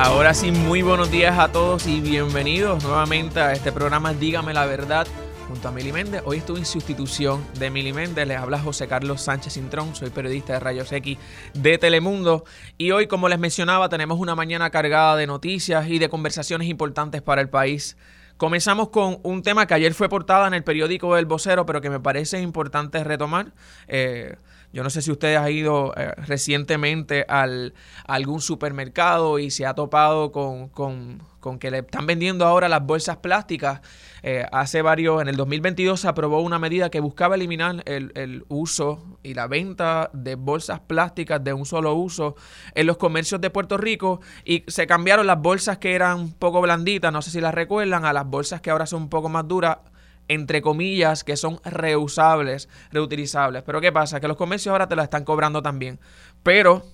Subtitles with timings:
[0.00, 4.64] Ahora sí, muy buenos días a todos y bienvenidos nuevamente a este programa Dígame la
[4.64, 5.08] Verdad
[5.48, 6.22] junto a Mili Méndez.
[6.24, 8.28] Hoy estuve en sustitución de Mili Méndez.
[8.28, 9.96] Les habla José Carlos Sánchez Cintrón.
[9.96, 11.18] Soy periodista de Rayos X
[11.52, 12.44] de Telemundo.
[12.76, 17.20] Y hoy, como les mencionaba, tenemos una mañana cargada de noticias y de conversaciones importantes
[17.20, 17.96] para el país.
[18.36, 21.90] Comenzamos con un tema que ayer fue portada en el periódico El Vocero, pero que
[21.90, 23.52] me parece importante retomar.
[23.88, 24.36] Eh,
[24.72, 27.72] yo no sé si ustedes han ido eh, recientemente al,
[28.06, 32.68] a algún supermercado y se ha topado con, con, con, que le están vendiendo ahora
[32.68, 33.80] las bolsas plásticas.
[34.22, 38.44] Eh, hace varios, en el 2022 se aprobó una medida que buscaba eliminar el, el,
[38.48, 42.36] uso y la venta de bolsas plásticas de un solo uso
[42.74, 46.60] en los comercios de Puerto Rico y se cambiaron las bolsas que eran un poco
[46.60, 49.46] blanditas, no sé si las recuerdan, a las bolsas que ahora son un poco más
[49.48, 49.78] duras
[50.28, 53.62] entre comillas, que son reusables, reutilizables.
[53.62, 54.20] Pero ¿qué pasa?
[54.20, 55.98] Que los comercios ahora te la están cobrando también.
[56.42, 56.84] Pero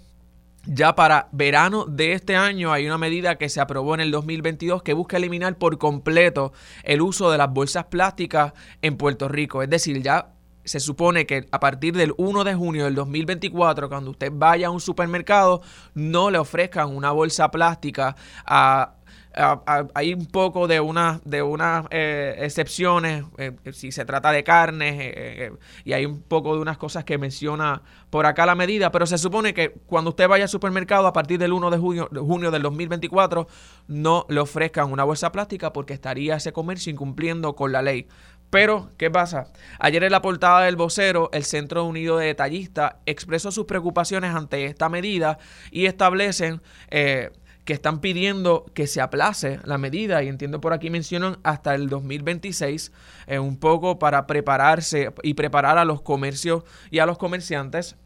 [0.66, 4.82] ya para verano de este año hay una medida que se aprobó en el 2022
[4.82, 6.52] que busca eliminar por completo
[6.84, 9.62] el uso de las bolsas plásticas en Puerto Rico.
[9.62, 10.30] Es decir, ya
[10.64, 14.70] se supone que a partir del 1 de junio del 2024, cuando usted vaya a
[14.70, 15.60] un supermercado,
[15.92, 18.94] no le ofrezcan una bolsa plástica a
[19.34, 24.94] hay un poco de, una, de unas eh, excepciones, eh, si se trata de carnes,
[24.98, 25.52] eh,
[25.84, 29.18] y hay un poco de unas cosas que menciona por acá la medida, pero se
[29.18, 32.50] supone que cuando usted vaya al supermercado a partir del 1 de junio, de junio
[32.50, 33.48] del 2024,
[33.88, 38.06] no le ofrezcan una bolsa plástica porque estaría ese comercio incumpliendo con la ley.
[38.50, 39.48] Pero, ¿qué pasa?
[39.80, 44.66] Ayer en la portada del vocero, el Centro Unido de Detallistas expresó sus preocupaciones ante
[44.66, 45.38] esta medida
[45.72, 46.62] y establecen
[47.64, 51.88] que están pidiendo que se aplace la medida y entiendo por aquí mencionan hasta el
[51.88, 52.92] 2026
[53.26, 57.97] eh, un poco para prepararse y preparar a los comercios y a los comerciantes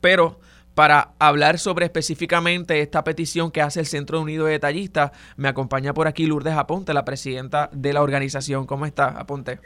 [0.00, 0.38] pero
[0.74, 5.92] para hablar sobre específicamente esta petición que hace el Centro Unido de Detallistas, me acompaña
[5.92, 8.66] por aquí Lourdes Aponte, la presidenta de la organización.
[8.66, 9.58] ¿Cómo está, Aponte?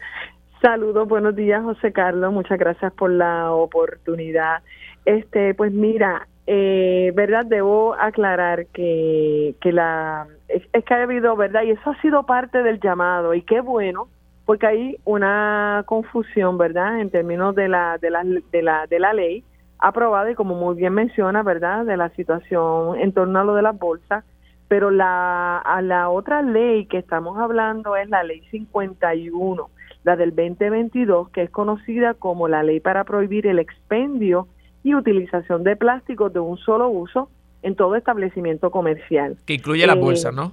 [0.62, 2.32] Saludos, buenos días, José Carlos.
[2.32, 4.62] Muchas gracias por la oportunidad.
[5.04, 11.62] Este, pues mira, eh, verdad debo aclarar que, que la es, que ha habido verdad
[11.62, 13.34] y eso ha sido parte del llamado.
[13.34, 14.08] Y qué bueno
[14.44, 19.14] porque hay una confusión verdad en términos de la de la de la de la
[19.14, 19.42] ley
[19.78, 23.62] aprobada y como muy bien menciona verdad de la situación en torno a lo de
[23.62, 24.24] las bolsas.
[24.68, 29.70] Pero la a la otra ley que estamos hablando es la ley 51
[30.04, 34.48] la del 2022 que es conocida como la ley para prohibir el expendio
[34.84, 37.28] y utilización de plásticos de un solo uso
[37.62, 39.36] en todo establecimiento comercial.
[39.46, 40.52] Que incluye las eh, bolsas, ¿no?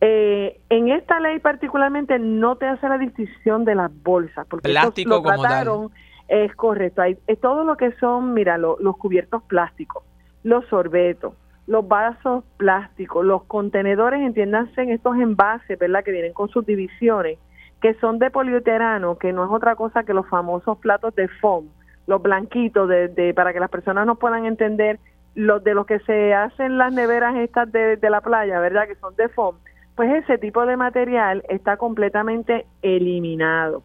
[0.00, 5.16] Eh, en esta ley particularmente no te hace la distinción de las bolsas, porque Plástico
[5.16, 5.90] lo trataron,
[6.28, 10.04] es correcto, hay, es todo lo que son, mira, los cubiertos plásticos,
[10.44, 11.34] los sorbetos,
[11.66, 16.04] los vasos plásticos, los contenedores, entiéndanse en estos envases, ¿verdad?
[16.04, 17.38] Que vienen con sus divisiones,
[17.80, 21.66] que son de poliuterano, que no es otra cosa que los famosos platos de foam,
[22.06, 24.98] los blanquitos, de, para que las personas no puedan entender
[25.34, 28.86] los de los que se hacen las neveras estas de, de la playa, ¿verdad?
[28.86, 29.56] Que son de foam.
[29.96, 33.82] Pues ese tipo de material está completamente eliminado.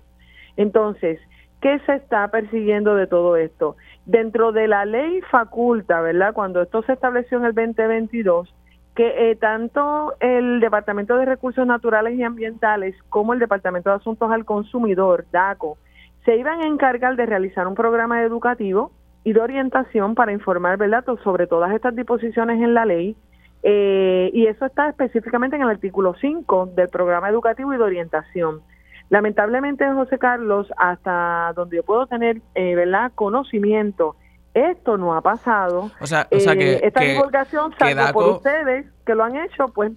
[0.58, 1.20] Entonces,
[1.62, 3.78] ¿qué se está persiguiendo de todo esto?
[4.06, 6.34] Dentro de la ley faculta, ¿verdad?
[6.34, 8.54] Cuando esto se estableció en el 2022,
[8.96, 14.30] que eh, tanto el Departamento de Recursos Naturales y Ambientales como el Departamento de Asuntos
[14.32, 15.78] al Consumidor, DACO,
[16.26, 18.92] se iban a encargar de realizar un programa educativo
[19.24, 21.04] y de orientación para informar ¿verdad?
[21.24, 23.16] sobre todas estas disposiciones en la ley.
[23.62, 28.62] Eh, y eso está específicamente en el artículo 5 del programa educativo y de orientación.
[29.10, 33.12] Lamentablemente, José Carlos, hasta donde yo puedo tener eh, ¿verdad?
[33.16, 34.16] conocimiento,
[34.54, 35.92] esto no ha pasado.
[36.00, 39.68] O sea, o sea que, eh, esta divulgación, salvo por ustedes que lo han hecho,
[39.74, 39.92] pues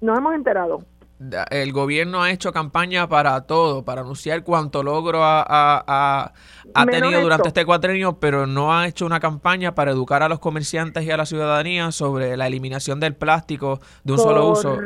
[0.00, 0.80] nos hemos enterado
[1.50, 6.32] el gobierno ha hecho campaña para todo, para anunciar cuánto logro ha,
[6.90, 11.04] tenido durante este cuatrenio, pero no ha hecho una campaña para educar a los comerciantes
[11.04, 14.78] y a la ciudadanía sobre la eliminación del plástico de un solo uso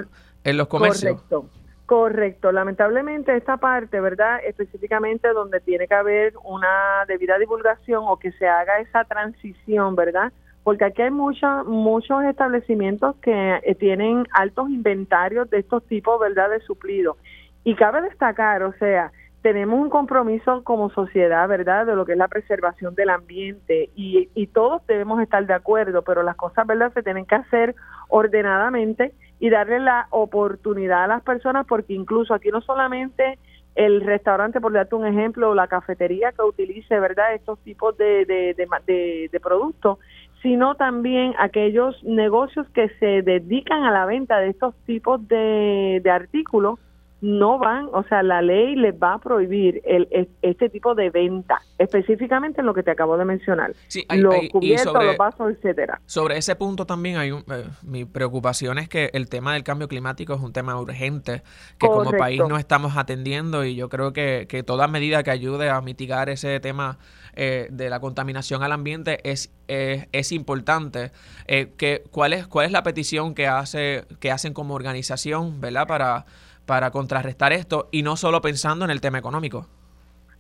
[0.45, 1.21] en los comercios.
[1.23, 1.47] Correcto,
[1.87, 2.53] correcto.
[2.53, 4.41] Lamentablemente esta parte, ¿verdad?
[4.47, 10.33] Específicamente donde tiene que haber una debida divulgación o que se haga esa transición, ¿verdad?
[10.65, 16.51] Porque aquí hay muchos muchos establecimientos que eh, tienen altos inventarios de estos tipos, ¿verdad?,
[16.51, 17.17] de suplidos.
[17.65, 19.13] Y cabe destacar, o sea,
[19.43, 24.29] tenemos un compromiso como sociedad, ¿verdad?, de lo que es la preservación del ambiente y,
[24.35, 27.75] y todos debemos estar de acuerdo, pero las cosas, ¿verdad?, se tienen que hacer
[28.09, 33.39] ordenadamente y darle la oportunidad a las personas porque incluso aquí no solamente
[33.75, 38.25] el restaurante, por darte un ejemplo, o la cafetería que utilice, ¿verdad?, estos tipos de,
[38.27, 39.99] de, de, de productos,
[40.43, 46.11] sino también aquellos negocios que se dedican a la venta de estos tipos de, de
[46.11, 46.79] artículos
[47.23, 51.63] no van, o sea, la ley les va a prohibir el, este tipo de venta,
[51.79, 53.75] específicamente en lo que te acabo de mencionar.
[53.87, 56.01] Sí, hay, los cubiertos, los vasos, etcétera.
[56.05, 59.87] Sobre ese punto también hay un, eh, mi preocupación es que el tema del cambio
[59.87, 61.43] climático es un tema urgente
[61.79, 65.71] que como país no estamos atendiendo y yo creo que, que toda medida que ayude
[65.71, 66.99] a mitigar ese tema
[67.35, 71.13] eh, de la contaminación al ambiente es, es importante.
[71.47, 75.87] Eh, que, ¿cuál, es, ¿Cuál es la petición que, hace, que hacen como organización, ¿verdad?
[75.87, 76.27] Para
[76.67, 79.67] para contrarrestar esto y no solo pensando en el tema económico.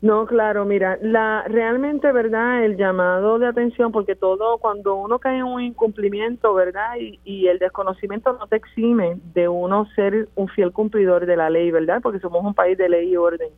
[0.00, 2.64] No, claro, mira, la realmente, ¿verdad?
[2.64, 6.96] El llamado de atención, porque todo, cuando uno cae en un incumplimiento, ¿verdad?
[6.98, 11.50] Y, y el desconocimiento no te exime de uno ser un fiel cumplidor de la
[11.50, 12.00] ley, ¿verdad?
[12.02, 13.50] Porque somos un país de ley y orden.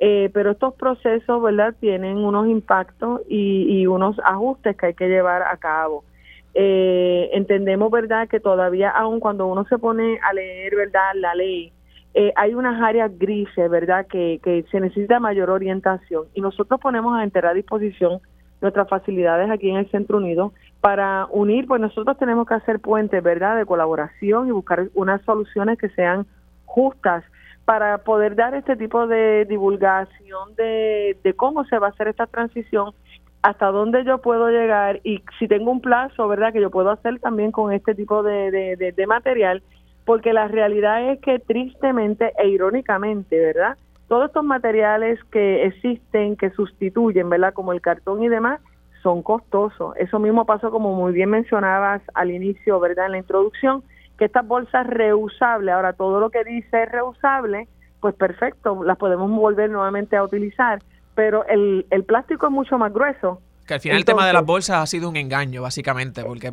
[0.00, 1.74] Eh, pero estos procesos, ¿verdad?
[1.78, 6.04] Tienen unos impactos y, y unos ajustes que hay que llevar a cabo.
[6.54, 8.28] Eh, entendemos, ¿verdad?
[8.28, 11.12] Que todavía, aun cuando uno se pone a leer, ¿verdad?
[11.14, 11.72] La ley,
[12.14, 17.16] eh, hay unas áreas grises, ¿verdad?, que, que se necesita mayor orientación y nosotros ponemos
[17.16, 18.20] a entera disposición
[18.60, 23.22] nuestras facilidades aquí en el Centro Unido para unir, pues nosotros tenemos que hacer puentes,
[23.22, 26.26] ¿verdad?, de colaboración y buscar unas soluciones que sean
[26.66, 27.24] justas
[27.64, 32.92] para poder dar este tipo de divulgación de, cómo se va a hacer esta transición,
[33.42, 37.18] hasta dónde yo puedo llegar y si tengo un plazo, ¿verdad?, que yo puedo hacer
[37.18, 39.62] también con este tipo de, de material
[40.04, 43.76] porque la realidad es que tristemente e irónicamente, ¿verdad?
[44.08, 47.54] Todos estos materiales que existen, que sustituyen, ¿verdad?
[47.54, 48.60] Como el cartón y demás,
[49.02, 49.94] son costosos.
[49.96, 53.06] Eso mismo pasó, como muy bien mencionabas al inicio, ¿verdad?
[53.06, 53.82] En la introducción,
[54.22, 57.66] que estas bolsas reusables, ahora todo lo que dice es reusable,
[57.98, 60.80] pues perfecto, las podemos volver nuevamente a utilizar,
[61.16, 64.44] pero el, el plástico es mucho más grueso que al final el tema de las
[64.44, 66.52] bolsas ha sido un engaño, básicamente, porque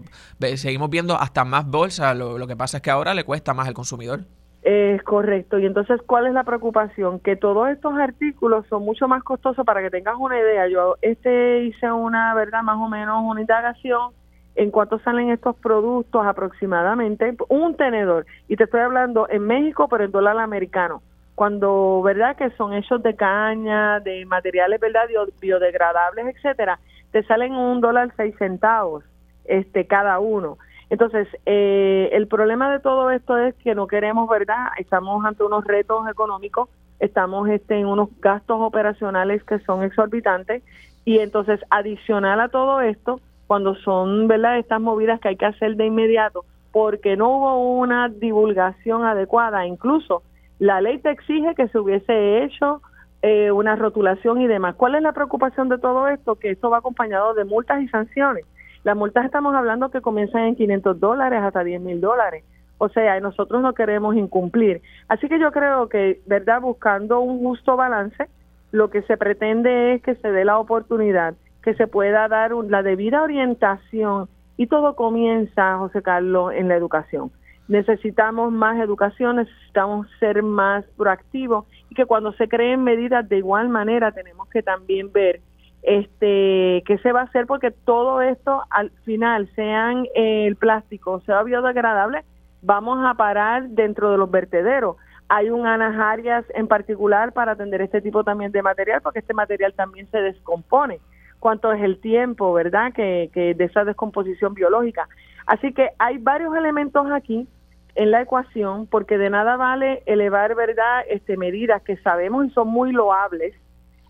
[0.58, 3.76] seguimos viendo hasta más bolsas, lo, que pasa es que ahora le cuesta más al
[3.76, 4.22] consumidor.
[4.64, 5.60] Es correcto.
[5.60, 7.20] Y entonces, ¿cuál es la preocupación?
[7.20, 9.66] Que todos estos artículos son mucho más costosos.
[9.66, 12.64] Para que tengas una idea, yo este hice una, ¿verdad?
[12.64, 14.12] Más o menos una indagación
[14.60, 17.36] en cuánto salen estos productos aproximadamente.
[17.48, 18.26] Un tenedor.
[18.48, 21.02] Y te estoy hablando en México, pero en dólar americano.
[21.36, 22.36] Cuando, ¿verdad?
[22.36, 25.08] Que son hechos de caña, de materiales, ¿verdad?
[25.40, 26.80] Biodegradables, etcétera
[27.12, 29.04] te salen un dólar seis centavos
[29.46, 30.58] este cada uno.
[30.90, 34.70] Entonces, eh, el problema de todo esto es que no queremos, ¿verdad?
[34.78, 36.70] Estamos ante unos retos económicos,
[37.00, 40.64] estamos este, en unos gastos operacionales que son exorbitantes
[41.06, 43.20] y entonces, adicional a todo esto,
[43.50, 44.60] cuando son, ¿verdad?
[44.60, 50.22] Estas movidas que hay que hacer de inmediato, porque no hubo una divulgación adecuada, incluso
[50.60, 52.84] la ley te exige que se hubiese hecho
[53.24, 54.76] eh, una rotulación y demás.
[54.76, 56.36] ¿Cuál es la preocupación de todo esto?
[56.36, 58.46] Que esto va acompañado de multas y sanciones.
[58.84, 62.44] Las multas estamos hablando que comienzan en 500 dólares hasta 10 mil dólares.
[62.78, 64.84] O sea, nosotros no queremos incumplir.
[65.08, 66.62] Así que yo creo que, ¿verdad?
[66.62, 68.28] Buscando un justo balance,
[68.72, 71.34] lo que se pretende es que se dé la oportunidad,
[71.70, 77.32] que se pueda dar la debida orientación y todo comienza, José Carlos, en la educación.
[77.68, 83.70] Necesitamos más educación, necesitamos ser más proactivos y que cuando se creen medidas de igual
[83.70, 85.42] manera tenemos que también ver
[85.84, 91.44] este qué se va a hacer porque todo esto al final sean el plástico sea
[91.44, 92.26] biodegradable
[92.64, 94.98] vamos a parar dentro de los vertederos.
[95.30, 99.74] Hay unas áreas en particular para atender este tipo también de material porque este material
[99.74, 101.00] también se descompone
[101.40, 105.08] cuánto es el tiempo verdad que, que de esa descomposición biológica.
[105.46, 107.48] Así que hay varios elementos aquí
[107.96, 112.68] en la ecuación porque de nada vale elevar verdad este medidas que sabemos y son
[112.68, 113.56] muy loables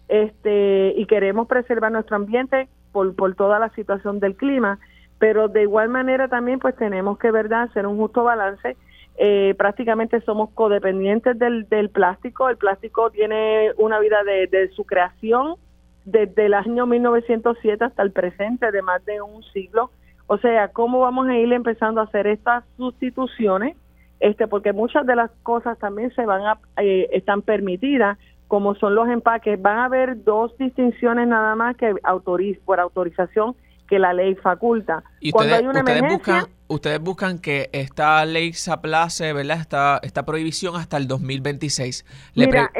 [0.09, 4.79] este y queremos preservar nuestro ambiente por, por toda la situación del clima
[5.19, 8.77] pero de igual manera también pues tenemos que verdad hacer un justo balance.
[9.17, 12.49] Eh, prácticamente somos codependientes del, del plástico.
[12.49, 15.55] El plástico tiene una vida de, de su creación
[16.05, 19.91] desde el año 1907 hasta el presente de más de un siglo
[20.31, 23.75] o sea, ¿cómo vamos a ir empezando a hacer estas sustituciones?
[24.19, 28.15] Este, porque muchas de las cosas también se van a, eh, están permitidas,
[28.47, 29.59] como son los empaques.
[29.59, 33.55] Van a haber dos distinciones nada más que autoriz, por autorización
[33.89, 35.03] que la ley faculta.
[35.19, 39.57] Y Cuando hay una emergencia, buscan, ustedes buscan que esta ley se aplace, ¿verdad?
[39.59, 42.05] Esta, esta prohibición hasta el 2026.
[42.35, 42.71] mira,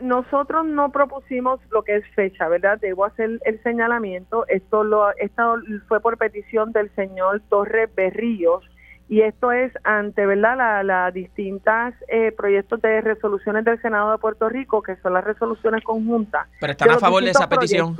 [0.00, 2.78] nosotros no propusimos lo que es fecha, ¿verdad?
[2.80, 4.44] Debo hacer el señalamiento.
[4.48, 5.54] Esto, lo, esto
[5.86, 8.64] fue por petición del señor Torres Berríos
[9.08, 14.18] y esto es ante verdad las la distintas eh, proyectos de resoluciones del Senado de
[14.18, 17.96] Puerto Rico que son las resoluciones conjuntas pero están a favor de esa petición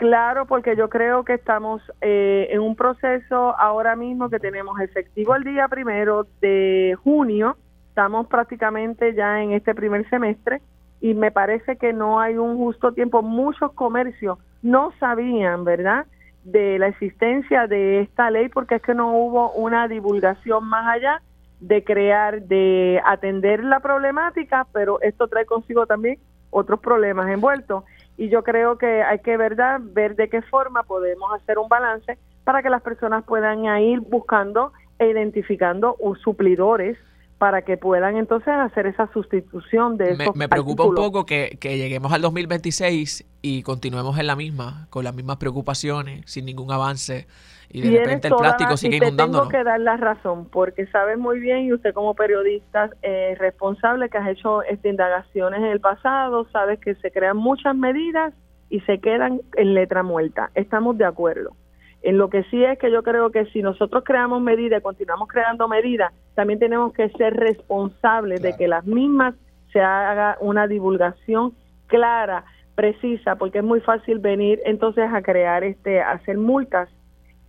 [0.00, 5.36] claro porque yo creo que estamos eh, en un proceso ahora mismo que tenemos efectivo
[5.36, 7.58] el día primero de junio.
[7.90, 10.62] Estamos prácticamente ya en este primer semestre
[11.02, 13.20] y me parece que no hay un justo tiempo.
[13.20, 16.06] Muchos comercios no sabían verdad
[16.44, 21.20] de la existencia de esta ley porque es que no hubo una divulgación más allá
[21.60, 27.84] de crear, de atender la problemática, pero esto trae consigo también otros problemas envueltos.
[28.20, 32.18] Y yo creo que hay que verdad ver de qué forma podemos hacer un balance
[32.44, 36.98] para que las personas puedan ir buscando e identificando suplidores
[37.38, 41.56] para que puedan entonces hacer esa sustitución de esos Me, me preocupa un poco que,
[41.58, 46.70] que, lleguemos al 2026 y continuemos en la misma, con las mismas preocupaciones, sin ningún
[46.70, 47.26] avance,
[47.72, 49.48] y de repente el plástico sigue inundándonos.
[49.48, 54.08] Tengo que dar la razón, porque sabes muy bien, y usted como periodista eh, responsable
[54.08, 58.34] que has hecho este, indagaciones en el pasado, sabes que se crean muchas medidas
[58.70, 60.50] y se quedan en letra muerta.
[60.54, 61.54] Estamos de acuerdo.
[62.02, 65.28] En lo que sí es que yo creo que si nosotros creamos medidas y continuamos
[65.28, 69.34] creando medidas, también tenemos que ser responsables de que las mismas
[69.72, 71.52] se haga una divulgación
[71.86, 76.88] clara, precisa, porque es muy fácil venir entonces a crear, este, hacer multas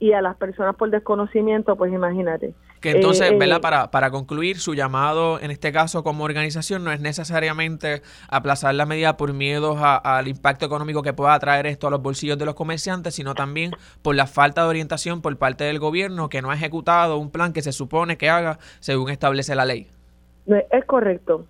[0.01, 2.55] y a las personas por desconocimiento, pues imagínate.
[2.79, 3.58] Que entonces, eh, ¿verdad?
[3.58, 8.74] Eh, para, para concluir, su llamado en este caso como organización no es necesariamente aplazar
[8.74, 12.46] la medida por miedo al impacto económico que pueda traer esto a los bolsillos de
[12.46, 16.50] los comerciantes, sino también por la falta de orientación por parte del gobierno que no
[16.50, 19.88] ha ejecutado un plan que se supone que haga según establece la ley.
[20.72, 21.46] Es correcto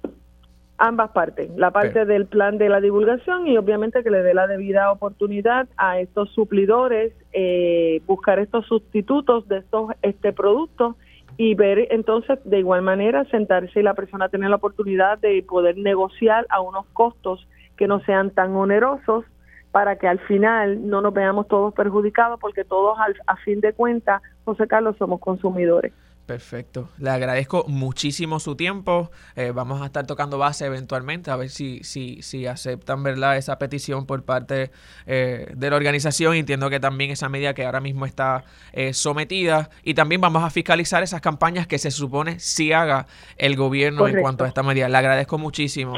[0.82, 4.48] ambas partes, la parte del plan de la divulgación y obviamente que le dé la
[4.48, 10.96] debida oportunidad a estos suplidores, eh, buscar estos sustitutos de estos este productos
[11.38, 15.78] y ver entonces de igual manera sentarse y la persona tener la oportunidad de poder
[15.78, 17.48] negociar a unos costos
[17.78, 19.24] que no sean tan onerosos
[19.72, 23.74] para que al final no nos veamos todos perjudicados porque todos al, a fin de
[23.74, 25.94] cuentas, José Carlos, somos consumidores.
[26.26, 26.90] Perfecto.
[26.98, 29.12] Le agradezco muchísimo su tiempo.
[29.36, 33.38] Eh, vamos a estar tocando base eventualmente a ver si, si, si aceptan ¿verdad?
[33.38, 34.72] esa petición por parte
[35.08, 36.36] eh, de la organización.
[36.36, 39.70] Entiendo que también esa medida que ahora mismo está eh, sometida.
[39.84, 44.22] Y también vamos a fiscalizar esas campañas que se supone si haga el gobierno en
[44.22, 44.88] cuanto a esta medida.
[44.88, 45.96] Le agradezco muchísimo.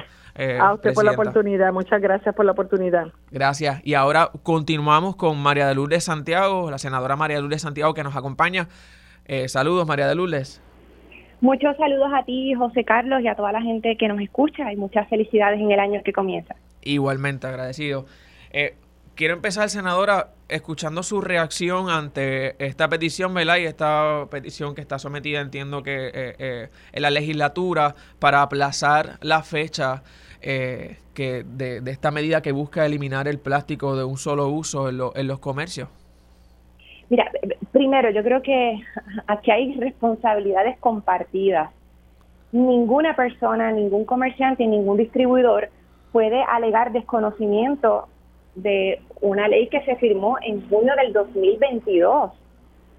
[0.59, 1.71] a usted por la oportunidad.
[1.73, 3.07] Muchas gracias por la oportunidad.
[3.29, 3.81] Gracias.
[3.83, 8.03] Y ahora continuamos con María de Lourdes Santiago, la senadora María de Lourdes Santiago que
[8.03, 8.67] nos acompaña.
[9.27, 10.61] Eh, saludos, María de Lourdes.
[11.41, 14.75] Muchos saludos a ti, José Carlos, y a toda la gente que nos escucha y
[14.75, 16.55] muchas felicidades en el año que comienza.
[16.81, 18.05] Igualmente, agradecido.
[18.51, 18.75] Eh,
[19.15, 23.57] quiero empezar, senadora, escuchando su reacción ante esta petición, ¿verdad?
[23.57, 29.43] Y esta petición que está sometida, entiendo que eh, en la legislatura para aplazar la
[29.43, 30.03] fecha
[30.41, 35.39] que de, esta medida que busca eliminar el plástico de un solo uso en los
[35.39, 35.87] comercios.
[37.09, 37.29] Mira,
[37.73, 38.79] primero, yo creo que
[39.27, 41.71] aquí hay responsabilidades compartidas.
[42.53, 45.69] Ninguna persona, ningún comerciante, ningún distribuidor
[46.13, 48.07] puede alegar desconocimiento
[48.55, 52.31] de una ley que se firmó en junio del 2022.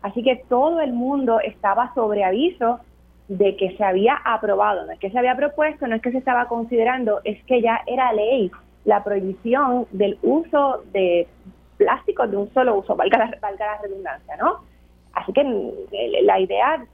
[0.03, 2.81] Así que todo el mundo estaba sobre aviso
[3.29, 6.19] de que se había aprobado, no es que se había propuesto, no es que se
[6.19, 8.51] estaba considerando, es que ya era ley
[8.85, 11.27] la prohibición del uso de
[11.85, 14.61] plásticos de un solo uso, valga la, valga la redundancia, ¿no?
[15.13, 15.71] Así que mm,
[16.23, 16.85] la idea,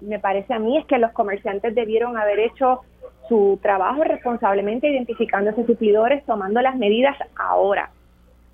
[0.00, 2.80] me parece a mí, es que los comerciantes debieron haber hecho
[3.28, 7.90] su trabajo responsablemente identificando esos suplidores, tomando las medidas ahora.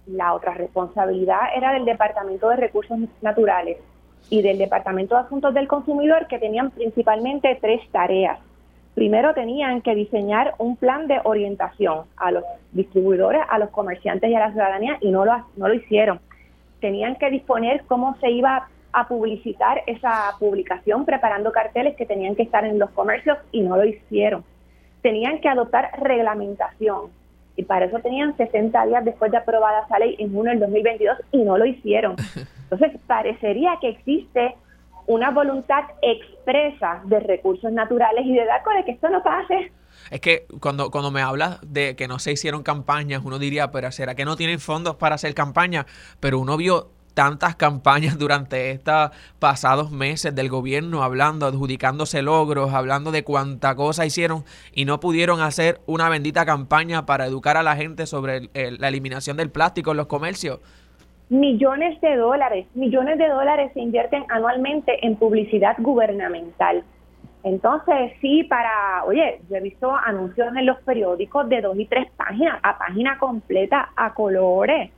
[0.06, 3.78] La otra responsabilidad era del Departamento de Recursos Naturales
[4.28, 8.38] y del Departamento de Asuntos del Consumidor, que tenían principalmente tres tareas.
[8.96, 14.34] Primero tenían que diseñar un plan de orientación a los distribuidores, a los comerciantes y
[14.34, 16.18] a la ciudadanía y no lo, no lo hicieron.
[16.80, 22.44] Tenían que disponer cómo se iba a publicitar esa publicación preparando carteles que tenían que
[22.44, 24.44] estar en los comercios y no lo hicieron.
[25.02, 27.10] Tenían que adoptar reglamentación
[27.54, 31.18] y para eso tenían 60 días después de aprobada esa ley en junio del 2022
[31.32, 32.16] y no lo hicieron.
[32.70, 34.54] Entonces, parecería que existe
[35.06, 39.72] una voluntad expresa de recursos naturales y de DACO de que esto no pase.
[40.10, 43.90] Es que cuando, cuando me hablas de que no se hicieron campañas, uno diría, pero
[43.92, 45.86] ¿será que no tienen fondos para hacer campañas?
[46.20, 53.10] Pero uno vio tantas campañas durante estos pasados meses del gobierno hablando, adjudicándose logros, hablando
[53.10, 57.74] de cuánta cosa hicieron y no pudieron hacer una bendita campaña para educar a la
[57.74, 60.60] gente sobre la eliminación del plástico en los comercios?
[61.28, 66.84] Millones de dólares, millones de dólares se invierten anualmente en publicidad gubernamental.
[67.42, 72.10] Entonces, sí, para, oye, yo he visto anuncios en los periódicos de dos y tres
[72.16, 74.90] páginas, a página completa, a colores,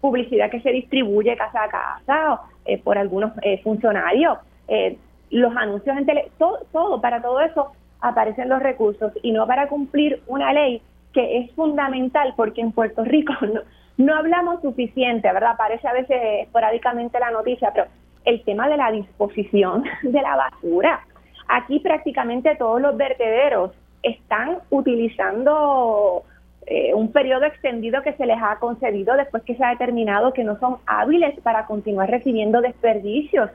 [0.00, 4.38] publicidad que se distribuye casa a casa eh, por algunos eh, funcionarios,
[4.68, 4.98] eh,
[5.30, 9.68] los anuncios en tele, todo, todo, para todo eso aparecen los recursos y no para
[9.68, 10.82] cumplir una ley
[11.14, 13.62] que es fundamental porque en Puerto Rico no,
[13.96, 15.52] no hablamos suficiente, ¿verdad?
[15.52, 17.86] Aparece a veces esporádicamente la noticia, pero
[18.24, 21.00] el tema de la disposición de la basura.
[21.48, 23.72] Aquí prácticamente todos los vertederos
[24.02, 26.24] están utilizando
[26.66, 30.44] eh, un periodo extendido que se les ha concedido después que se ha determinado que
[30.44, 33.50] no son hábiles para continuar recibiendo desperdicios.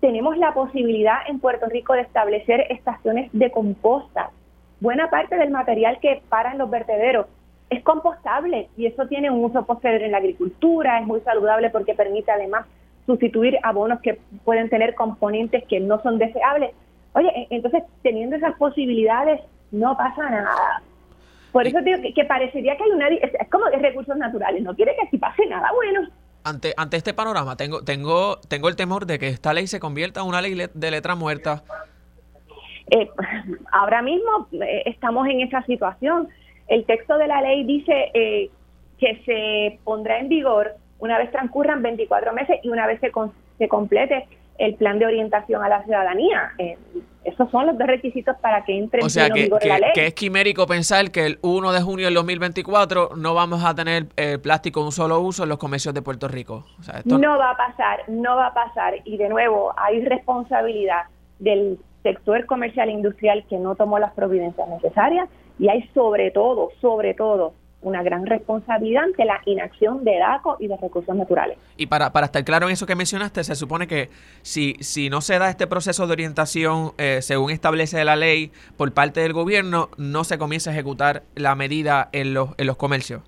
[0.00, 4.30] Tenemos la posibilidad en Puerto Rico de establecer estaciones de composta.
[4.80, 7.26] Buena parte del material que para en los vertederos
[7.70, 11.94] es compostable y eso tiene un uso posterior en la agricultura, es muy saludable porque
[11.94, 12.66] permite además
[13.06, 16.72] sustituir abonos que pueden tener componentes que no son deseables.
[17.12, 20.82] Oye, e, entonces teniendo esas posibilidades no pasa nada.
[21.52, 23.08] Por eso digo que, parecería que hay una...
[23.08, 26.08] Es, como de recursos naturales, no quiere que así pase nada bueno.
[26.44, 30.20] Ante, ante este panorama, tengo, tengo, tengo el temor de que esta ley se convierta
[30.20, 31.64] en una ley de letra muerta.
[32.90, 33.10] Eh,
[33.72, 36.28] ahora mismo eh, estamos en esa situación
[36.68, 38.50] el texto de la ley dice eh,
[38.98, 43.12] que se pondrá en vigor una vez transcurran 24 meses y una vez se,
[43.58, 44.26] se complete
[44.58, 46.52] el plan de orientación a la ciudadanía.
[46.58, 46.78] Eh,
[47.24, 49.90] esos son los dos requisitos para que entre o sea, en vigor la ley.
[49.94, 54.06] que es quimérico pensar que el 1 de junio del 2024 no vamos a tener
[54.16, 56.64] eh, plástico de un solo uso en los comercios de Puerto Rico.
[57.04, 58.94] No va a pasar, no va a pasar.
[59.04, 61.02] Y de nuevo, hay responsabilidad
[61.38, 66.70] del sector comercial e industrial que no tomó las providencias necesarias y hay sobre todo,
[66.80, 71.56] sobre todo, una gran responsabilidad ante la inacción de DACO y de recursos naturales.
[71.76, 74.08] Y para, para estar claro en eso que mencionaste, se supone que
[74.42, 78.92] si, si no se da este proceso de orientación eh, según establece la ley por
[78.92, 83.22] parte del gobierno, no se comienza a ejecutar la medida en los, en los comercios.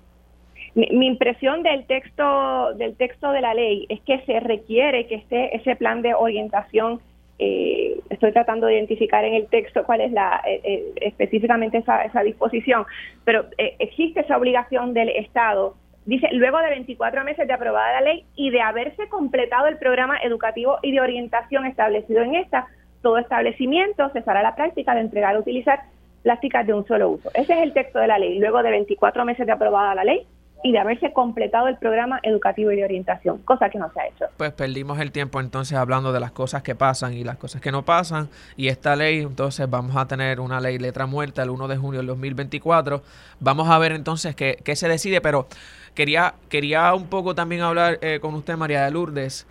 [0.75, 5.15] Mi, mi, impresión del texto del texto de la ley es que se requiere que
[5.15, 6.99] esté ese plan de orientación
[7.41, 12.03] eh, estoy tratando de identificar en el texto cuál es la eh, eh, específicamente esa,
[12.03, 12.85] esa, disposición,
[13.23, 15.75] pero existe esa obligación del Estado.
[16.05, 20.17] Dice, luego de 24 meses de aprobada la ley y de haberse completado el programa
[20.17, 22.67] educativo y de orientación establecido en esta,
[23.01, 25.79] todo establecimiento cesará la práctica de entregar o utilizar
[26.23, 27.29] plásticas de un solo uso.
[27.33, 28.37] Ese es el texto de la ley.
[28.39, 30.27] Luego de 24 meses de aprobada la ley,
[30.63, 34.07] y de haberse completado el programa educativo y de orientación, cosa que no se ha
[34.07, 34.25] hecho.
[34.37, 37.71] Pues perdimos el tiempo entonces hablando de las cosas que pasan y las cosas que
[37.71, 41.67] no pasan y esta ley, entonces vamos a tener una ley letra muerta el 1
[41.67, 43.01] de junio del 2024.
[43.39, 45.47] Vamos a ver entonces qué, qué se decide, pero
[45.93, 49.47] quería, quería un poco también hablar eh, con usted, María de Lourdes,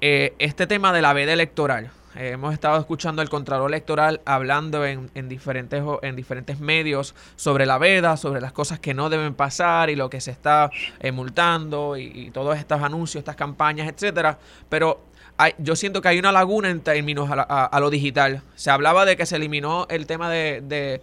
[0.00, 1.90] eh, este tema de la veda electoral.
[2.14, 7.78] Hemos estado escuchando al Contralor Electoral hablando en, en, diferentes, en diferentes medios sobre la
[7.78, 11.96] veda, sobre las cosas que no deben pasar y lo que se está eh, multando
[11.96, 14.38] y, y, todos estos anuncios, estas campañas, etcétera.
[14.68, 15.09] Pero
[15.58, 18.42] yo siento que hay una laguna en términos a, lo digital.
[18.54, 21.00] Se hablaba de que se eliminó el tema de,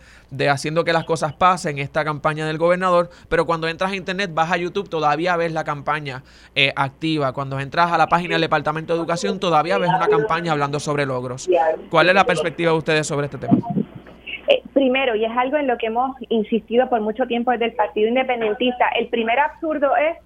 [0.50, 4.52] haciendo que las cosas pasen, esta campaña del gobernador, pero cuando entras a internet, vas
[4.52, 6.24] a YouTube, todavía ves la campaña
[6.56, 7.34] eh, activa.
[7.34, 11.06] Cuando entras a la página del Departamento de Educación, todavía ves una campaña hablando sobre
[11.06, 11.50] logros.
[11.90, 13.58] ¿Cuál es la perspectiva de ustedes sobre este tema?
[14.48, 17.74] Eh, primero, y es algo en lo que hemos insistido por mucho tiempo desde el
[17.74, 20.18] Partido Independentista, el primer absurdo es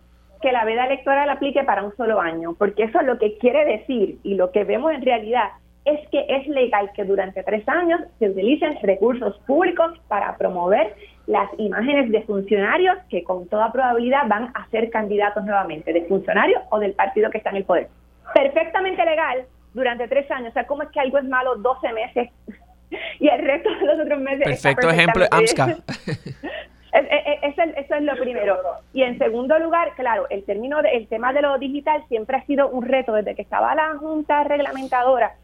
[0.41, 3.65] que la veda electoral aplique para un solo año, porque eso es lo que quiere
[3.65, 5.49] decir y lo que vemos en realidad
[5.85, 11.49] es que es legal que durante tres años se utilicen recursos públicos para promover las
[11.57, 16.79] imágenes de funcionarios que con toda probabilidad van a ser candidatos nuevamente, de funcionarios o
[16.79, 17.87] del partido que está en el poder.
[18.33, 20.49] Perfectamente legal durante tres años.
[20.49, 22.29] O sea, ¿cómo es que algo es malo 12 meses
[23.19, 24.43] y el resto de los otros meses...
[24.43, 25.77] Perfecto ejemplo, AMSCA.
[26.91, 27.61] Eso
[27.95, 28.57] es, lo primero.
[28.93, 32.45] Y en segundo lugar, claro, el término de, el tema de lo digital siempre ha
[32.45, 35.35] sido un reto desde que estaba la Junta Reglamentadora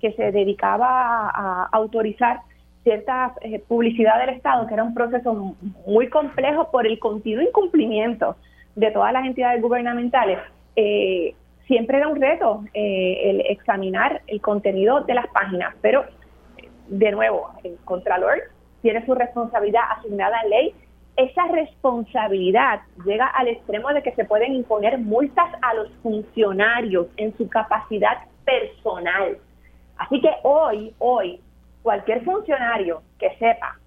[0.00, 2.40] que se dedicaba a, autorizar
[2.82, 5.54] cierta eh, publicidad del Estado, que era un proceso
[5.86, 8.36] muy complejo por el continuo incumplimiento
[8.74, 10.38] de todas las entidades gubernamentales.
[10.74, 11.34] Eh,
[11.66, 16.04] siempre era un reto eh, el examinar el contenido de las páginas, pero
[16.88, 18.42] de nuevo, el Contralor
[18.82, 20.74] tiene su responsabilidad asignada en ley
[21.16, 27.36] esa responsabilidad llega al extremo de que se pueden imponer multas a los funcionarios en
[27.36, 29.38] su capacidad personal.
[29.98, 31.40] Así que hoy, hoy,
[31.82, 33.78] cualquier funcionario que sepa,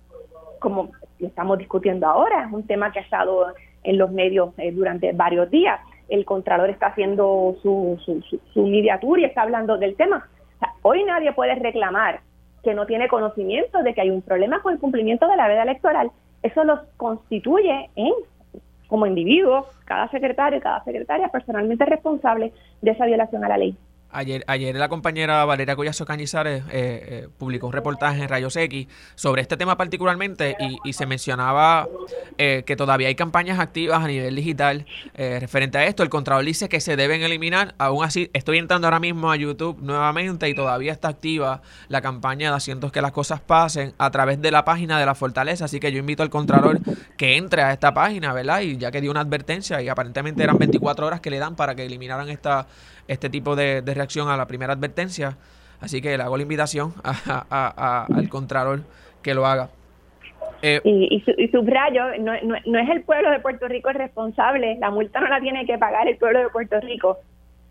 [0.59, 3.47] como estamos discutiendo ahora, es un tema que ha estado
[3.83, 8.21] en los medios eh, durante varios días, el Contralor está haciendo su, su,
[8.53, 10.27] su, y está hablando del tema.
[10.83, 12.21] hoy nadie puede reclamar
[12.63, 15.63] que no tiene conocimiento de que hay un problema con el cumplimiento de la veda
[15.63, 16.11] electoral.
[16.45, 18.13] Eso los constituye en
[18.87, 22.53] como individuos, cada secretario y cada secretaria personalmente responsable
[22.83, 23.75] de esa violación a la ley.
[24.11, 28.87] Ayer, ayer la compañera Valeria Collazo Cañizares eh, eh, publicó un reportaje en Rayos X
[29.15, 31.89] sobre este tema particularmente y, se mencionaba
[32.37, 36.03] eh, que todavía hay campañas activas a nivel digital referente a esto.
[36.03, 37.75] El Contralor dice que se deben eliminar.
[37.77, 42.51] Aún así, estoy entrando ahora mismo a YouTube nuevamente y todavía está activa la campaña
[42.51, 45.65] de Haciendo que las cosas pasen a través de la página de la Fortaleza.
[45.65, 46.79] Así que yo invito al Contralor
[47.17, 48.61] que entre a esta página, ¿verdad?
[48.61, 51.75] Y ya que dio una advertencia y aparentemente eran 24 horas que le dan para
[51.75, 52.67] que eliminaran esta
[53.07, 55.37] este tipo de, reacción a la primera advertencia.
[55.79, 56.93] Así que le hago la invitación
[57.49, 58.81] al Contralor
[59.21, 59.69] que lo haga.
[60.61, 62.31] Eh, y, y, subrayo, no,
[62.65, 65.77] no, es el pueblo de Puerto Rico el responsable, la multa no la tiene que
[65.77, 67.19] pagar el pueblo de Puerto Rico,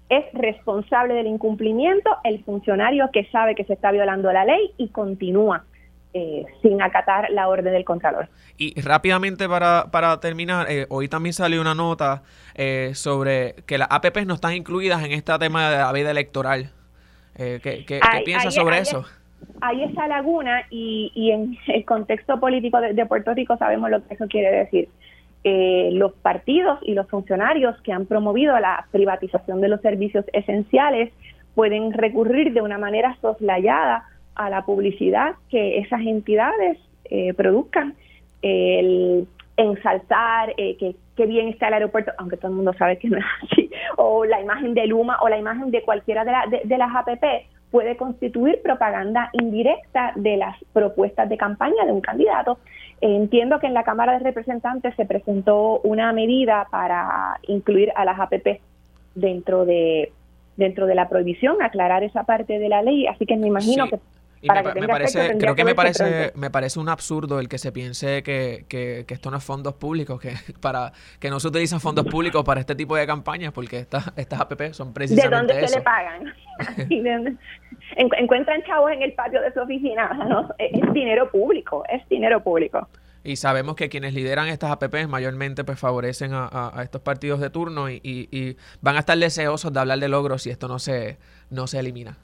[0.09, 4.89] es responsable del incumplimiento el funcionario que sabe que se está violando la ley y
[4.89, 5.65] continúa.
[6.17, 8.29] Eh, sin acatar la orden del Contralor.
[8.57, 12.23] Y rápidamente para, para terminar, eh, hoy también salió una nota
[12.55, 16.71] eh, sobre que las APPs no están incluidas en este tema de la vida electoral.
[17.37, 19.05] ¿Qué, qué, piensas sobre eso?
[19.61, 24.15] Hay esa laguna y, y en el contexto político de, Puerto Rico sabemos lo que
[24.15, 24.89] eso quiere decir.
[25.99, 31.13] los partidos y los funcionarios que han promovido la privatización de los servicios esenciales
[31.57, 37.95] pueden recurrir de una manera soslayada a la publicidad que esas entidades eh, produzcan,
[38.43, 43.19] el ensalzar eh, que, bien está el aeropuerto, aunque todo el mundo sabe que no
[43.19, 46.95] es así, o la imagen de Luma o la imagen de cualquiera de, de, las
[46.95, 47.25] APP
[47.71, 52.59] puede constituir propaganda indirecta de las propuestas de campaña de un candidato.
[53.01, 58.19] entiendo que en la Cámara de Representantes se presentó una medida para incluir a las
[58.19, 58.61] APP
[59.15, 60.13] dentro de
[60.57, 63.99] dentro de la prohibición, aclarar esa parte de la ley, así que me imagino que
[64.49, 68.65] me, parece, creo que me parece, me parece un absurdo el que se piense que,
[68.69, 72.61] que, esto no es fondos públicos, que para que no se utilizan fondos públicos para
[72.61, 76.35] este tipo de campañas, porque estas estas APP son precisamente ¿De dónde se le pagan?
[77.97, 80.49] encuentran chavos en el patio de su oficina, ¿no?
[80.59, 82.89] es dinero público, es dinero público.
[83.27, 87.89] Y sabemos que quienes lideran estas APP mayormente pues favorecen a, estos partidos de turno
[87.89, 91.17] y, y, y, van a estar deseosos de hablar de logros si esto no se,
[91.49, 92.19] no se elimina.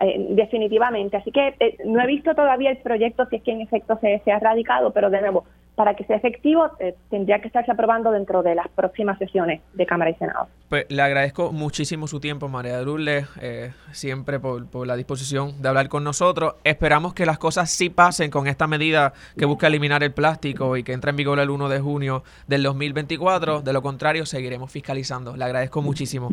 [0.00, 1.16] Eh, definitivamente.
[1.16, 4.22] Así que eh, no he visto todavía el proyecto si es que en efecto se,
[4.24, 5.44] se ha radicado, pero de nuevo,
[5.78, 9.86] para que sea efectivo eh, tendría que estarse aprobando dentro de las próximas sesiones de
[9.86, 10.48] Cámara y Senado.
[10.68, 15.88] Pues le agradezco muchísimo su tiempo, María de eh, siempre por, la disposición de hablar
[15.88, 16.56] con nosotros.
[16.64, 20.82] Esperamos que las cosas sí pasen con esta medida que busca eliminar el plástico y
[20.82, 23.62] que entra en vigor el 1 de junio del 2024.
[23.62, 25.36] De lo contrario, seguiremos fiscalizando.
[25.36, 26.30] Le agradezco muchísimo.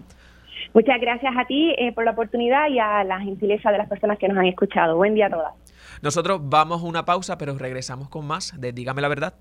[0.76, 4.20] Muchas gracias a ti eh, por la oportunidad y a la gentileza de las personas
[4.20, 4.98] que nos han escuchado.
[4.98, 5.54] Buen día a todas.
[6.02, 9.34] Nosotros vamos a una pausa, pero regresamos con más de Dígame la verdad.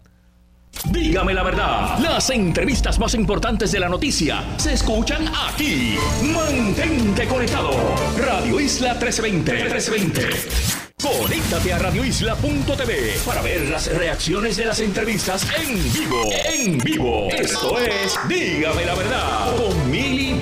[0.93, 5.97] Dígame la verdad, las entrevistas más importantes de la noticia se escuchan aquí.
[6.33, 7.71] Mantente conectado.
[8.17, 9.53] Radio Isla 1320.
[9.53, 10.85] 1320.
[11.03, 16.23] Conéctate a radioisla.tv para ver las reacciones de las entrevistas en vivo.
[16.47, 17.29] En vivo.
[17.31, 20.35] Esto es Dígame la verdad con Mili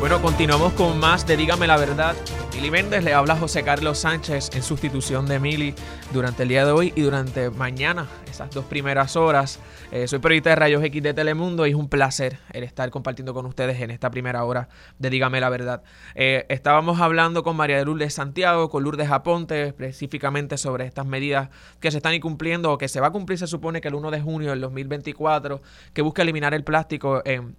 [0.00, 2.16] Bueno, continuamos con más de Dígame la verdad.
[2.54, 5.74] Mili Méndez le habla a José Carlos Sánchez en sustitución de Mili
[6.10, 9.60] durante el día de hoy y durante mañana, esas dos primeras horas.
[9.92, 13.34] Eh, soy periodista de Rayos X de Telemundo y es un placer el estar compartiendo
[13.34, 15.82] con ustedes en esta primera hora de Dígame la verdad.
[16.14, 21.50] Eh, estábamos hablando con María de Lourdes Santiago, con Lourdes Aponte, específicamente sobre estas medidas
[21.78, 24.10] que se están incumpliendo o que se va a cumplir, se supone que el 1
[24.10, 25.60] de junio del 2024,
[25.92, 27.54] que busca eliminar el plástico en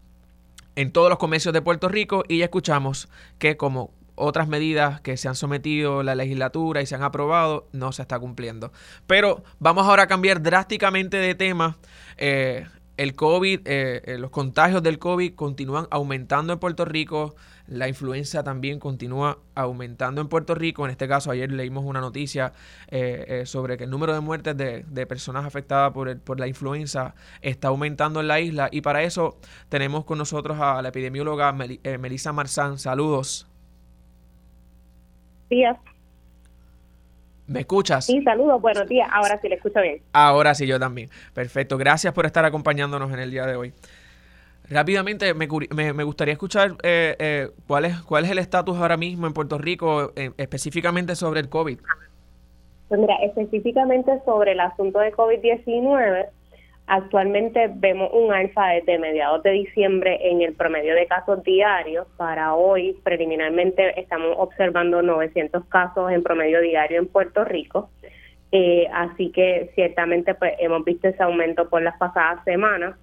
[0.75, 5.17] en todos los comercios de Puerto Rico y ya escuchamos que como otras medidas que
[5.17, 8.71] se han sometido la legislatura y se han aprobado, no se está cumpliendo.
[9.07, 11.77] Pero vamos ahora a cambiar drásticamente de tema.
[12.17, 17.35] Eh, el COVID, eh, eh, los contagios del COVID continúan aumentando en Puerto Rico.
[17.71, 20.83] La influenza también continúa aumentando en Puerto Rico.
[20.83, 22.51] En este caso, ayer leímos una noticia
[22.89, 26.47] eh, eh, sobre que el número de muertes de, personas afectadas por, el, por la
[26.47, 28.67] influenza está aumentando en la isla.
[28.73, 29.37] Y para eso
[29.69, 32.77] tenemos con nosotros a la epidemióloga eh, Melissa Marzán.
[32.77, 33.47] Saludos.
[35.49, 35.77] Días.
[37.51, 38.05] ¿Me escuchas?
[38.05, 39.09] Sí, saludos, buenos días.
[39.11, 40.01] Ahora sí le escucho bien.
[40.13, 41.09] Ahora sí, yo también.
[41.33, 41.77] Perfecto.
[41.77, 43.73] Gracias por estar acompañándonos en el día de hoy.
[44.69, 45.47] Rápidamente, me,
[45.93, 49.57] me, gustaría escuchar eh, eh, cuál, es, cuál es el estatus ahora mismo en Puerto
[49.57, 51.77] Rico, eh, específicamente sobre el COVID.
[52.87, 56.29] Pues mira, específicamente sobre el asunto de COVID-19,
[56.87, 62.07] actualmente vemos un alza desde mediados de diciembre en el promedio de casos diarios.
[62.17, 67.89] Para hoy, preliminarmente, estamos observando 900 casos en promedio diario en Puerto Rico.
[68.93, 72.95] así que ciertamente pues hemos visto ese aumento por las pasadas semanas.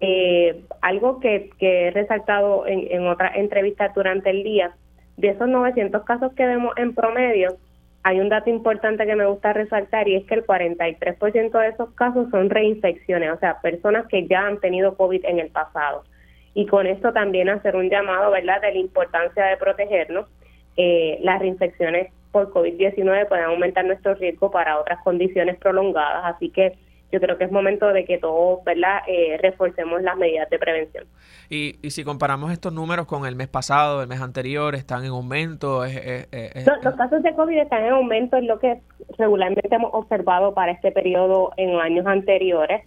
[0.00, 4.74] Eh, algo que, he resaltado en, en otras entrevistas durante el día,
[5.16, 7.56] de esos 900 casos que vemos en promedio,
[8.04, 11.90] hay un dato importante que me gusta resaltar y es que el 43% de esos
[11.94, 16.04] casos son reinfecciones, o sea, personas que ya han tenido COVID en el pasado.
[16.52, 20.28] Y con esto también hacer un llamado, ¿verdad?, de la importancia de protegernos.
[20.76, 26.74] Eh, las reinfecciones por COVID-19 pueden aumentar nuestro riesgo para otras condiciones prolongadas, así que
[27.14, 31.04] yo creo que es momento de que todos, ¿verdad?, eh, reforcemos las medidas de prevención.
[31.48, 35.12] Y, y si comparamos estos números con el mes pasado, el mes anterior, ¿están en
[35.12, 35.84] aumento?
[35.84, 38.80] los casos de COVID están en aumento, es lo que
[39.16, 42.82] regularmente hemos observado para este periodo en años anteriores.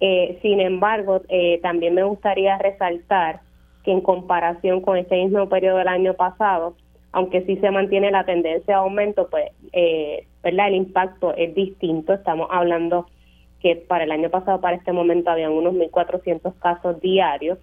[0.00, 3.40] Eh, sin embargo, eh, también me gustaría resaltar
[3.82, 6.74] que en comparación con este mismo periodo del año pasado,
[7.12, 9.50] aunque sí se mantiene la tendencia de aumento, pues,
[10.42, 10.68] ¿verdad?
[10.68, 12.12] El impacto es distinto.
[12.12, 13.06] Estamos hablando
[13.60, 17.58] que para el año pasado, para este momento, habían unos 1.400 casos diarios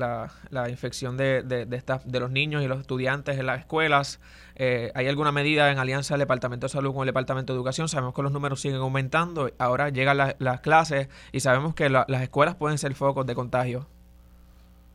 [0.50, 4.20] la, infección de, de, de, de los niños y los estudiantes en las escuelas?
[4.56, 7.88] Eh, ¿Hay alguna medida en alianza del Departamento de Salud con el Departamento de Educación?
[7.90, 9.52] Sabemos que los números siguen aumentando.
[9.60, 13.88] Ahora llegan las clases y sabemos que las escuelas pueden ser focos de contagio.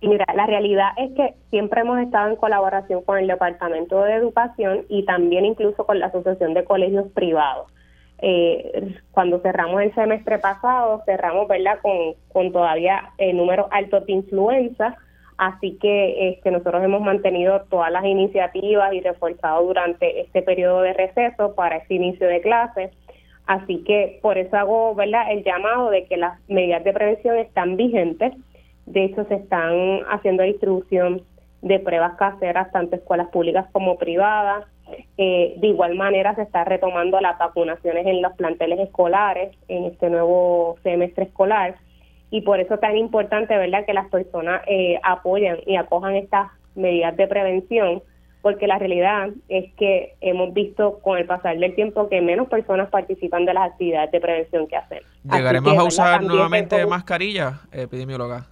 [0.02, 4.84] Mira, la realidad es que siempre hemos estado en colaboración con el Departamento de Educación
[4.88, 7.72] y también incluso con la Asociación de Colegios Privados.
[8.18, 11.78] Eh, cuando cerramos el semestre pasado, cerramos ¿verdad?
[11.82, 14.96] Con, con todavía eh, números altos de influenza,
[15.38, 20.92] así que este, nosotros hemos mantenido todas las iniciativas y reforzado durante este periodo de
[20.92, 22.90] receso para este inicio de clases.
[23.46, 25.30] Así que por eso hago ¿verdad?
[25.30, 28.34] el llamado de que las medidas de prevención están vigentes
[28.86, 31.22] de hecho, se están haciendo distribución
[31.60, 34.64] de pruebas caseras, tanto escuelas públicas como privadas.
[35.18, 40.08] Eh, de igual manera, se está retomando las vacunaciones en los planteles escolares en este
[40.08, 41.74] nuevo semestre escolar.
[42.30, 46.50] Y por eso es tan importante, ¿verdad?, que las personas eh, apoyen y acojan estas
[46.76, 48.02] medidas de prevención,
[48.42, 52.88] porque la realidad es que hemos visto con el pasar del tiempo que menos personas
[52.90, 55.00] participan de las actividades de prevención que hacen.
[55.24, 58.46] ¿Llegaremos a usar nuevamente mascarilla, epidemióloga?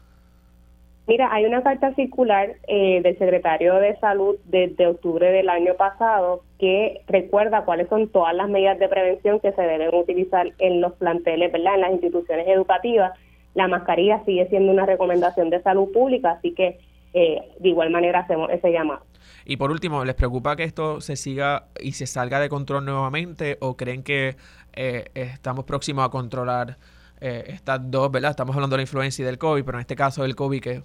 [1.06, 6.42] Mira, hay una carta circular eh, del secretario de Salud desde octubre del año pasado
[6.58, 10.94] que recuerda cuáles son todas las medidas de prevención que se deben utilizar en los
[10.94, 11.74] planteles, ¿verdad?
[11.74, 13.12] En las instituciones educativas.
[13.54, 16.78] La mascarilla sigue siendo una recomendación de salud pública, así que
[17.12, 19.02] eh, de igual manera hacemos ese llamado.
[19.44, 23.58] Y por último, ¿les preocupa que esto se siga y se salga de control nuevamente
[23.60, 24.36] o creen que
[24.74, 26.78] eh, estamos próximos a controlar
[27.24, 28.32] eh, estas dos, ¿verdad?
[28.32, 30.82] Estamos hablando de la influencia y del COVID, pero en este caso del COVID que,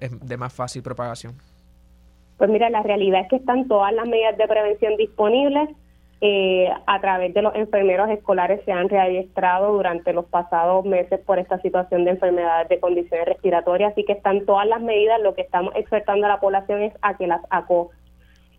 [0.00, 1.34] es de más fácil propagación.
[2.38, 5.68] Pues mira, la realidad es que están todas las medidas de prevención disponibles.
[6.22, 11.38] Eh, a través de los enfermeros escolares se han readiestrado durante los pasados meses por
[11.38, 15.20] esta situación de enfermedades de condiciones respiratorias, así que están todas las medidas.
[15.20, 17.94] Lo que estamos exhortando a la población es a que las acoja.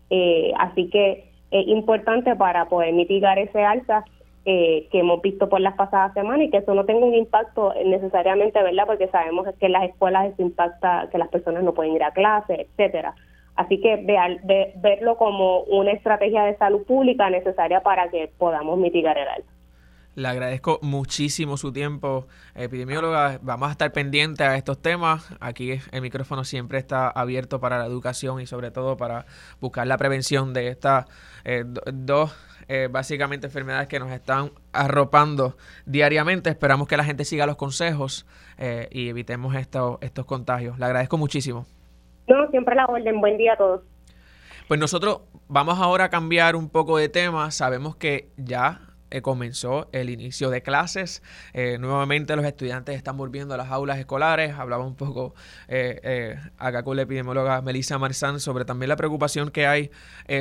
[0.08, 4.04] Eh, así que es importante para poder mitigar ese alza
[4.46, 7.72] eh, que hemos visto por las pasadas semanas y que eso no tenga un impacto
[7.84, 8.84] necesariamente, ¿verdad?
[8.86, 12.12] Porque sabemos que en las escuelas eso impacta que las personas no pueden ir a
[12.12, 13.14] clase, etcétera.
[13.56, 14.04] Así que
[14.76, 19.48] verlo como una estrategia de salud pública necesaria para que podamos mitigar el alto.
[20.16, 23.40] Le agradezco muchísimo su tiempo, epidemióloga.
[23.42, 25.28] Vamos a estar pendientes a estos temas.
[25.40, 29.26] Aquí el micrófono siempre está abierto para la educación y sobre todo para
[29.60, 31.06] buscar la prevención de estas
[31.44, 32.32] eh, dos
[32.68, 36.50] eh, básicamente enfermedades que nos están arropando diariamente.
[36.50, 38.26] Esperamos que la gente siga los consejos
[38.58, 40.78] eh, y evitemos estos estos contagios.
[40.78, 41.66] Le agradezco muchísimo.
[42.26, 43.20] No, siempre la orden.
[43.20, 43.82] Buen día a todos.
[44.68, 47.50] Pues nosotros vamos ahora a cambiar un poco de tema.
[47.50, 48.83] Sabemos que ya
[49.14, 51.22] eh, comenzó el inicio de clases.
[51.52, 54.56] Eh, nuevamente los estudiantes están volviendo a las aulas escolares.
[54.58, 55.36] Hablaba un poco
[55.68, 59.92] eh, acá con la epidemióloga Melissa Marzán sobre también la preocupación que hay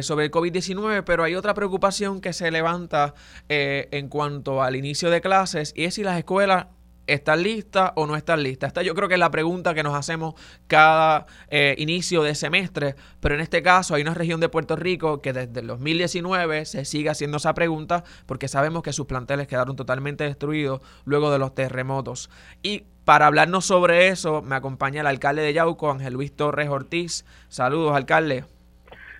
[0.01, 3.13] sobre el COVID-19, pero hay otra preocupación que se levanta
[3.47, 6.65] en cuanto al inicio de clases y es si las escuelas
[7.05, 8.69] ¿Están listas o no están listas?
[8.69, 10.35] Esta yo creo que es la pregunta que nos hacemos
[10.67, 15.21] cada eh, inicio de semestre, pero en este caso hay una región de Puerto Rico
[15.21, 19.75] que desde el 2019 se sigue haciendo esa pregunta porque sabemos que sus planteles quedaron
[19.75, 22.29] totalmente destruidos luego de los terremotos.
[22.61, 27.25] Y para hablarnos sobre eso me acompaña el alcalde de Yauco, Ángel Luis Torres Ortiz.
[27.49, 28.45] Saludos, alcalde.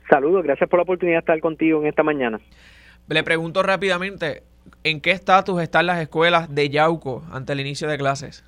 [0.10, 2.40] Saludos, gracias por la oportunidad de estar contigo en esta mañana.
[3.10, 4.44] Le pregunto rápidamente,
[4.84, 8.44] ¿En qué estatus están las escuelas de Yauco ante el inicio de clases?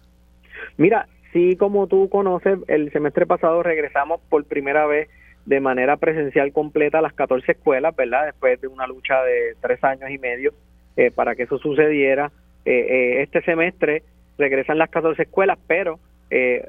[0.78, 5.10] Mira, sí, como tú conoces, el semestre pasado regresamos por primera vez
[5.45, 8.25] de manera presencial completa a las 14 escuelas, ¿verdad?
[8.25, 10.54] Después de una lucha de tres años y medio
[10.97, 12.32] eh, para que eso sucediera.
[12.65, 14.04] Eh, eh, este semestre
[14.38, 15.99] regresan las 14 escuelas, pero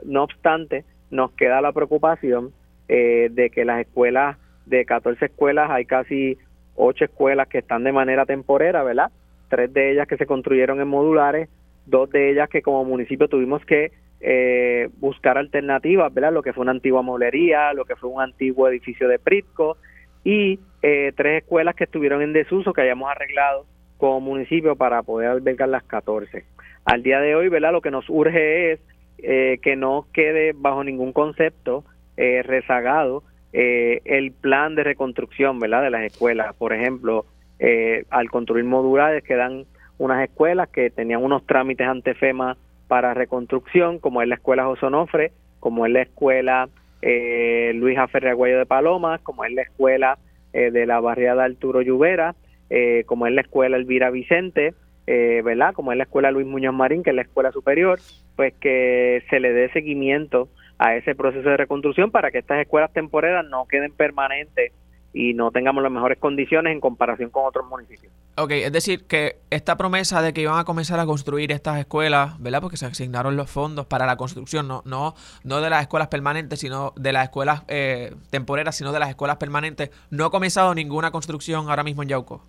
[0.05, 2.53] no obstante, nos queda la preocupación
[2.87, 6.39] de que las escuelas, de 14 escuelas, hay casi
[6.77, 9.11] 8 escuelas que están de manera temporera, ¿verdad?
[9.49, 11.49] Tres de ellas que se construyeron en modulares,
[11.87, 16.33] dos de ellas que como municipio tuvimos que eh, buscar alternativas, ¿verdad?
[16.33, 19.77] Lo que fue una antigua molería, lo que fue un antiguo edificio de Pritco
[20.25, 23.67] y eh, tres escuelas que estuvieron en desuso que hayamos arreglado
[23.99, 26.45] como municipio para poder albergar las 14.
[26.85, 27.73] Al día de hoy, ¿verdad?
[27.73, 28.81] Lo que nos urge es
[29.19, 31.85] eh, que no quede bajo ningún concepto
[32.17, 35.83] rezagado el plan de reconstrucción, ¿verdad?
[35.83, 36.55] De las escuelas.
[36.57, 37.27] Por ejemplo,
[37.59, 39.65] eh, al construir modulares quedan
[39.99, 42.57] unas escuelas que tenían unos trámites ante FEMA
[42.89, 46.69] para reconstrucción, como es la escuela Josonofre, como es la escuela
[47.03, 50.19] eh, Luis Aferreaguayo de Palomas, como es la escuela
[50.53, 52.35] eh, de la barriada Arturo Lluvera,
[52.71, 54.75] eh, como es la escuela Elvira Vicente,
[55.09, 55.73] ¿verdad?
[55.73, 58.01] Como es la escuela Luis Muñoz Marín, que es la escuela superior,
[58.35, 62.93] pues que se le dé seguimiento a ese proceso de reconstrucción para que estas escuelas
[62.93, 64.73] temporeras no queden permanentes
[65.17, 68.13] y no tengamos las mejores condiciones en comparación con otros municipios.
[68.37, 72.39] Ok, es decir, que esta promesa de que iban a comenzar a construir estas escuelas,
[72.39, 72.61] ¿verdad?
[72.61, 76.61] Porque se asignaron los fondos para la construcción, no, no, no de las escuelas permanentes,
[76.61, 79.91] sino de las escuelas eh, temporeras, sino de las escuelas permanentes.
[80.11, 82.43] No ha comenzado ninguna construcción ahora mismo en Yauco.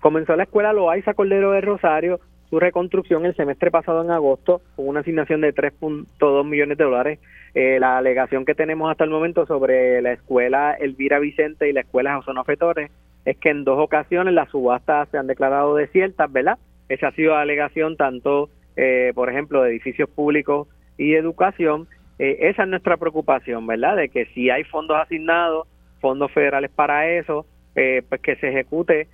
[0.00, 4.88] Comenzó la escuela Loaiza Cordero de Rosario, su reconstrucción el semestre pasado en agosto, con
[4.88, 7.18] una asignación de 3.2 millones de dólares
[7.54, 11.80] eh, la alegación que tenemos hasta el momento sobre la escuela Elvira Vicente y la
[11.80, 12.90] escuela José Torres
[13.24, 16.58] es que en dos ocasiones las subastas se han declarado desiertas, ¿verdad?
[16.88, 21.88] Esa ha sido la alegación tanto, eh, por ejemplo, de edificios públicos y educación.
[22.18, 23.96] Eh, esa es nuestra preocupación, ¿verdad?
[23.96, 25.66] De que si hay fondos asignados,
[26.00, 29.06] fondos federales para eso, pues que se ejecute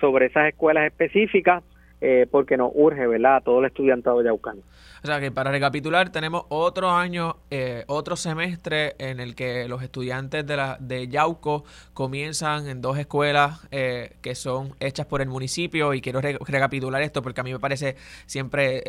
[0.00, 1.62] sobre esas escuelas específicas
[2.04, 4.60] eh, porque nos urge, ¿verdad?, a todo el estudiantado yaucano.
[5.04, 9.84] O sea que para recapitular, tenemos otro año, eh, otro semestre en el que los
[9.84, 15.28] estudiantes de, la, de Yauco comienzan en dos escuelas eh, que son hechas por el
[15.28, 17.94] municipio y quiero recapitular esto porque a mí me parece
[18.26, 18.82] siempre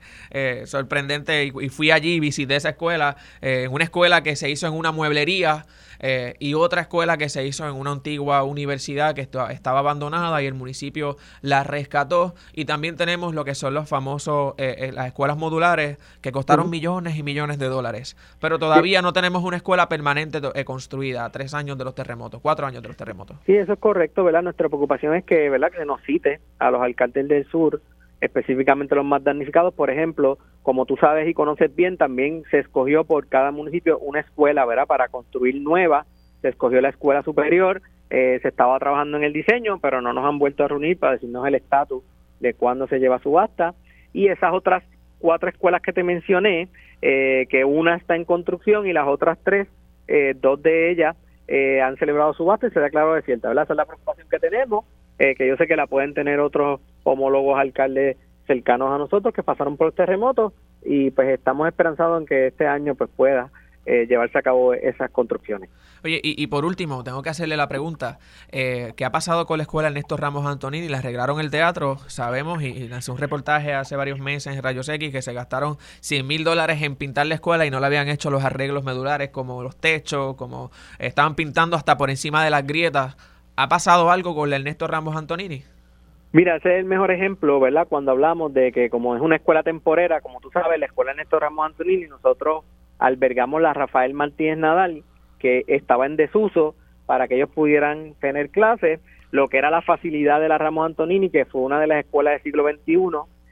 [0.66, 4.74] sorprendente y, fui allí y visité esa escuela, en una escuela que se hizo en
[4.74, 5.66] una mueblería
[6.38, 10.54] y otra escuela que se hizo en una antigua universidad que estaba abandonada y el
[10.54, 15.36] municipio la rescató y también tenemos lo que son los famosos, eh, eh, las escuelas
[15.36, 18.16] modulares que costaron millones y millones de dólares.
[18.40, 22.40] Pero todavía no tenemos una escuela permanente eh, construida a tres años de los terremotos,
[22.40, 23.36] cuatro años de los terremotos.
[23.46, 24.42] Sí, eso es correcto, ¿verdad?
[24.42, 25.70] Nuestra preocupación es que, ¿verdad?
[25.70, 27.80] Que se nos cite a los alcaldes del sur,
[28.20, 29.74] específicamente los más damnificados.
[29.74, 34.20] Por ejemplo, como tú sabes y conoces bien, también se escogió por cada municipio una
[34.20, 34.86] escuela, ¿verdad?
[34.86, 36.06] Para construir nueva.
[36.42, 40.38] Se escogió la escuela superior, se estaba trabajando en el diseño, pero no nos han
[40.38, 42.02] vuelto a reunir para decirnos el estatus
[42.40, 43.74] de cuándo se lleva subasta
[44.12, 44.84] y esas otras
[45.18, 46.68] cuatro escuelas que te mencioné,
[47.02, 49.68] eh, que una está en construcción y las otras tres,
[50.06, 51.16] eh, dos de ellas
[51.46, 53.64] eh, han celebrado subasta y se declaró desierta, ¿verdad?
[53.64, 54.84] Esa es la preocupación que tenemos
[55.18, 58.16] eh, que yo sé que la pueden tener otros homólogos alcaldes
[58.46, 60.52] cercanos a nosotros que pasaron por los terremotos
[60.84, 63.50] y pues estamos esperanzados en que este año pues pueda
[63.90, 65.70] eh, llevarse a cabo esas construcciones.
[66.04, 68.18] Oye, y, por último, tengo que hacerle la pregunta,
[68.52, 70.88] eh, ¿qué ha pasado con la escuela Ernesto Ramos Antonini?
[70.88, 71.96] ¿Le arreglaron el teatro?
[72.06, 75.78] Sabemos, y, y lancé un reportaje hace varios meses en Rayos X que se gastaron
[76.00, 79.30] 100 mil dólares en pintar la escuela y no le habían hecho los arreglos medulares
[79.30, 83.16] como los techos, como estaban pintando hasta por encima de las grietas.
[83.60, 85.64] ¿Ha pasado algo con Ernesto Ramos Antonini?
[86.30, 87.88] Mira, ese es el mejor ejemplo, ¿verdad?
[87.88, 91.40] Cuando hablamos de que como es una escuela temporera, como tú sabes, la escuela Ernesto
[91.40, 92.64] Ramos Antonini, nosotros
[93.00, 95.02] albergamos la Rafael Martínez Nadal,
[95.40, 99.00] que estaba en desuso para que ellos pudieran tener clases,
[99.32, 102.34] lo que era la facilidad de la Ramos Antonini, que fue una de las escuelas
[102.34, 102.94] del siglo XXI,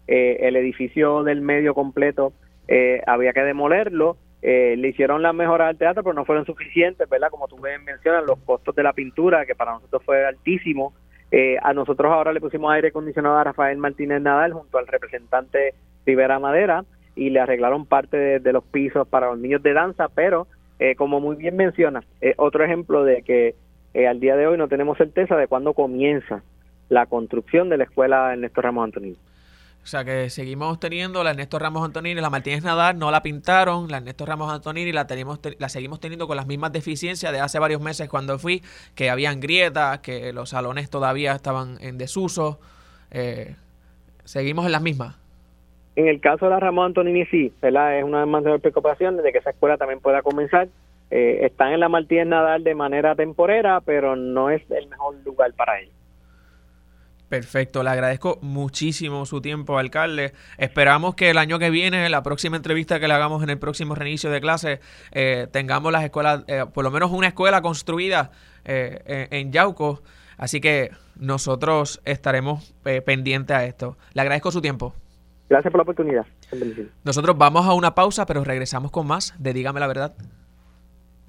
[0.07, 2.33] eh, el edificio del medio completo
[2.69, 7.09] eh, había que demolerlo, eh, le hicieron las mejoras al teatro, pero no fueron suficientes,
[7.09, 7.30] ¿verdad?
[7.30, 10.94] Como tú mencionas, los costos de la pintura, que para nosotros fue altísimo.
[11.62, 15.74] a nosotros ahora le pusimos aire acondicionado a Rafael Martínez Nadal junto al representante
[16.07, 16.84] Rivera Madera
[17.16, 20.47] y le arreglaron parte de, los pisos para los niños de danza, pero
[20.78, 22.05] eh, como muy bien menciona,
[22.36, 23.55] otro ejemplo de que
[23.97, 26.42] eh, al día de hoy no tenemos certeza de cuándo comienza
[26.90, 29.16] la construcción de la escuela Ernesto Ramos Antonini.
[29.87, 33.89] O sea que seguimos teniendo la Ernesto Ramos Antonini, la Martínez Nadal no la pintaron,
[33.89, 37.61] la Ernesto Ramos Antonini la tenemos, la seguimos teniendo con las mismas deficiencias de hace
[37.61, 38.62] varios meses cuando fui,
[38.97, 42.59] que habían grietas, que los salones todavía estaban en desuso.
[43.12, 43.55] Eh,
[44.24, 45.14] seguimos en las mismas.
[45.95, 47.97] En el caso de la Ramón Antonini, sí, ¿verdad?
[47.97, 50.66] Es una más de preocupación de que esa escuela también pueda comenzar.
[51.12, 55.53] Eh, están en la Martínez Nadal de manera temporera, pero no es el mejor lugar
[55.53, 55.95] para ellos.
[57.29, 60.33] Perfecto, le agradezco muchísimo su tiempo, alcalde.
[60.59, 63.95] Esperamos que el año que viene, la próxima entrevista que le hagamos en el próximo
[63.95, 68.31] reinicio de clase, eh, tengamos las escuelas, eh, por lo menos una escuela construida
[68.64, 70.03] en Yauco.
[70.37, 72.74] Así que nosotros estaremos
[73.05, 73.97] pendientes a esto.
[74.12, 74.93] Le agradezco su tiempo.
[75.49, 76.27] Gracias por la oportunidad.
[77.05, 80.14] Nosotros vamos a una pausa, pero regresamos con más de Dígame la verdad.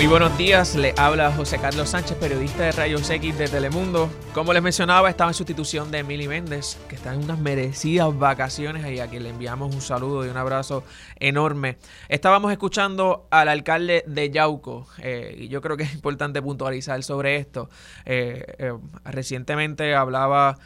[0.00, 4.08] muy buenos días, le habla José Carlos Sánchez, periodista de Rayos X de Telemundo.
[4.32, 8.90] Como les mencionaba, estaba en sustitución de Emily Méndez, que está en unas merecidas vacaciones
[8.90, 10.84] y a quien le enviamos un saludo y un abrazo
[11.16, 11.76] enorme.
[12.08, 17.36] Estábamos escuchando al alcalde de Yauco, eh, y yo creo que es importante puntualizar sobre
[17.36, 17.68] esto.
[18.06, 18.72] Eh, eh,
[19.04, 20.56] recientemente hablaba,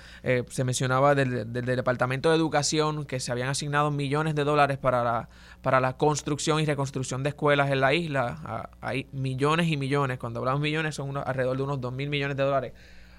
[0.48, 5.02] se mencionaba del, del Departamento de Educación que se habían asignado millones de dólares para
[5.02, 5.28] la
[5.64, 8.70] para la construcción y reconstrucción de escuelas en la isla.
[8.82, 12.42] Hay millones y millones, cuando hablamos millones son alrededor de unos 2 mil millones de
[12.42, 12.72] dólares,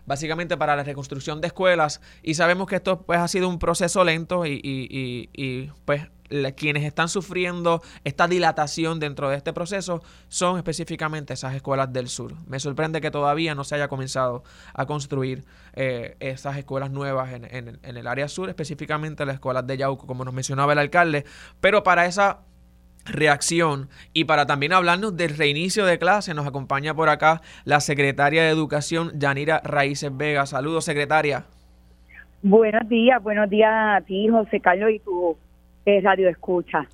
[0.05, 2.01] básicamente para la reconstrucción de escuelas.
[2.21, 6.03] Y sabemos que esto pues ha sido un proceso lento y, y, y pues
[6.55, 12.33] quienes están sufriendo esta dilatación dentro de este proceso son específicamente esas escuelas del sur.
[12.47, 17.45] Me sorprende que todavía no se haya comenzado a construir eh, esas escuelas nuevas en,
[17.45, 21.25] en, el área sur, específicamente las escuelas de Yauco, como nos mencionaba el alcalde,
[21.61, 22.39] pero para esa
[23.05, 28.43] reacción y para también hablarnos del reinicio de clase nos acompaña por acá la secretaria
[28.43, 30.45] de Educación Yanira Raíces Vega.
[30.45, 31.45] Saludos, secretaria.
[32.41, 35.35] Buenos días, buenos días a ti, José Carlos, y tu
[36.03, 36.87] Radio Escucha.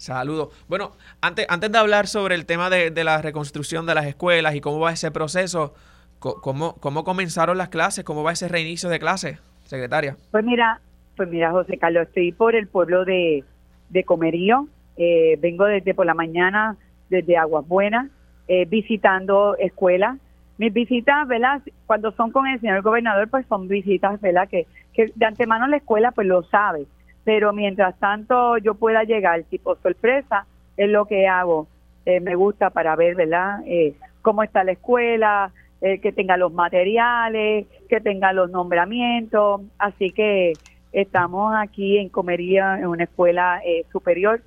[0.00, 0.48] Saludos.
[0.66, 4.62] Bueno, antes, antes de hablar sobre el tema de, la reconstrucción de las escuelas y
[4.62, 5.74] cómo va ese proceso,
[6.18, 8.02] ¿cómo, ¿cómo comenzaron las clases?
[8.02, 10.16] ¿Cómo va ese reinicio de clases, secretaria?
[10.30, 10.80] Pues mira,
[11.16, 13.44] pues mira, José Carlos, estoy por el pueblo de,
[13.90, 14.68] de Comerío.
[14.96, 16.76] Eh, vengo desde por la mañana,
[17.10, 18.10] desde Aguas Buenas,
[18.48, 20.16] eh, visitando escuelas.
[20.56, 21.60] Mis visitas, ¿verdad?
[21.84, 24.48] Cuando son con el señor gobernador, pues son visitas, ¿verdad?
[24.48, 26.86] Que, que de antemano la escuela, pues lo sabe
[27.24, 30.46] pero mientras tanto yo pueda llegar tipo sorpresa,
[30.76, 31.66] es lo que hago.
[32.06, 33.60] Eh, me gusta para ver, ¿verdad?
[33.66, 35.52] Eh, cómo está la escuela,
[35.82, 39.60] eh, que tenga los materiales, que tenga los nombramientos.
[39.78, 40.54] Así que
[40.92, 43.60] estamos aquí en Comería, en una escuela
[43.92, 44.40] superior,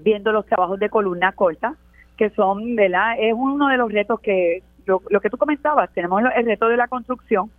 [0.00, 1.74] viendo los trabajos de columna corta,
[2.16, 3.16] que son, ¿verdad?
[3.18, 6.76] Es uno de los retos que, lo, lo que tú comentabas, tenemos el reto de
[6.76, 7.50] la construcción,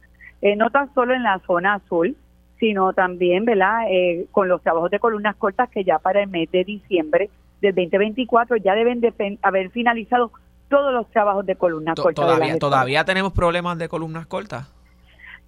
[0.55, 2.15] no tan solo en la zona azul,
[2.59, 6.49] sino también, ¿verdad?, eh, con los trabajos de columnas cortas que ya para el mes
[6.51, 7.29] de diciembre
[7.61, 10.31] del 2024 ya deben de haber finalizado
[10.69, 12.25] todos los trabajos de columnas cortas.
[12.25, 14.71] Todavía, todavía tenemos problemas de columnas cortas.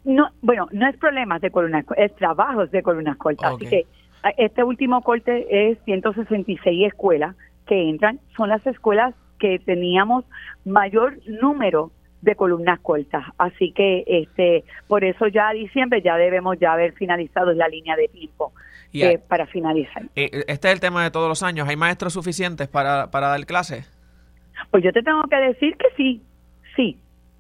[0.06, 3.54] No, bueno, no es problemas de columnas, es trabajos de columnas cortas.
[3.54, 3.86] Así que
[4.38, 7.36] este último corte es 166 escuelas
[7.66, 10.26] que entran son las escuelas que teníamos
[10.66, 11.92] mayor número
[12.22, 13.26] de columnas cortas.
[13.38, 17.96] Así que este por eso ya a diciembre ya debemos ya haber finalizado la línea
[17.96, 18.54] de tiempo
[18.94, 20.04] eh, para finalizar.
[20.16, 21.68] Eh, este es el tema de todos los años.
[21.68, 23.92] ¿Hay maestros suficientes para, para dar clases?
[24.72, 26.22] Pues yo te tengo que decir que sí,
[26.76, 27.00] sí,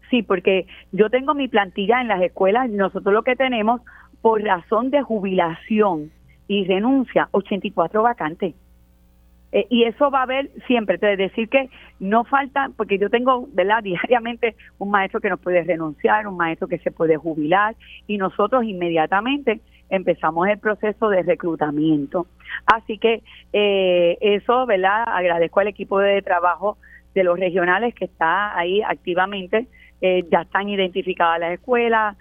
[0.09, 2.69] sí, porque yo tengo mi plantilla en las escuelas.
[2.69, 3.81] Nosotros lo que tenemos,
[4.21, 6.11] por razón de jubilación
[6.47, 8.55] y renuncia, 84 vacantes.
[9.51, 11.69] Eh, y eso va a haber siempre, es decir que
[11.99, 13.81] no falta, porque yo tengo, ¿verdad?
[13.83, 17.75] Diariamente un maestro que nos puede renunciar, un maestro que se puede jubilar
[18.07, 22.27] y nosotros inmediatamente empezamos el proceso de reclutamiento.
[22.67, 23.23] Así que
[23.53, 25.03] eh, eso, ¿verdad?
[25.07, 26.77] Agradezco al equipo de trabajo
[27.15, 29.65] de los regionales que está ahí activamente,
[30.01, 32.15] eh, ya están identificadas las escuelas,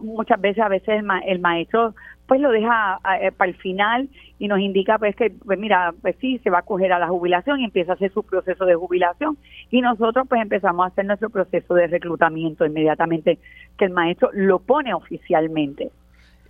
[0.00, 1.94] muchas veces a veces el maestro
[2.26, 4.08] pues lo deja eh, para el final
[4.38, 7.08] y nos indica pues que pues mira pues sí se va a coger a la
[7.08, 9.36] jubilación y empieza a hacer su proceso de jubilación
[9.70, 13.38] y nosotros pues empezamos a hacer nuestro proceso de reclutamiento inmediatamente
[13.78, 15.90] que el maestro lo pone oficialmente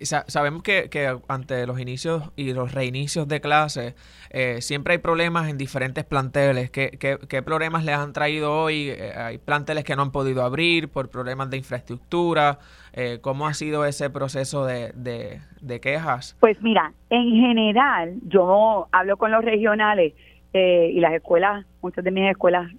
[0.05, 3.95] sabemos que, que, ante los inicios y los reinicios de clases
[4.29, 6.71] eh, siempre hay problemas en diferentes planteles.
[6.71, 8.89] ¿Qué, qué, problemas les han traído hoy?
[8.89, 12.59] Eh, hay planteles que no han podido abrir por problemas de infraestructura.
[12.93, 16.37] Eh, ¿Cómo ha sido ese proceso de, de, quejas?
[16.39, 20.13] Pues mira, en general yo hablo con los regionales
[20.53, 22.71] y las escuelas, muchas de mis escuelas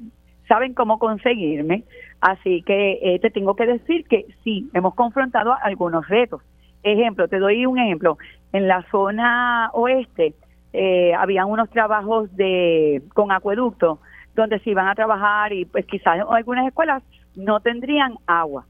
[0.47, 1.83] saben cómo conseguirme,
[2.21, 6.41] así que te tengo que decir que sí, hemos confrontado algunos retos
[6.85, 8.19] Ejemplo, te doy un ejemplo.
[8.53, 10.35] En la zona oeste
[10.75, 14.01] eh, habían unos trabajos de con acueducto
[14.35, 17.03] donde se iban a trabajar y pues quizás algunas escuelas
[17.35, 18.67] no tendrían agua.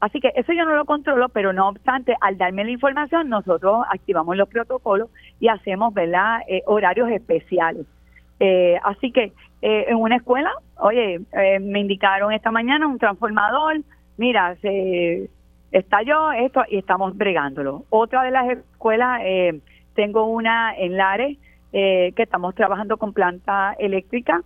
[0.00, 3.84] Así que eso yo no lo controlo, pero no obstante, al darme la información, nosotros
[3.90, 6.40] activamos los protocolos y hacemos ¿verdad?
[6.48, 7.86] Eh, horarios especiales.
[8.38, 9.32] Eh, así que
[9.62, 11.20] eh, en una escuela, oye,
[11.60, 13.82] me indicaron esta mañana un transformador,
[14.16, 15.28] mira, se
[15.72, 17.84] estalló esto y estamos bregándolo.
[17.90, 19.60] Otra de las escuelas, eh,
[19.94, 21.38] tengo una en Lares,
[21.72, 24.42] eh, que estamos trabajando con planta eléctrica.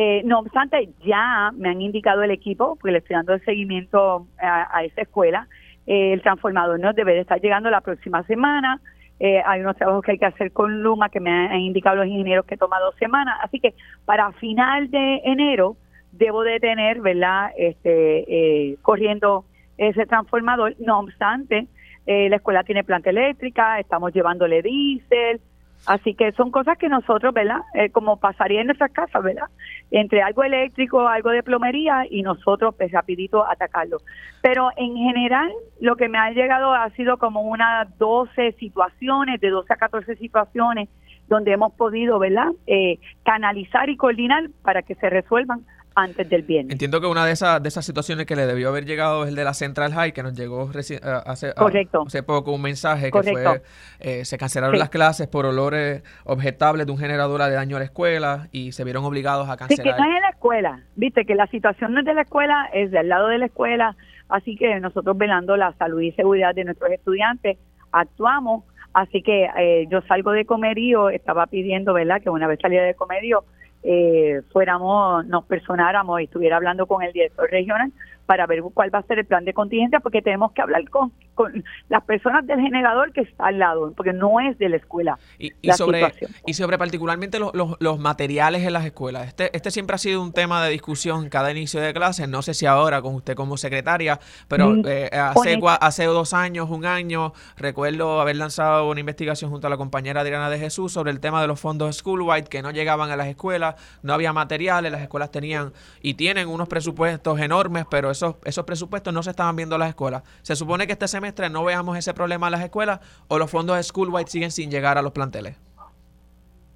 [0.00, 4.28] Eh, no obstante, ya me han indicado el equipo, porque le estoy dando el seguimiento
[4.38, 5.48] a, esa escuela,
[5.86, 8.80] el transformador no debe de estar llegando la próxima semana.
[9.20, 12.46] hay unos trabajos que hay que hacer con Luma que me han indicado los ingenieros
[12.46, 13.38] que toma dos semanas.
[13.42, 13.74] Así que
[14.04, 15.76] para final de enero
[16.12, 17.50] debo de tener, ¿verdad?
[17.56, 19.46] Este, corriendo
[19.78, 20.76] ese transformador.
[20.78, 21.66] No obstante,
[22.10, 25.40] eh, la escuela tiene planta eléctrica, estamos llevándole diésel,
[25.86, 27.60] así que son cosas que nosotros, ¿verdad?
[27.74, 29.48] Eh, como pasaría en nuestras casas, ¿verdad?
[29.90, 33.98] Entre algo eléctrico, algo de plomería y nosotros, pues rapidito atacarlo.
[34.42, 35.50] Pero en general,
[35.80, 40.16] lo que me ha llegado ha sido como unas 12 situaciones, de 12 a 14
[40.16, 40.88] situaciones,
[41.28, 42.48] donde hemos podido, ¿verdad?
[42.66, 45.64] Eh, canalizar y coordinar para que se resuelvan
[45.98, 46.72] antes del viernes.
[46.72, 49.34] Entiendo que una de esas, de esas situaciones que le debió haber llegado es el
[49.34, 53.62] de la Central High, que nos llegó eh, hace, hace poco un mensaje que fue,
[53.98, 57.84] eh, se cancelaron las clases por olores objetables de un generador de daño a la
[57.84, 59.84] escuela y se vieron obligados a cancelar.
[59.84, 62.22] Sí, que no es en la escuela, viste, que la situación no es de la
[62.22, 63.96] escuela, es del lado de la escuela,
[64.28, 67.58] así que nosotros velando la salud y seguridad de nuestros estudiantes,
[67.90, 72.82] actuamos, así que eh, yo salgo de comerío, estaba pidiendo, ¿verdad?, que una vez salía
[72.82, 73.44] de comerío,
[73.90, 77.90] eh, fuéramos, nos personáramos y estuviera hablando con el director regional
[78.28, 81.10] para ver cuál va a ser el plan de contingencia, porque tenemos que hablar con,
[81.34, 85.18] con las personas del generador que está al lado, porque no es de la escuela.
[85.38, 86.12] Y, sobre,
[86.44, 89.28] y sobre particularmente los, los, materiales en las escuelas.
[89.28, 92.26] Este, este siempre ha sido un tema de discusión cada inicio de clase.
[92.26, 96.68] No sé si ahora con usted como secretaria, pero mm, eh, hace, hace dos años,
[96.68, 101.12] un año, recuerdo haber lanzado una investigación junto a la compañera Adriana de Jesús sobre
[101.12, 104.92] el tema de los fondos Schoolwide que no llegaban a las escuelas, no había materiales,
[104.92, 105.72] las escuelas tenían
[106.02, 109.88] y tienen unos presupuestos enormes, pero esos, esos presupuestos no se estaban viendo en las
[109.88, 110.22] escuelas.
[110.42, 113.76] Se supone que este semestre no veamos ese problema en las escuelas o los fondos
[113.76, 115.56] de Schoolwide siguen sin llegar a los planteles.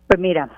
[0.07, 0.51] Pues mira,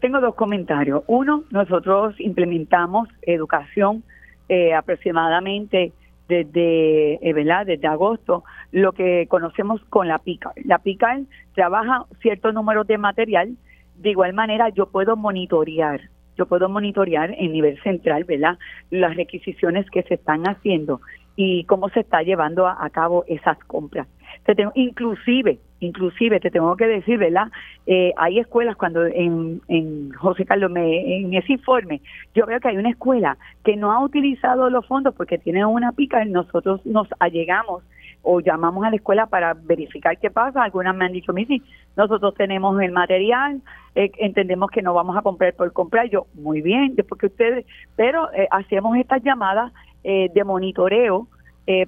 [0.00, 1.02] tengo dos comentarios.
[1.06, 4.02] Uno, nosotros implementamos educación
[4.48, 5.92] eh, aproximadamente
[6.28, 7.66] desde, eh, ¿verdad?
[7.66, 10.52] desde agosto, lo que conocemos con la PICAR.
[10.64, 11.20] La PICAR
[11.54, 13.56] trabaja cierto número de material,
[13.96, 16.00] de igual manera yo puedo monitorear
[16.36, 18.58] yo puedo monitorear en nivel central, ¿verdad?
[18.90, 21.00] Las requisiciones que se están haciendo
[21.36, 24.06] y cómo se está llevando a, cabo esas compras.
[24.44, 27.48] Te tengo, inclusive, inclusive te tengo que decir, ¿verdad?
[27.86, 32.00] Eh, hay escuelas cuando en, en José Carlos, me, en ese informe,
[32.34, 35.92] yo veo que hay una escuela que no ha utilizado los fondos porque tiene una
[35.92, 37.82] pica, nosotros nos allegamos
[38.24, 40.64] o llamamos a la escuela para verificar qué pasa.
[40.64, 41.62] Algunas me han dicho, Missy,
[41.94, 43.60] nosotros tenemos el material,
[43.94, 46.08] eh, entendemos que no vamos a comprar por comprar.
[46.08, 47.66] Yo, muy bien, después que ustedes,
[47.96, 49.72] pero eh, hacemos estas llamadas
[50.02, 51.28] eh, de monitoreo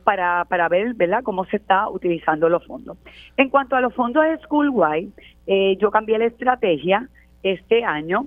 [0.05, 1.22] para, para ver ¿verdad?
[1.22, 2.97] cómo se está utilizando los fondos.
[3.37, 5.11] En cuanto a los fondos de Schoolwide,
[5.78, 7.11] yo cambié la estrategia
[7.43, 8.26] este año,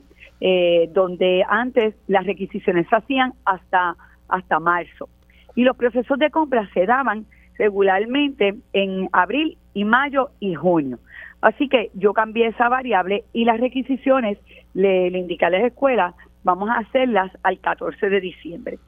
[0.93, 3.95] donde antes las requisiciones se hacían hasta,
[4.27, 5.09] hasta marzo
[5.55, 7.25] y los procesos de compra se daban
[7.59, 10.97] regularmente en abril y mayo y junio.
[11.41, 14.39] Así que yo cambié esa variable y las requisiciones
[14.73, 18.79] le, le indiqué a las escuelas, vamos a hacerlas al 14 de diciembre.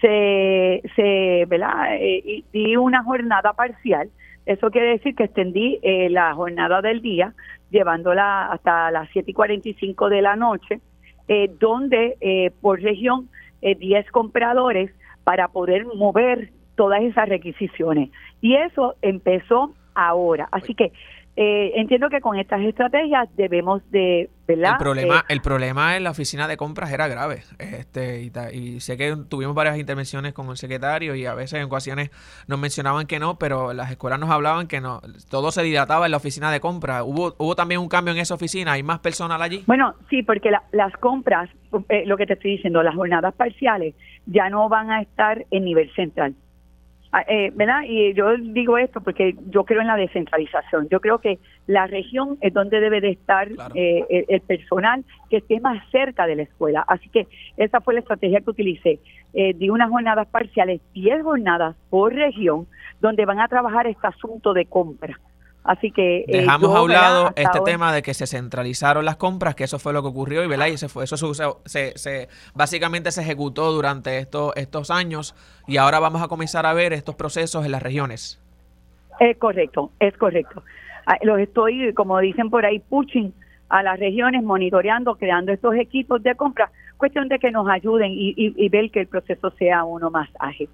[0.00, 1.96] Se, se ¿verdad?
[1.98, 4.08] Eh, di una jornada parcial,
[4.48, 7.34] eso quiere decir que extendí eh, la jornada del día,
[7.70, 10.80] llevándola hasta las 7 y 45 de la noche,
[11.28, 13.28] eh, donde eh, por región
[13.60, 14.90] 10 compradores
[15.24, 18.08] para poder mover todas esas requisiciones.
[18.40, 20.48] Y eso empezó ahora.
[20.52, 20.92] Así que
[21.40, 24.72] eh, entiendo que con estas estrategias debemos de, ¿verdad?
[24.72, 27.42] El problema, Eh, el problema en la oficina de compras era grave.
[27.60, 32.10] Este, y sé que tuvimos varias intervenciones con el secretario y a veces en ocasiones
[32.48, 35.00] nos mencionaban que no, pero las escuelas nos hablaban que no,
[35.30, 37.02] todo se dilataba en la oficina de compras.
[37.06, 39.62] Hubo, hubo también un cambio en esa oficina, hay más personal allí.
[39.66, 41.48] bueno, sí, porque la- las compras,
[41.88, 43.94] eh, lo que te estoy diciendo, las jornadas parciales
[44.26, 46.34] ya no van a estar en nivel central.
[47.10, 47.82] Ah, eh, ¿Verdad?
[47.86, 50.88] Y yo digo esto porque yo creo en la descentralización.
[50.90, 53.74] Yo creo que la región es donde debe de estar Claro.
[53.74, 56.84] eh, el, el personal que esté más cerca de la escuela.
[56.86, 58.98] Así que esa fue la estrategia que utilicé.
[59.32, 62.66] Eh, di unas jornadas parciales, 10 jornadas por región,
[63.00, 65.18] donde van a trabajar este asunto de compra.
[65.68, 66.20] Así que...
[66.20, 69.64] eh, Dejamos yo, a un lado este tema de que se centralizaron las compras, que
[69.64, 70.68] eso fue lo que ocurrió y, ¿verdad?
[70.68, 75.34] y se fue, eso se, se, se- básicamente se ejecutó durante estos, estos años
[75.66, 78.40] y ahora vamos a comenzar a ver estos procesos en las regiones.
[79.20, 80.62] Es correcto, es correcto.
[81.04, 83.34] Ah, Los estoy, como dicen por ahí, pushing
[83.68, 86.70] a las regiones, monitoreando, creando estos equipos de compra.
[86.96, 90.30] Cuestión de que nos ayuden y, y- y ver que el proceso sea uno más
[90.40, 90.70] ágil.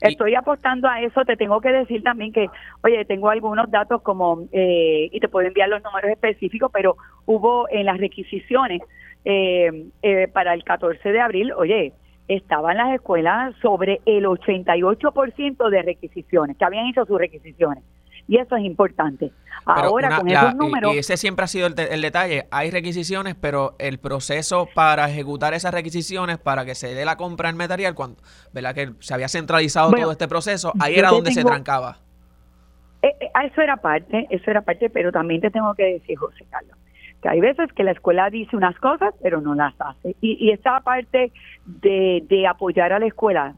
[0.00, 1.24] Estoy apostando a eso.
[1.24, 2.48] Te tengo que decir también que,
[2.82, 6.96] oye, tengo algunos datos como, eh, y te puedo enviar los números específicos, pero
[7.26, 8.82] hubo en las requisiciones
[9.24, 11.92] eh, eh, para el 14 de abril, oye,
[12.28, 17.82] estaban las escuelas sobre el 88% de requisiciones, que habían hecho sus requisiciones.
[18.28, 19.32] Y eso es importante.
[19.64, 22.46] Ahora, una- con esos números, Y ese siempre ha sido el, el detalle.
[22.50, 27.48] Hay requisiciones, pero el proceso para ejecutar esas requisiciones, para que se dé la compra
[27.50, 28.20] en material, cuando
[28.52, 28.74] ¿verdad?
[28.74, 31.98] que se había centralizado Bueno, todo este proceso, ahí era donde se trancaba.
[33.02, 36.44] Eh, eh, eso era parte, eso era parte, pero también te tengo que decir, José
[36.50, 36.76] Carlos,
[37.22, 40.16] que hay veces que la escuela dice unas cosas, pero no las hace.
[40.20, 41.30] Y, y esa parte
[41.64, 43.54] de, de apoyar a la escuela,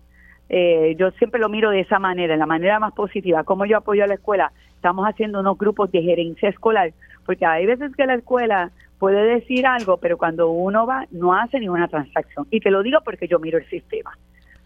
[0.51, 3.45] eh, yo siempre lo miro de esa manera, de la manera más positiva.
[3.45, 4.53] ¿Cómo yo apoyo a la escuela?
[4.75, 6.93] Estamos haciendo unos grupos de gerencia escolar,
[7.25, 11.61] porque hay veces que la escuela puede decir algo, pero cuando uno va, no hace
[11.61, 12.47] ninguna transacción.
[12.51, 14.11] Y te lo digo porque yo miro el sistema.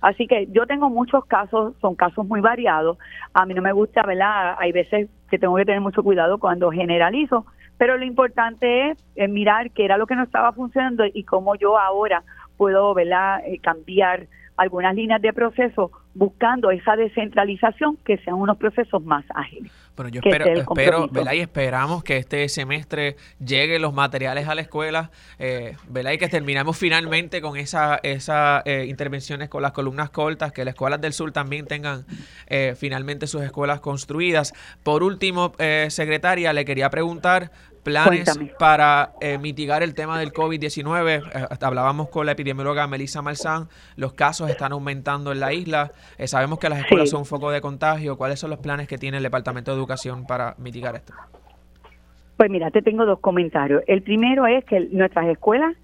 [0.01, 2.99] Así que yo tengo muchos casos, son casos muy variados.
[3.35, 4.57] A mí no me gusta, ¿verdad?
[4.59, 9.71] Hay veces que tengo que tener mucho cuidado cuando generalizo, pero lo importante es, mirar
[9.71, 12.23] qué era lo que no estaba funcionando y cómo yo ahora
[12.57, 14.27] puedo, ¿verdad?, Eh, cambiar
[14.57, 19.73] algunas líneas de proceso buscando esa descentralización que sean unos procesos más ágiles.
[19.97, 21.09] Bueno, yo espero, espero.
[21.09, 21.33] ¿verdad?
[21.33, 26.13] y esperamos que este semestre lleguen los materiales a la escuela, eh, ¿verdad?
[26.13, 30.75] y que terminemos finalmente con esa, esa eh, intervenciones con las columnas cortas, que las
[30.75, 32.05] escuelas del sur también tengan
[32.47, 34.53] eh, finalmente sus escuelas construidas.
[34.83, 37.51] Por último, eh, secretaria, le quería preguntar
[37.85, 38.53] planes Cuéntame.
[38.59, 41.23] para eh, mitigar el tema del COVID-19.
[41.35, 46.27] Eh, hablábamos con la epidemióloga Melissa Malzán, los casos están aumentando en la isla, Eh,
[46.27, 47.13] sabemos que las escuelas Sí.
[47.13, 48.17] son un foco de contagio.
[48.17, 51.13] ¿Cuáles son los planes que tiene el Departamento de Educación para mitigar esto?
[52.37, 53.83] Pues mira, te tengo dos comentarios.
[53.87, 55.77] El primero es que nuestras escuelas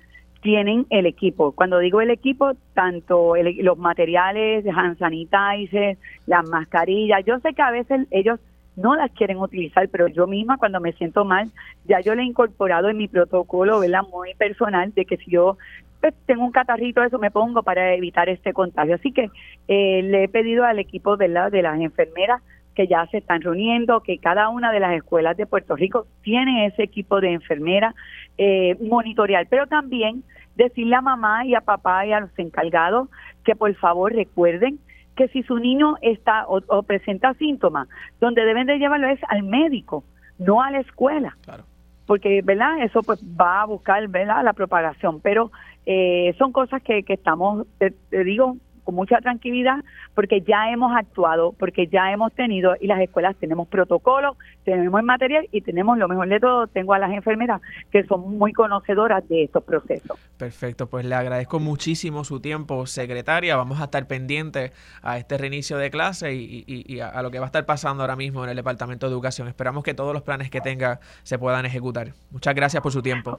[0.43, 1.53] tienen el equipo.
[1.53, 7.23] Cuando digo el equipo, tanto el- los materiales, hand sanitizer, las mascarillas.
[7.27, 8.41] Yo sé que a veces ellos
[8.81, 11.51] no las quieren utilizar, pero yo misma cuando me siento mal,
[11.85, 14.03] ya yo le he incorporado en mi protocolo, ¿verdad?
[14.11, 15.59] Muy personal, de que si yo
[16.01, 18.95] pues, tengo un catarrito, eso me pongo para evitar este contagio.
[18.95, 19.31] Así que
[19.68, 21.53] eh, le he pedido al equipo, ¿verdad?
[21.53, 22.43] De las enfermeras
[22.74, 26.66] que ya se están reuniendo, que cada una de las escuelas de Puerto Rico tiene
[26.66, 27.95] ese equipo de enfermeras
[28.39, 30.24] eh, monitorear, pero también
[30.57, 33.09] decirle a mamá y a papá y a los encargados
[33.45, 34.78] que por favor recuerden
[35.21, 37.89] que si su niño está o, o presenta síntomas,
[38.21, 40.03] donde deben de llevarlo es al médico,
[40.39, 41.37] no a la escuela.
[41.43, 41.64] Claro.
[42.07, 45.21] porque verdad eso pues va a buscar verdad la propagación.
[45.21, 45.53] Pero
[45.85, 48.57] eh, son cosas que, que estamos te, te digo
[48.91, 49.84] con mucha tranquilidad
[50.14, 55.47] porque ya hemos actuado, porque ya hemos tenido y las escuelas tenemos protocolos, tenemos material
[55.53, 57.61] y tenemos lo mejor de todo, tengo a las enfermeras
[57.93, 60.18] que son muy conocedoras de estos procesos.
[60.36, 63.57] Perfecto, pues le agradezco muchísimo su tiempo, secretaria.
[63.57, 64.72] Vamos a estar pendientes
[65.03, 68.43] a este reinicio de clase y, a, lo que va a estar pasando ahora mismo
[68.43, 69.47] en el Departamento de Educación.
[69.47, 72.09] Esperamos que todos los planes que tenga se puedan ejecutar.
[72.32, 73.38] Muchas gracias por su tiempo.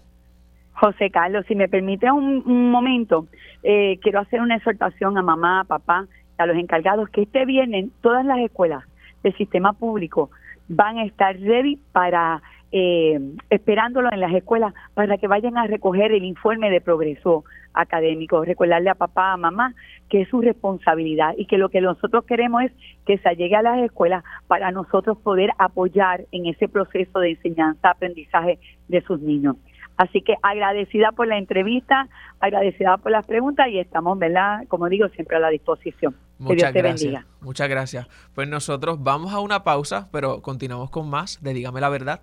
[0.73, 3.27] José Carlos, si me permite un, momento,
[3.63, 6.07] eh, quiero hacer una exhortación a mamá, a papá,
[6.37, 8.83] a los encargados que este viernes todas las escuelas
[9.23, 10.31] del sistema público
[10.67, 12.41] van a estar ready para
[12.71, 13.19] eh,
[13.49, 17.43] esperándolo en las escuelas para que vayan a recoger el informe de progreso
[17.73, 19.73] académico, recordarle a papá, a mamá
[20.09, 22.71] que es su responsabilidad y que lo que nosotros queremos es
[23.05, 27.91] que se llegue a las escuelas para nosotros poder apoyar en ese proceso de enseñanza,
[27.91, 29.55] aprendizaje de sus niños.
[29.97, 32.07] Así que agradecida por la entrevista,
[32.39, 34.65] agradecida por las preguntas y estamos, ¿verdad?
[34.67, 36.15] Como digo, siempre a la disposición.
[36.39, 37.11] Muchas Dios te gracias.
[37.11, 37.25] Bendiga.
[37.41, 38.07] Muchas gracias.
[38.33, 42.21] Pues nosotros vamos a una pausa, pero continuamos con más de Dígame la Verdad.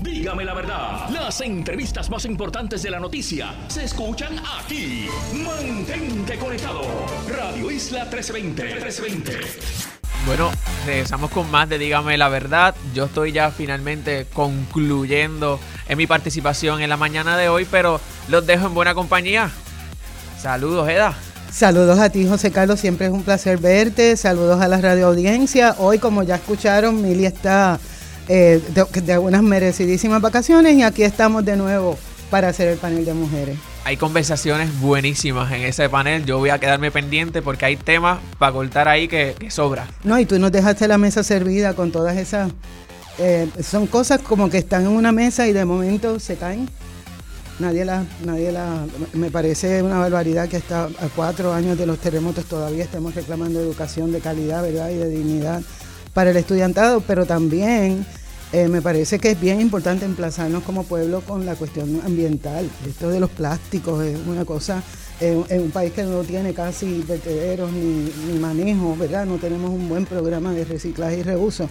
[0.00, 5.06] Dígame la verdad, las entrevistas más importantes de la noticia se escuchan aquí.
[5.44, 6.82] Mantente conectado.
[7.28, 8.62] Radio Isla 1320.
[8.62, 9.92] 1320.
[10.24, 10.50] Bueno,
[10.86, 12.74] regresamos con más de Dígame la verdad.
[12.94, 15.58] Yo estoy ya finalmente concluyendo
[15.88, 19.50] en mi participación en la mañana de hoy, pero los dejo en buena compañía.
[20.40, 21.14] Saludos, Eda.
[21.50, 22.80] Saludos a ti, José Carlos.
[22.80, 24.16] Siempre es un placer verte.
[24.16, 25.76] Saludos a la radio audiencia.
[25.78, 27.78] Hoy, como ya escucharon, Mili está
[28.28, 31.98] eh, de, de unas merecidísimas vacaciones y aquí estamos de nuevo
[32.30, 33.58] para hacer el panel de mujeres.
[33.84, 36.24] Hay conversaciones buenísimas en ese panel.
[36.24, 39.88] Yo voy a quedarme pendiente porque hay temas para cortar ahí que, sobra.
[40.04, 42.52] No, y tú nos dejaste la mesa servida con todas esas.
[43.18, 46.68] Eh, son cosas como que están en una mesa y de momento se caen.
[47.58, 48.86] Nadie la, nadie la.
[49.12, 53.60] Me parece una barbaridad que hasta a cuatro años de los terremotos todavía estemos reclamando
[53.60, 54.90] educación de calidad, ¿verdad?
[54.90, 55.62] Y de dignidad
[56.14, 58.06] para el estudiantado, pero también
[58.52, 62.68] eh, me parece que es bien importante emplazarnos como pueblo con la cuestión ambiental.
[62.86, 64.82] Esto de los plásticos es una cosa,
[65.20, 69.24] en un país que no tiene casi vertederos ni, manejo, ¿verdad?
[69.24, 71.68] No tenemos un buen programa de reciclaje y reuso.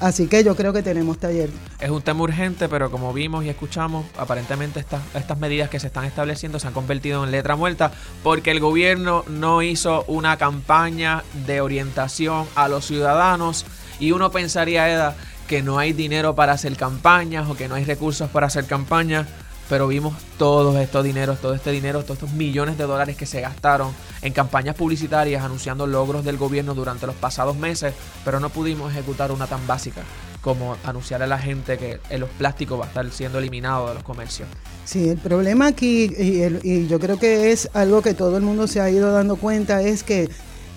[0.00, 1.50] Así que yo creo que tenemos taller.
[1.80, 6.04] Es un tema urgente, pero como vimos y escuchamos, aparentemente estas, medidas que se están
[6.04, 7.92] estableciendo se han convertido en letra muerta
[8.22, 13.66] porque el gobierno no hizo una campaña de orientación a los ciudadanos
[14.00, 15.16] y uno pensaría, Eda,
[15.48, 19.26] que no hay dinero para hacer campañas o que no hay recursos para hacer campañas,
[19.68, 23.40] pero vimos todos estos dineros, todo este dinero, todos estos millones de dólares que se
[23.40, 23.92] gastaron
[24.22, 27.94] en campañas publicitarias anunciando logros del gobierno durante los pasados meses,
[28.24, 30.02] pero no pudimos ejecutar una tan básica
[30.40, 34.02] como anunciar a la gente que los plásticos va a estar siendo eliminado de los
[34.02, 34.46] comercios.
[34.84, 38.66] Sí, el problema aquí, y, y yo creo que es algo que todo el mundo
[38.66, 40.28] se ha ido dando cuenta, es que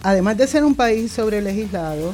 [0.04, 2.14] además de ser un país sobre legislado,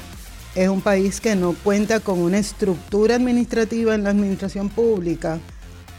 [0.56, 5.40] es un país que no cuenta con una estructura administrativa en la administración pública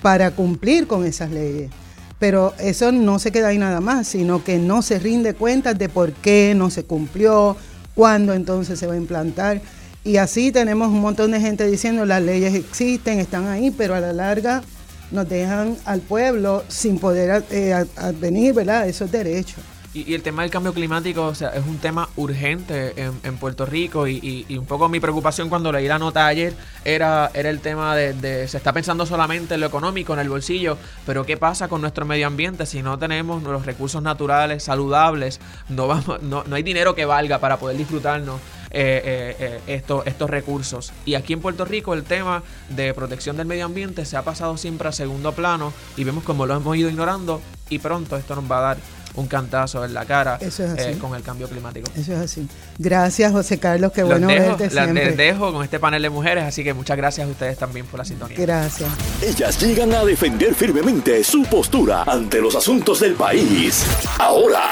[0.04, 1.70] para cumplir con esas leyes.
[2.18, 5.88] Pero eso no se queda ahí nada más, sino que no se rinde cuenta de
[5.88, 7.56] por qué no se cumplió,
[7.94, 9.62] cuándo entonces se va a implantar.
[10.04, 14.00] Y así tenemos un montón de gente diciendo las leyes existen, están ahí, pero a
[14.00, 14.62] la larga
[15.10, 18.86] nos dejan al pueblo sin poder eh, advenir, ¿verdad?
[18.86, 19.64] Esos derechos.
[19.94, 24.06] Y, el tema del cambio climático o sea, es un tema urgente en, Puerto Rico
[24.08, 28.48] y, un poco mi preocupación cuando leí la nota ayer era, era el tema de,
[28.48, 30.76] se está pensando solamente en lo económico, en el bolsillo,
[31.06, 35.40] pero ¿qué pasa con nuestro medio ambiente si no tenemos los recursos naturales saludables?
[35.68, 38.40] No, vamos, no, no hay dinero que valga para poder disfrutarnos
[38.76, 40.92] eh, eh, eh, estos, estos recursos.
[41.04, 44.56] Y aquí en Puerto Rico el tema de protección del medio ambiente se ha pasado
[44.56, 47.40] siempre a segundo plano y vemos como lo hemos ido ignorando
[47.70, 48.76] y pronto esto nos va a dar
[49.16, 51.90] un cantazo en la cara eh, con el cambio climático.
[51.96, 52.48] Eso es así.
[52.78, 53.92] Gracias, José Carlos.
[53.92, 55.06] Qué bueno verte siempre.
[55.06, 57.98] Les dejo con este panel de mujeres, así que muchas gracias a ustedes también por
[57.98, 58.36] la sintonía.
[58.38, 58.90] Gracias.
[59.22, 63.86] Ellas llegan a defender firmemente su postura ante los asuntos del país.
[64.18, 64.70] Ahora,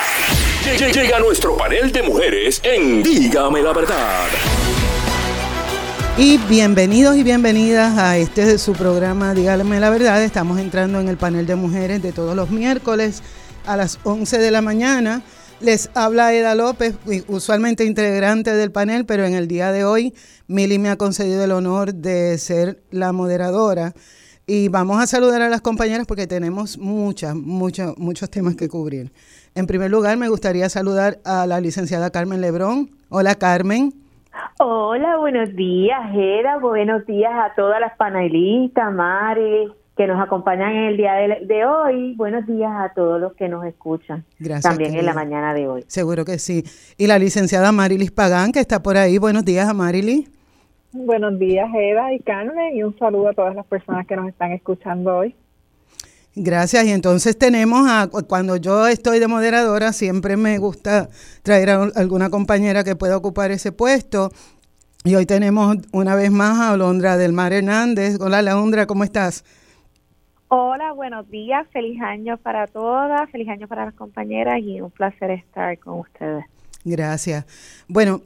[0.76, 4.26] llega nuestro panel de mujeres en Dígame la verdad.
[6.18, 10.22] Y bienvenidos y bienvenidas a este de su programa Dígame la verdad.
[10.22, 13.22] Estamos entrando en el panel de mujeres de todos los miércoles
[13.66, 15.22] a las 11 de la mañana.
[15.60, 16.96] Les habla Eda López,
[17.28, 20.12] usualmente integrante del panel, pero en el día de hoy
[20.48, 23.92] Mili me ha concedido el honor de ser la moderadora.
[24.44, 29.12] Y vamos a saludar a las compañeras porque tenemos muchas, muchos, muchos temas que cubrir.
[29.54, 32.90] En primer lugar, me gustaría saludar a la licenciada Carmen Lebrón.
[33.08, 33.92] Hola, Carmen.
[34.58, 36.58] Hola, buenos días, Eda.
[36.58, 39.72] Buenos días a todas las panelistas, Mari,
[40.02, 42.14] que nos acompañan en el día de, hoy.
[42.16, 44.24] Buenos días a todos los que nos escuchan.
[44.40, 44.64] Gracias.
[44.64, 45.84] También en la mañana de hoy.
[45.86, 46.64] Seguro que sí.
[46.98, 49.18] Y la licenciada Marilis Pagán, que está por ahí.
[49.18, 50.28] Buenos días a Marilis.
[50.90, 54.50] Buenos días, Eva y Carmen, y un saludo a todas las personas que nos están
[54.50, 55.36] escuchando hoy.
[56.34, 56.84] Gracias.
[56.84, 61.10] Y entonces tenemos a, cuando yo estoy de moderadora, siempre me gusta
[61.44, 64.32] traer a alguna compañera que pueda ocupar ese puesto.
[65.04, 68.18] Y hoy tenemos una vez más a Alondra del Mar Hernández.
[68.20, 69.44] Hola, Alondra, ¿cómo estás?
[70.54, 71.66] Hola, buenos días.
[71.72, 76.44] Feliz año para todas, feliz año para las compañeras y un placer estar con ustedes.
[76.84, 77.46] Gracias.
[77.88, 78.20] Bueno,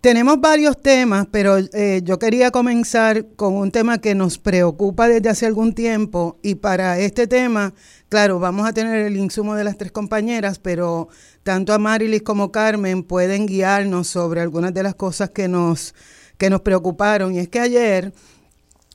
[0.00, 5.28] tenemos varios temas, pero eh, yo quería comenzar con un tema que nos preocupa desde
[5.28, 7.74] hace algún tiempo y para este tema,
[8.08, 11.08] claro, vamos a tener el insumo de las tres compañeras, pero
[11.42, 15.94] tanto a Marilis como Carmen pueden guiarnos sobre algunas de las cosas que nos,
[16.38, 17.34] que nos preocuparon.
[17.34, 18.14] Y es que ayer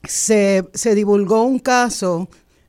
[0.02, 2.28] se, se divulgó un caso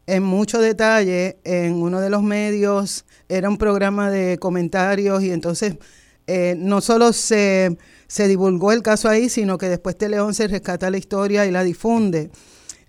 [0.10, 5.78] en mucho detalle en uno de los medios, era un programa de comentarios y entonces
[6.28, 7.78] eh, no solo se
[8.10, 11.64] se divulgó el caso ahí, sino que después Teleón se rescata la historia y la
[11.64, 12.32] difunde.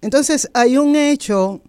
[0.00, 1.60] Entonces, hay un hecho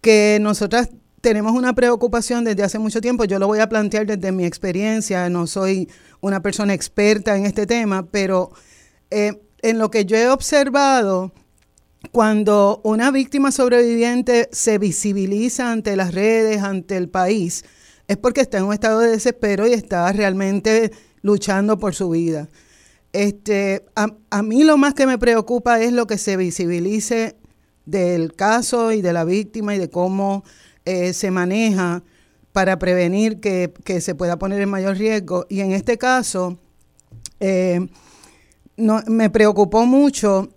[0.00, 0.90] que nosotras
[1.20, 3.24] tenemos una preocupación desde hace mucho tiempo.
[3.24, 5.28] Yo lo voy a plantear desde mi experiencia.
[5.28, 5.90] No soy
[6.20, 8.52] una persona experta en este tema, pero
[9.10, 11.32] eh, en lo que yo he observado,
[12.14, 17.64] cuando una víctima sobreviviente se visibiliza ante las redes, ante el país,
[18.06, 20.92] es porque está en un estado de desespero y está realmente
[21.22, 22.48] luchando por su vida.
[23.12, 27.34] Este, a, mí lo más que me preocupa es lo que se visibilice
[27.84, 30.44] del caso y de la víctima y de cómo
[30.84, 32.04] eh, se maneja
[32.52, 35.46] para prevenir que, se pueda poner en mayor riesgo.
[35.48, 36.60] Y en este caso,
[37.40, 37.88] eh,
[38.76, 40.48] me preocupó mucho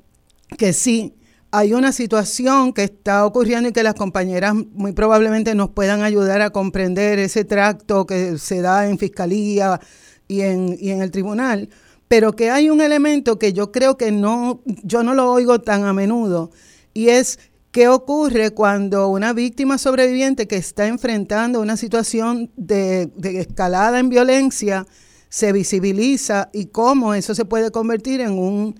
[0.55, 1.16] que sí,
[1.51, 6.41] hay una situación que está ocurriendo y que las compañeras muy probablemente nos puedan ayudar
[6.41, 9.79] a comprender ese tracto que se da en fiscalía
[10.27, 11.69] y en, y en el tribunal.
[12.07, 15.83] Pero que hay un elemento que yo creo que no, yo no lo oigo tan
[15.83, 16.51] a menudo,
[16.93, 17.37] y es
[17.77, 24.87] qué ocurre cuando una víctima sobreviviente que está enfrentando una situación de, escalada en violencia
[25.29, 28.79] se visibiliza y cómo eso se puede convertir en, un,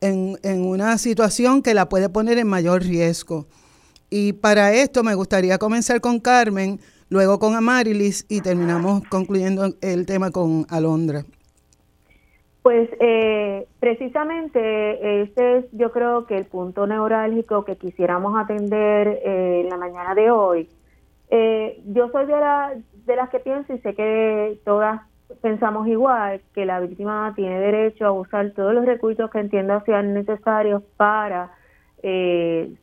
[0.00, 3.46] en, en una situación que la puede poner en mayor riesgo.
[4.10, 6.80] Y para esto me gustaría comenzar con Carmen,
[7.10, 11.24] luego con Amarilis y terminamos concluyendo el tema con Alondra.
[12.62, 19.62] Pues eh, precisamente ese es yo creo que el punto neurálgico que quisiéramos atender eh,
[19.62, 20.68] en la mañana de hoy.
[21.30, 22.74] Eh, yo soy de, la,
[23.06, 25.00] de las que pienso y sé que todas
[25.40, 30.14] pensamos igual, que la víctima tiene derecho a usar todos los recursos que entienda sean
[30.14, 31.52] necesarios para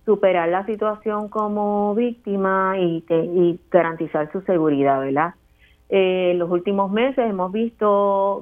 [0.03, 5.35] superar la situación como víctima y, y garantizar su seguridad, ¿verdad?
[5.89, 8.41] Eh, en los últimos meses hemos visto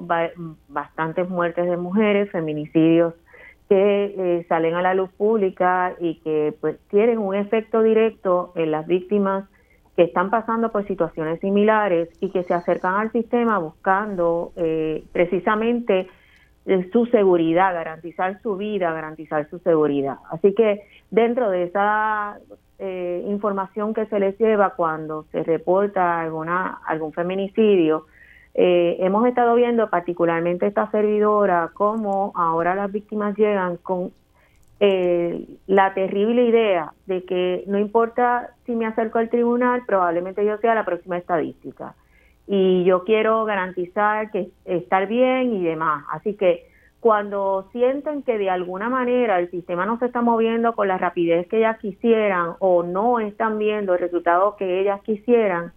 [0.68, 3.14] bastantes muertes de mujeres, feminicidios
[3.68, 8.70] que eh, salen a la luz pública y que pues tienen un efecto directo en
[8.70, 9.48] las víctimas
[9.96, 16.08] que están pasando por situaciones similares y que se acercan al sistema buscando eh, precisamente
[16.92, 20.16] su seguridad, garantizar su vida, garantizar su seguridad.
[20.30, 22.38] Así que dentro de esa
[22.78, 28.06] eh, información que se les lleva cuando se reporta alguna algún feminicidio,
[28.54, 34.12] eh, hemos estado viendo particularmente esta servidora cómo ahora las víctimas llegan con
[34.86, 40.58] eh, la terrible idea de que no importa si me acerco al tribunal, probablemente yo
[40.58, 41.94] sea la próxima estadística.
[42.46, 46.04] Y yo quiero garantizar que estar bien y demás.
[46.10, 46.68] Así que
[47.00, 51.46] cuando sienten que de alguna manera el sistema no se está moviendo con la rapidez
[51.48, 55.72] que ellas quisieran o no están viendo el resultado que ellas quisieran,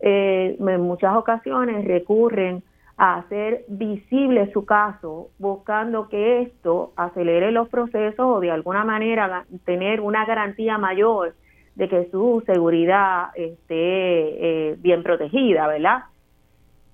[0.00, 2.64] eh, en muchas ocasiones recurren
[2.98, 9.46] a hacer visible su caso, buscando que esto acelere los procesos o de alguna manera
[9.64, 11.34] tener una garantía mayor
[11.76, 16.02] de que su seguridad esté eh, bien protegida, ¿verdad?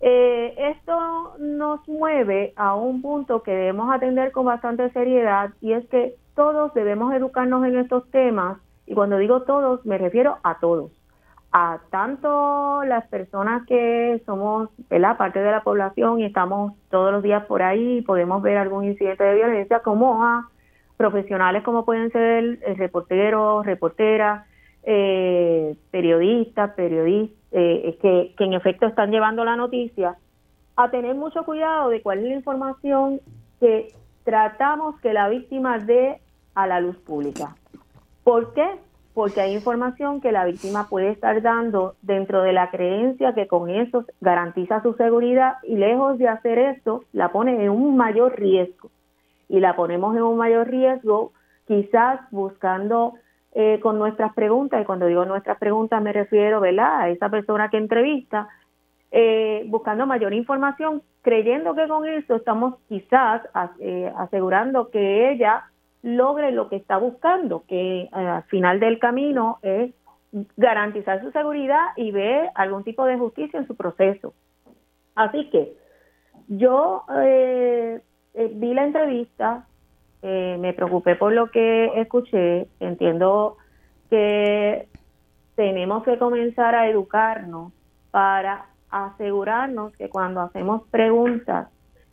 [0.00, 5.86] Eh, esto nos mueve a un punto que debemos atender con bastante seriedad y es
[5.88, 10.92] que todos debemos educarnos en estos temas y cuando digo todos me refiero a todos,
[11.57, 17.22] a tanto las personas que somos la parte de la población y estamos todos los
[17.22, 20.50] días por ahí y podemos ver algún incidente de violencia como a
[20.96, 24.48] profesionales como pueden ser reporteros, reporteras,
[24.82, 30.16] eh, periodistas, periodistas eh, que, que en efecto están llevando la noticia,
[30.74, 33.20] a tener mucho cuidado de cuál es la información
[33.61, 33.94] que
[34.24, 36.20] tratamos que la víctima dé
[36.57, 37.55] a la luz pública.
[38.24, 38.68] ¿Por qué?
[39.15, 43.71] Porque hay información que la víctima puede estar dando dentro de la creencia que con
[43.71, 48.91] eso garantiza su seguridad y lejos de hacer esto, la pone en un mayor riesgo.
[49.49, 51.33] Y la ponemos en un mayor riesgo
[51.67, 53.15] quizás buscando
[53.53, 57.03] eh, con nuestras preguntas, y cuando digo nuestras preguntas me refiero ¿verdad?
[57.03, 58.49] a esa persona que entrevista,
[59.12, 63.43] eh, buscando mayor información, creyendo que con eso estamos quizás
[63.79, 65.67] eh, asegurando que ella
[66.05, 69.92] logre lo que está buscando, que eh, al final del camino es
[70.57, 74.34] garantizar su seguridad y ver algún tipo de justicia en su proceso.
[75.14, 75.76] Así que
[76.48, 79.66] yo vi la entrevista,
[80.22, 83.57] me preocupé por lo que escuché, entiendo
[84.11, 84.88] que
[85.55, 87.72] tenemos que comenzar a educarnos
[88.11, 91.68] para asegurarnos que cuando hacemos preguntas,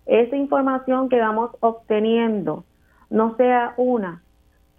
[0.05, 2.65] esa información que vamos obteniendo
[3.11, 4.23] no sea una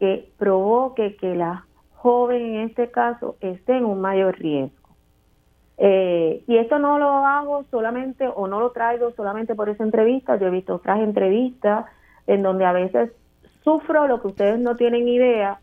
[0.01, 4.89] que provoque que la joven en este caso esté en un mayor riesgo.
[5.79, 10.37] Eh, y esto no lo hago solamente o no lo traigo solamente por esa entrevista,
[10.37, 11.87] yo he visto otras entrevistas
[12.27, 13.13] en donde a veces
[13.63, 15.61] sufro lo que ustedes no tienen idea,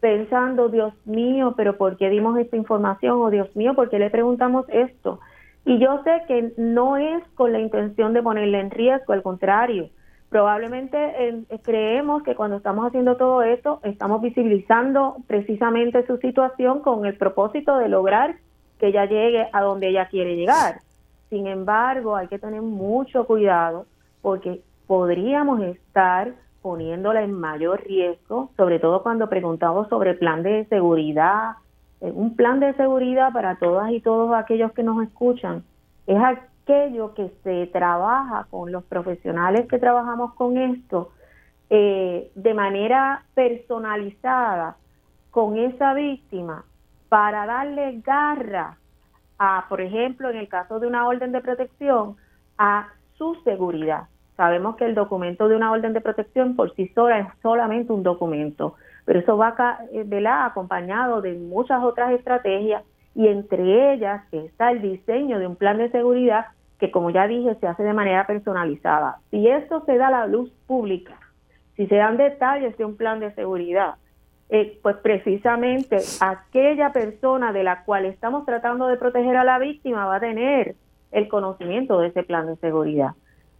[0.00, 3.20] pensando, Dios mío, pero ¿por qué dimos esta información?
[3.20, 5.20] O Dios mío, ¿por qué le preguntamos esto?
[5.64, 9.90] Y yo sé que no es con la intención de ponerle en riesgo, al contrario.
[10.30, 17.04] Probablemente eh, creemos que cuando estamos haciendo todo esto, estamos visibilizando precisamente su situación con
[17.04, 18.36] el propósito de lograr
[18.78, 20.82] que ella llegue a donde ella quiere llegar.
[21.30, 23.86] Sin embargo, hay que tener mucho cuidado
[24.22, 31.56] porque podríamos estar poniéndola en mayor riesgo, sobre todo cuando preguntamos sobre plan de seguridad,
[32.00, 35.64] eh, un plan de seguridad para todas y todos aquellos que nos escuchan
[36.06, 36.18] es
[36.62, 41.10] aquello que se trabaja con los profesionales que trabajamos con esto
[41.68, 44.76] eh, de manera personalizada
[45.30, 46.64] con esa víctima
[47.08, 48.76] para darle garra
[49.38, 52.16] a, por ejemplo, en el caso de una orden de protección,
[52.58, 54.08] a su seguridad.
[54.36, 58.02] Sabemos que el documento de una orden de protección por sí sola es solamente un
[58.02, 59.54] documento, pero eso va
[59.92, 62.82] eh, acompañado de muchas otras estrategias
[63.14, 66.46] y entre ellas está el diseño de un plan de seguridad
[66.78, 69.18] que, como ya dije, se hace de manera personalizada.
[69.30, 71.18] Si esto se da a la luz pública,
[71.76, 73.96] si se dan detalles de un plan de seguridad,
[74.48, 80.06] eh, pues precisamente aquella persona de la cual estamos tratando de proteger a la víctima
[80.06, 80.74] va a tener
[81.12, 83.10] el conocimiento de ese plan de seguridad.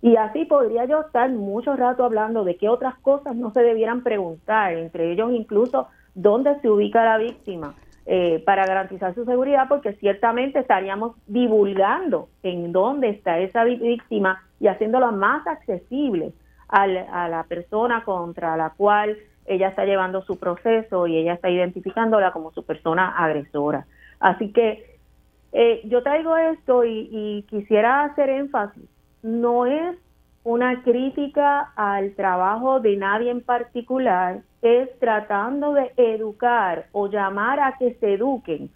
[0.03, 4.03] Y así podría yo estar mucho rato hablando de qué otras cosas no se debieran
[4.03, 7.75] preguntar, entre ellos incluso dónde se ubica la víctima
[8.13, 14.67] eh, para garantizar su seguridad, porque ciertamente estaríamos divulgando en dónde está esa víctima y
[14.67, 16.33] haciéndola más accesible
[16.67, 22.33] a la persona contra la cual ella está llevando su proceso y ella está identificándola
[22.33, 23.87] como su persona agresora.
[24.21, 24.99] Así que
[25.53, 28.89] eh, yo traigo esto y quisiera hacer énfasis
[29.23, 29.97] no es
[30.45, 37.77] una crítica al trabajo de nadie en particular, es tratando de educar o llamar a
[37.79, 38.71] que se eduquen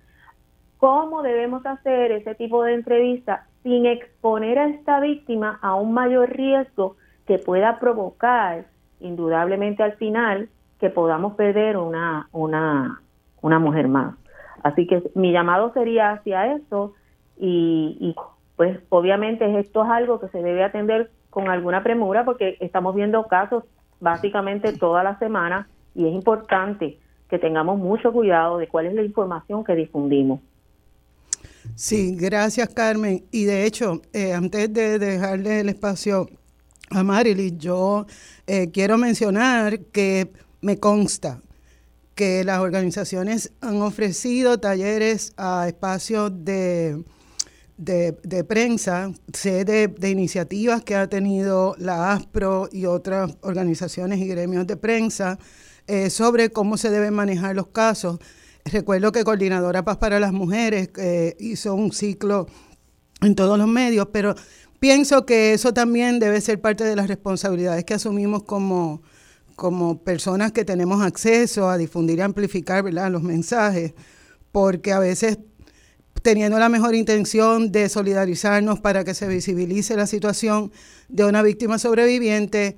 [0.79, 6.31] cómo debemos hacer ese tipo de entrevista sin exponer a esta víctima a un mayor
[6.31, 8.67] riesgo que pueda provocar
[9.01, 13.01] indudablemente al final que podamos perder una, una,
[13.41, 14.15] una mujer más.
[14.63, 16.95] Así que mi llamado sería hacia eso
[17.39, 18.15] y, y
[18.57, 23.27] pues obviamente esto es algo que se debe atender con alguna premura porque estamos viendo
[23.27, 23.65] casos
[24.01, 29.03] básicamente toda la semana y es importante que tengamos mucho cuidado de cuál es la
[29.03, 30.41] información que difundimos.
[31.75, 33.25] Sí, gracias Carmen.
[33.31, 36.29] Y de hecho, eh, antes de dejarle el espacio
[36.91, 38.07] a Marily, yo
[38.47, 40.31] eh, quiero mencionar que
[40.61, 41.41] me consta
[42.15, 47.03] que las organizaciones han ofrecido talleres a espacios de
[47.77, 54.67] de, prensa, sé de, iniciativas que ha tenido la ASPRO y otras organizaciones y gremios
[54.67, 55.39] de prensa
[55.87, 58.19] eh, sobre cómo se deben manejar los casos.
[58.65, 62.47] Recuerdo que Coordinadora Paz para las Mujeres eh, hizo un ciclo
[63.21, 64.35] en todos los medios, pero
[64.81, 69.03] pienso que eso también debe ser parte de las responsabilidades que asumimos como,
[69.57, 73.93] como personas que tenemos acceso a difundir y amplificar los mensajes,
[74.53, 75.39] porque a veces
[76.23, 80.73] teniendo la mejor intención de solidarizarnos para que se visibilice la situación
[81.09, 82.77] de una víctima sobreviviente,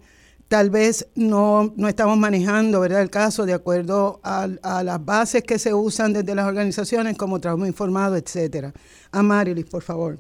[0.49, 3.03] tal vez no, no estamos manejando ¿verdad?
[3.03, 4.47] el caso de acuerdo a,
[4.83, 8.73] las bases que se usan desde las organizaciones como trauma informado, etcétera.
[9.13, 10.19] A Marilis, por favor.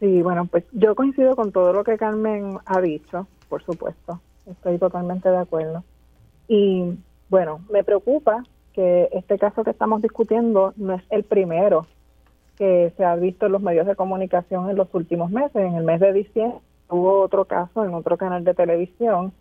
[0.00, 4.20] Sí, bueno, pues yo coincido con todo lo que Carmen ha dicho, por supuesto.
[4.46, 5.84] Estoy totalmente de acuerdo.
[6.48, 6.98] Y
[7.30, 11.86] bueno, me preocupa que este caso que estamos discutiendo no es el primero
[12.58, 15.56] que se ha visto en los medios de comunicación en los últimos meses.
[15.56, 16.60] En el mes de diciembre
[16.94, 19.32] hubo otro caso en otro canal de televisión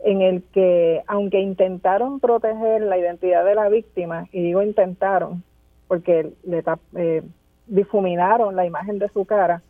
[0.00, 5.44] en el que, aunque intentaron proteger la identidad de la víctima, y digo intentaron,
[5.86, 6.64] porque le
[6.96, 7.22] eh,
[7.66, 9.62] difuminaron la imagen de su cara,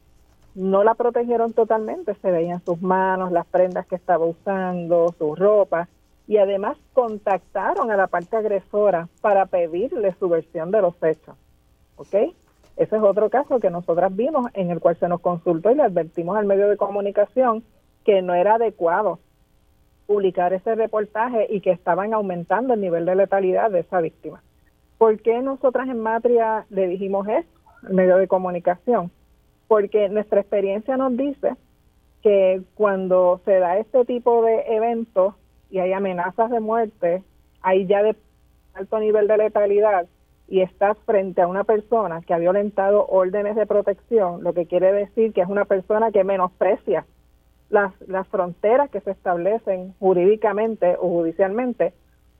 [0.55, 5.89] no la protegieron totalmente, se veían sus manos, las prendas que estaba usando, su ropa,
[6.27, 11.37] y además contactaron a la parte agresora para pedirle su versión de los hechos.
[11.97, 12.35] ¿Ok?
[12.77, 15.83] Ese es otro caso que nosotras vimos en el cual se nos consultó y le
[15.83, 17.63] advertimos al medio de comunicación
[18.05, 19.19] que no era adecuado
[20.07, 24.43] publicar ese reportaje y que estaban aumentando el nivel de letalidad de esa víctima.
[24.99, 27.49] ¿Por qué nosotras en Matria le dijimos eso
[27.83, 29.11] al medio de comunicación?
[29.69, 31.55] Porque nuestra experiencia nos dice
[32.23, 35.35] que cuando se da este tipo de eventos
[35.71, 37.23] y hay amenazas de muerte,
[37.63, 38.17] hay ya de
[38.75, 40.07] alto nivel de letalidad
[40.49, 44.93] y estás frente a una persona que ha violentado órdenes de protección, lo que quiere
[44.93, 47.07] decir que es una persona que menosprecia
[47.71, 51.95] las, las fronteras que se establecen jurídicamente o judicialmente,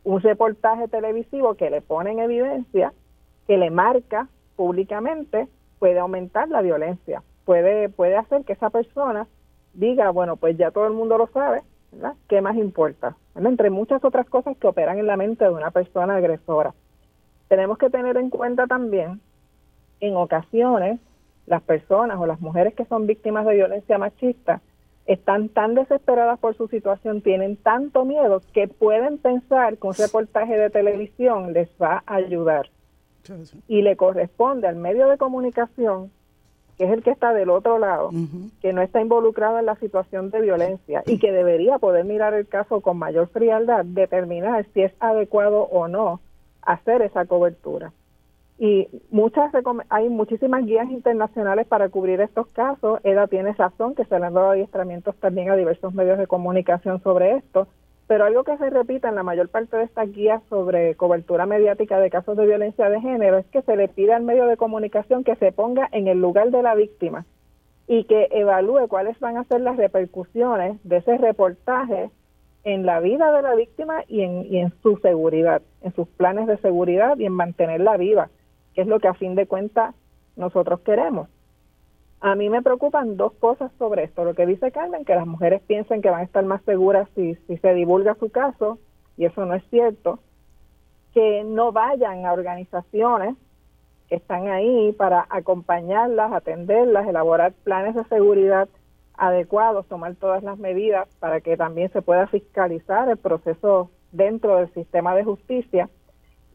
[0.05, 2.93] un reportaje televisivo que le pone en evidencia,
[3.47, 5.49] que le marca públicamente,
[5.79, 9.27] puede aumentar la violencia, puede, puede hacer que esa persona
[9.75, 12.15] diga, bueno, pues ya todo el mundo lo sabe, ¿verdad?
[12.29, 13.17] ¿Qué más importa?
[13.35, 16.75] Entre muchas otras cosas que operan en la mente de una persona agresora.
[17.49, 19.21] Tenemos que tener en cuenta también,
[20.01, 21.01] en ocasiones,
[21.47, 24.61] las personas o las mujeres que son víctimas de violencia machista
[25.07, 30.57] están tan desesperadas por su situación, tienen tanto miedo que pueden pensar que un reportaje
[30.57, 32.71] de televisión les va a ayudar.
[33.69, 36.11] Y le corresponde al medio de comunicación,
[36.79, 38.11] que es el que está del otro lado,
[38.61, 42.47] que no está involucrado en la situación de violencia y que debería poder mirar el
[42.47, 46.21] caso con mayor frialdad, determinar si es adecuado o no
[46.63, 47.93] hacer esa cobertura
[48.59, 49.53] y muchas
[49.89, 53.01] hay muchísimas guías internacionales para cubrir estos casos.
[53.03, 57.03] EDA tiene razón que se le han dado adiestramientos también a diversos medios de comunicación
[57.03, 57.67] sobre esto,
[58.07, 61.99] pero algo que se repita en la mayor parte de estas guías sobre cobertura mediática
[61.99, 65.25] de casos de violencia de género es que se le pide al medio de comunicación
[65.25, 67.25] que se ponga en el lugar de la víctima
[67.89, 72.11] y que evalúe cuáles van a ser las repercusiones de ese reportaje
[72.65, 76.47] en la vida de la víctima y en, y en su seguridad, en sus planes
[76.47, 78.29] de seguridad y en mantenerla viva
[78.75, 79.95] que es lo que a fin de cuentas
[80.37, 81.29] nosotros queremos.
[82.21, 84.25] A mí me preocupan dos cosas sobre esto.
[84.25, 87.35] Lo que dice Carmen, que las mujeres piensen que van a estar más seguras si
[87.35, 88.79] se divulga su caso,
[89.17, 90.21] y eso no es cierto.
[91.13, 93.37] Que no vayan a organizaciones
[94.09, 98.69] que están ahí para acompañarlas, atenderlas, elaborar planes de seguridad
[99.17, 104.73] adecuados, tomar todas las medidas para que también se pueda fiscalizar el proceso dentro del
[104.75, 105.89] sistema de justicia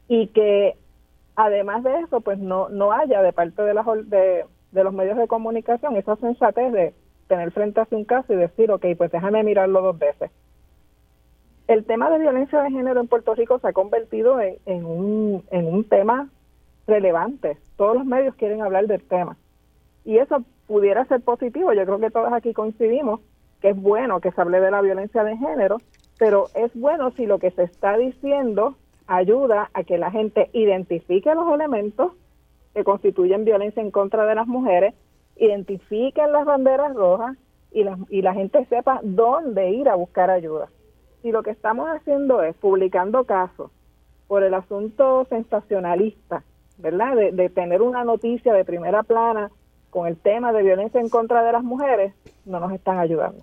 [0.07, 0.75] y que
[1.35, 5.17] además de eso, pues no, no haya de parte de, las, de, de los medios
[5.17, 6.93] de comunicación esa sensatez de
[7.27, 10.31] tener frente a un caso y decir, ok, pues déjame mirarlo dos veces.
[11.67, 15.43] El tema de violencia de género en Puerto Rico se ha convertido en, en, un,
[15.51, 16.29] en un tema
[16.87, 17.57] relevante.
[17.75, 19.35] Todos los medios quieren hablar del tema.
[20.05, 21.73] Y eso pudiera ser positivo.
[21.73, 23.21] Yo creo que todos aquí coincidimos
[23.61, 25.77] que es bueno que se hable de la violencia de género,
[26.19, 28.75] pero es bueno si lo que se está diciendo
[29.07, 32.11] ayuda a que la gente identifique los elementos
[32.73, 34.93] que constituyen violencia en contra de las mujeres,
[35.37, 37.37] identifiquen las banderas rojas
[37.71, 40.69] y la, y la gente sepa dónde ir a buscar ayuda.
[41.21, 43.71] Si lo que estamos haciendo es publicando casos
[44.27, 46.43] por el asunto sensacionalista,
[46.77, 47.15] ¿verdad?
[47.15, 49.49] De, de tener una noticia de primera plana
[49.97, 52.13] con el tema de violencia en contra de las mujeres,
[52.45, 53.41] no nos están ayudando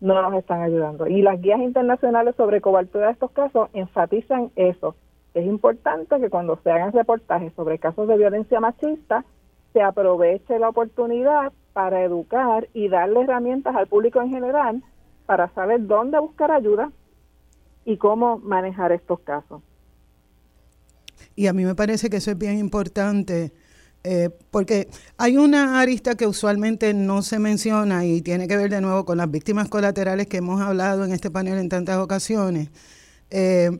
[0.00, 1.06] no nos están ayudando.
[1.06, 4.94] Y las guías internacionales sobre cobertura de estos casos enfatizan eso.
[5.32, 9.24] Es importante que cuando se hagan reportajes sobre casos de violencia machista,
[9.72, 14.82] se aproveche la oportunidad para educar y darle herramientas al público en general
[15.24, 16.90] para saber dónde buscar ayuda
[17.86, 19.62] y cómo manejar estos casos.
[21.34, 23.52] Y a mí me parece que eso es bien importante
[24.08, 28.80] eh, porque hay una arista que usualmente no se menciona y tiene que ver de
[28.80, 32.68] nuevo con las víctimas colaterales que hemos hablado en este panel en tantas ocasiones.
[33.30, 33.76] Eh,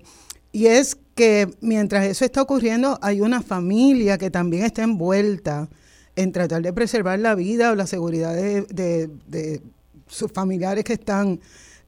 [0.51, 5.69] y es que mientras eso está ocurriendo, hay una familia que también está envuelta
[6.17, 9.63] en tratar de preservar la vida o la seguridad de,
[10.09, 11.39] sus familiares que están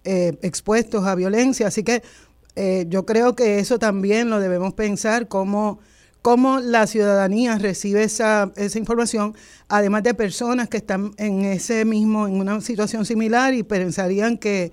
[0.05, 1.67] eh, expuestos a violencia.
[1.67, 2.03] Así que
[2.87, 5.79] yo creo que eso también lo debemos pensar como
[6.29, 9.35] cómo la ciudadanía recibe esa, esa información,
[9.67, 14.71] además de personas que están en ese mismo, en una situación similar y pensarían que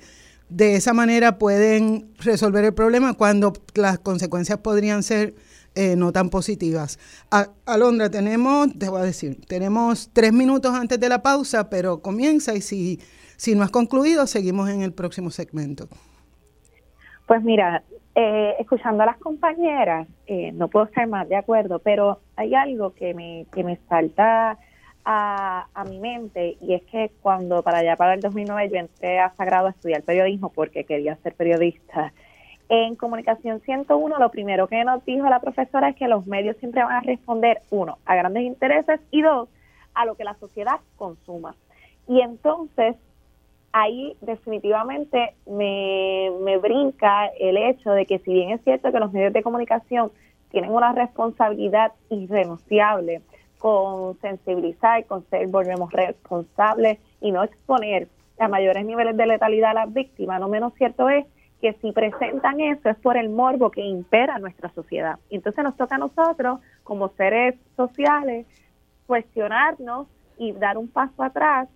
[0.49, 5.33] de esa manera pueden resolver el problema cuando las consecuencias podrían ser
[5.75, 6.99] eh, no tan positivas.
[7.65, 12.53] Alondra, tenemos, te voy a decir, tenemos tres minutos antes de la pausa, pero comienza
[12.53, 12.99] y si,
[13.37, 15.87] si no has concluido, seguimos en el próximo segmento.
[17.25, 17.83] Pues mira,
[18.13, 22.93] eh, escuchando a las compañeras, eh, no puedo estar más de acuerdo, pero hay algo
[22.93, 24.57] que me, que me salta
[25.03, 29.19] a, a, mi mente y es que cuando para allá para el 2009 yo entré
[29.19, 32.13] a Sagrado a estudiar periodismo porque quería ser periodista.
[32.69, 36.83] En Comunicación 101 lo primero que nos dijo la profesora es que los medios siempre
[36.83, 39.49] van a responder, uno, a grandes intereses y dos,
[39.93, 41.55] a lo que la sociedad consuma.
[42.07, 42.95] Y entonces
[43.75, 49.11] ahí definitivamente me, me brinca el hecho de que si bien es cierto que los
[49.11, 50.13] medios de comunicación
[50.49, 53.21] tienen una responsabilidad irrenunciable,
[53.59, 58.07] con sensibilizar, con ser, volvemos responsables y no exponer
[58.39, 60.39] a mayores niveles de letalidad a las víctimas.
[60.39, 61.25] No menos cierto es
[61.59, 65.19] que si presentan eso es por el morbo que impera nuestra sociedad.
[65.29, 68.45] Entonces nos toca a nosotros, como seres sociales,
[69.05, 70.07] cuestionarnos
[70.37, 71.67] y dar un paso atrás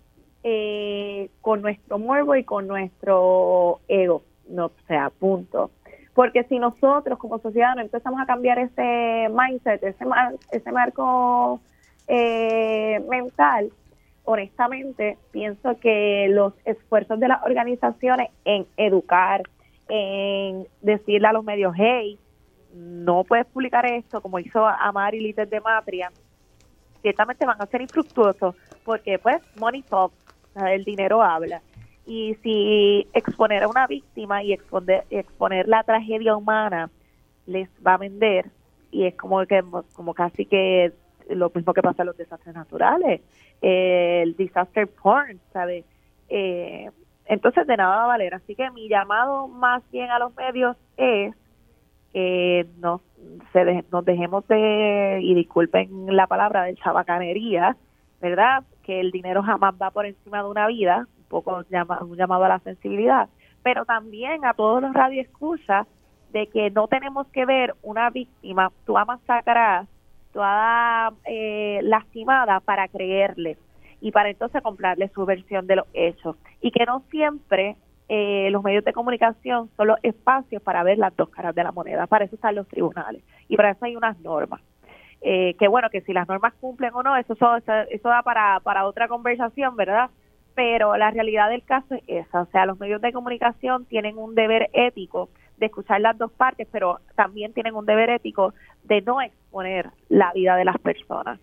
[0.43, 5.71] eh, con nuestro morbo y con nuestro ego, no sea, punto.
[6.13, 10.05] Porque si nosotros como sociedad no empezamos a cambiar ese mindset, ese,
[10.51, 11.61] ese marco
[12.07, 13.71] eh, mental,
[14.25, 19.43] honestamente pienso que los esfuerzos de las organizaciones en educar,
[19.87, 22.19] en decirle a los medios, hey,
[22.73, 26.11] no puedes publicar esto, como hizo Amari Líder de Matria,
[27.01, 30.15] ciertamente van a ser infructuosos, porque pues money talks,
[30.55, 31.61] el dinero habla.
[32.05, 36.89] Y si exponer a una víctima y exponer, exponer la tragedia humana
[37.45, 38.45] les va a vender,
[38.91, 39.63] y es como que
[39.93, 40.91] como casi que
[41.29, 43.21] lo mismo que pasa en los desastres naturales,
[43.61, 45.85] el disaster porn, ¿sabes?
[46.29, 46.89] Eh,
[47.25, 48.33] entonces de nada va a valer.
[48.33, 51.35] Así que mi llamado más bien a los medios es
[52.11, 53.01] que nos,
[53.53, 57.77] se nos dejemos de, y disculpen la palabra, de chabacanería,
[58.19, 58.63] ¿verdad?
[58.89, 62.49] Que el dinero jamás va por encima de una vida, un poco un llamado a
[62.49, 63.29] la sensibilidad,
[63.61, 65.85] pero también a todos los radioescuchas
[66.33, 69.85] de que no tenemos que ver una víctima, tú a masacrar
[70.33, 73.59] toda eh, lastimada para creerle
[74.01, 76.35] y para entonces comprarle su versión de los hechos.
[76.59, 77.75] Y que no siempre
[78.07, 81.71] eh, los medios de comunicación son los espacios para ver las dos caras de la
[81.71, 82.07] moneda.
[82.07, 84.61] Para eso están los tribunales y para eso hay unas normas.
[85.21, 88.59] Eh, que bueno, que si las normas cumplen o no, eso, eso, eso da para,
[88.61, 90.09] para otra conversación, ¿verdad?
[90.55, 92.41] Pero la realidad del caso es esa.
[92.41, 96.67] O sea, los medios de comunicación tienen un deber ético de escuchar las dos partes,
[96.71, 101.39] pero también tienen un deber ético de no exponer la vida de las personas.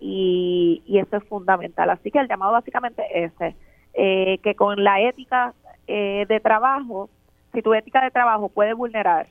[0.00, 1.90] Y, eso es fundamental.
[1.90, 3.56] Así que el llamado básicamente es ese,
[3.94, 5.52] eh, que con la ética
[5.86, 7.10] eh, de trabajo,
[7.52, 9.28] si tu ética de trabajo puede vulnerar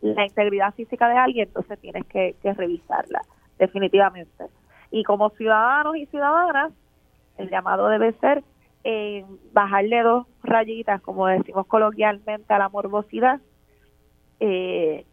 [0.00, 3.22] la integridad física de alguien, entonces tienes que, revisarla,
[3.58, 4.44] definitivamente.
[4.90, 6.72] Y como ciudadanos y ciudadanas,
[7.36, 8.42] el llamado debe ser
[8.84, 13.40] eh, bajarle dos rayitas, como decimos coloquialmente, a la morbosidad
[14.40, 15.04] eh,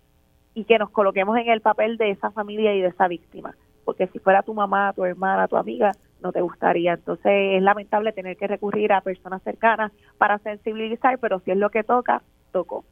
[0.54, 3.56] y que nos coloquemos en el papel de esa familia y de esa víctima.
[3.84, 5.92] Porque si fuera tu mamá, tu hermana, tu amiga,
[6.22, 6.94] no te gustaría.
[6.94, 11.70] Entonces es lamentable tener que recurrir a personas cercanas para sensibilizar, pero si es lo
[11.70, 12.22] que toca,
[12.52, 12.86] tocó.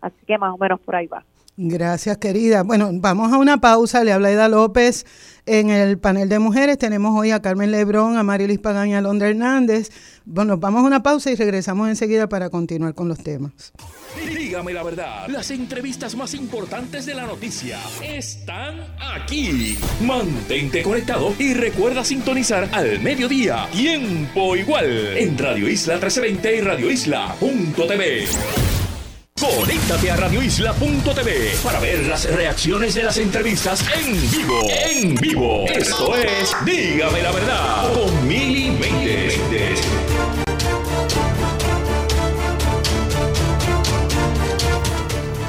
[0.00, 1.24] Así que más o menos por ahí va.
[1.60, 2.62] Gracias, querida.
[2.62, 4.04] Bueno, vamos a una pausa.
[4.04, 5.04] Le habla Ida López
[5.44, 6.78] en el panel de mujeres.
[6.78, 9.90] Tenemos hoy a Carmen Lebrón, a Marilis Pagán y a Londra Hernández.
[10.24, 13.72] Bueno, vamos a una pausa y regresamos enseguida para continuar con los temas.
[14.24, 18.76] Dígame la verdad, las entrevistas más importantes de la noticia están
[19.16, 19.76] aquí.
[20.06, 26.88] Mantente conectado y recuerda sintonizar al mediodía, tiempo igual, en Radio Isla 1320 y Radio
[26.88, 28.28] Isla.tv.
[29.40, 34.60] Conéctate a radioisla.tv para ver las reacciones de las entrevistas en vivo.
[34.68, 35.64] En vivo.
[35.68, 38.76] Esto es Dígame la verdad con Mili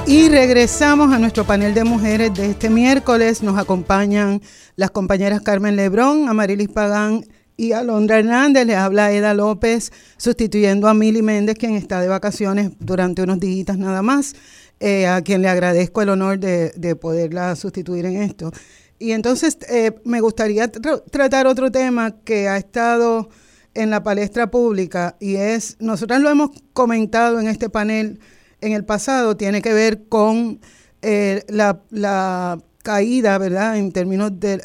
[0.06, 3.42] Y regresamos a nuestro panel de mujeres de este miércoles.
[3.42, 4.42] Nos acompañan
[4.76, 7.26] las compañeras Carmen Lebrón, Amarilis Pagán
[7.60, 8.66] y Alondra Hernández.
[8.66, 13.78] Les habla Eda López, sustituyendo a Mili Méndez, quien está de vacaciones durante unos días
[13.78, 14.34] nada más,
[14.80, 18.52] eh, a quien le agradezco el honor de, poderla sustituir en esto.
[18.98, 23.30] Y entonces eh, me gustaría tratar otro tema que ha estado
[23.74, 28.20] en la palestra pública y es, nosotras lo hemos comentado en este panel
[28.62, 30.62] en el pasado, tiene que ver con
[31.02, 34.62] eh, la, caída, ¿verdad?, en términos de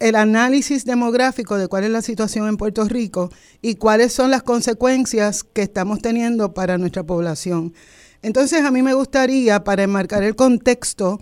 [0.00, 4.42] el análisis demográfico de cuál es la situación en Puerto Rico y cuáles son las
[4.42, 7.74] consecuencias que estamos teniendo para nuestra población.
[8.22, 11.20] Entonces a mí me gustaría, para enmarcar el contexto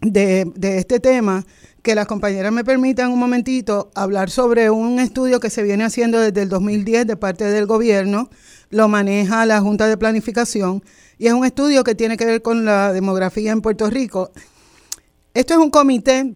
[0.00, 1.46] de, de este tema,
[1.82, 6.20] que las compañeras me permitan un momentito hablar sobre un estudio que se viene haciendo
[6.20, 8.30] desde el 2010 de parte del gobierno,
[8.70, 10.82] lo maneja la Junta de Planificación
[11.18, 14.32] y es un estudio que tiene que ver con la demografía en Puerto Rico.
[15.34, 16.34] Esto es un comité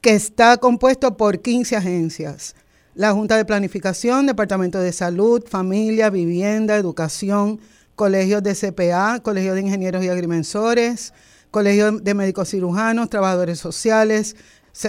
[0.00, 2.54] que está compuesto por 15 agencias.
[2.94, 7.60] La Junta de Planificación, Departamento de Salud, Familia, Vivienda, Educación,
[7.94, 11.12] Colegios de CPA, Colegio de Ingenieros y Agrimensores,
[11.50, 14.36] Colegio de Médicos Cirujanos, Trabajadores Sociales,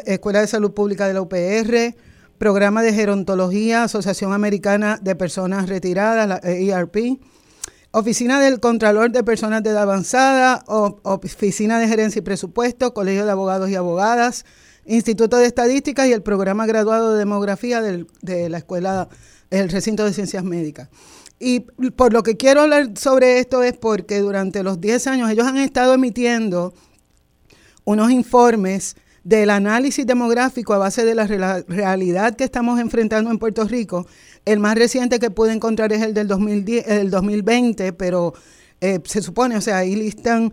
[0.06, 1.96] Escuela de Salud Pública de la UPR,
[2.38, 7.20] Programa de Gerontología, Asociación Americana de Personas Retiradas, la ERP,
[7.92, 13.32] Oficina del Contralor de Personas de Edad Avanzada, Oficina de Gerencia y Presupuesto, Colegio de
[13.32, 14.46] Abogados y Abogadas,
[14.90, 19.08] Instituto de Estadística y el Programa Graduado de Demografía de la Escuela,
[19.52, 20.90] del Recinto de Ciencias Médicas.
[21.40, 21.60] Y
[21.96, 25.58] por lo que quiero hablar sobre esto es porque durante los 10 años ellos han
[25.58, 26.74] estado emitiendo
[27.86, 31.28] unos informes del análisis demográfico a base de la
[31.68, 34.08] realidad que estamos enfrentando en Puerto Rico.
[34.44, 38.34] El más reciente que pude encontrar es el del, 2010, el 2020, pero
[38.82, 40.52] eh, se supone, o sea, ahí listan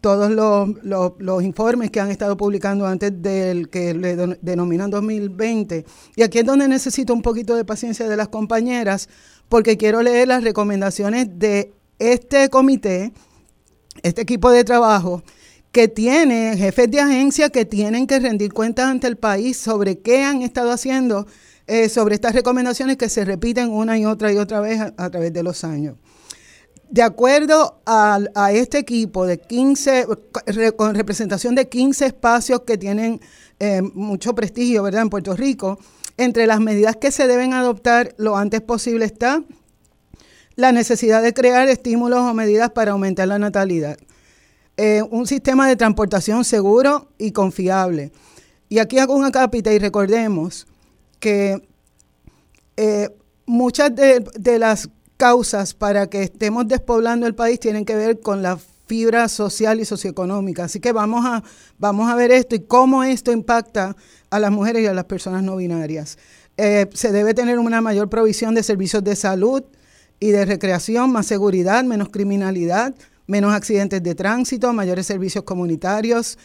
[0.00, 5.84] todos los, informes que han estado publicando antes del que le denominan 2020.
[6.16, 9.08] Y aquí es donde necesito un poquito de paciencia de las compañeras,
[9.48, 13.12] porque quiero leer las recomendaciones de este comité,
[14.02, 15.22] este equipo de trabajo,
[15.72, 20.22] que tiene jefes de agencia que tienen que rendir cuentas ante el país sobre qué
[20.22, 21.26] han estado haciendo
[21.66, 25.34] eh, sobre estas recomendaciones que se repiten una y otra y otra vez a, través
[25.34, 25.96] de los años.
[26.90, 28.18] De acuerdo a,
[28.52, 30.06] este equipo de 15,
[30.76, 33.20] con representación de 15 espacios que tienen
[33.60, 35.78] eh, mucho prestigio, ¿verdad?, en Puerto Rico,
[36.16, 39.42] entre las medidas que se deben adoptar lo antes posible está
[40.56, 43.96] la necesidad de crear estímulos o medidas para aumentar la natalidad.
[44.76, 48.12] Eh, un sistema de transportación seguro y confiable.
[48.68, 50.66] Y aquí hago una cápita y recordemos
[51.20, 51.62] que
[52.76, 53.08] eh,
[53.46, 54.88] muchas de, las
[55.18, 59.84] causas para que estemos despoblando el país tienen que ver con la fibra social y
[59.84, 60.64] socioeconómica.
[60.64, 61.42] Así que vamos a,
[61.78, 63.94] vamos a ver esto y cómo esto impacta
[64.30, 66.16] a las mujeres y a las personas no binarias.
[66.56, 69.62] Eh, se debe tener una mayor provisión de servicios de salud
[70.20, 72.94] y de recreación, más seguridad, menos criminalidad,
[73.26, 76.38] menos accidentes de tránsito, mayores servicios comunitarios,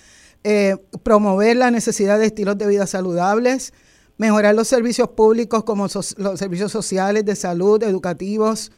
[0.44, 3.74] eh, promover la necesidad de estilos de vida saludables,
[4.18, 8.72] mejorar los servicios públicos como los servicios sociales, de salud, educativos,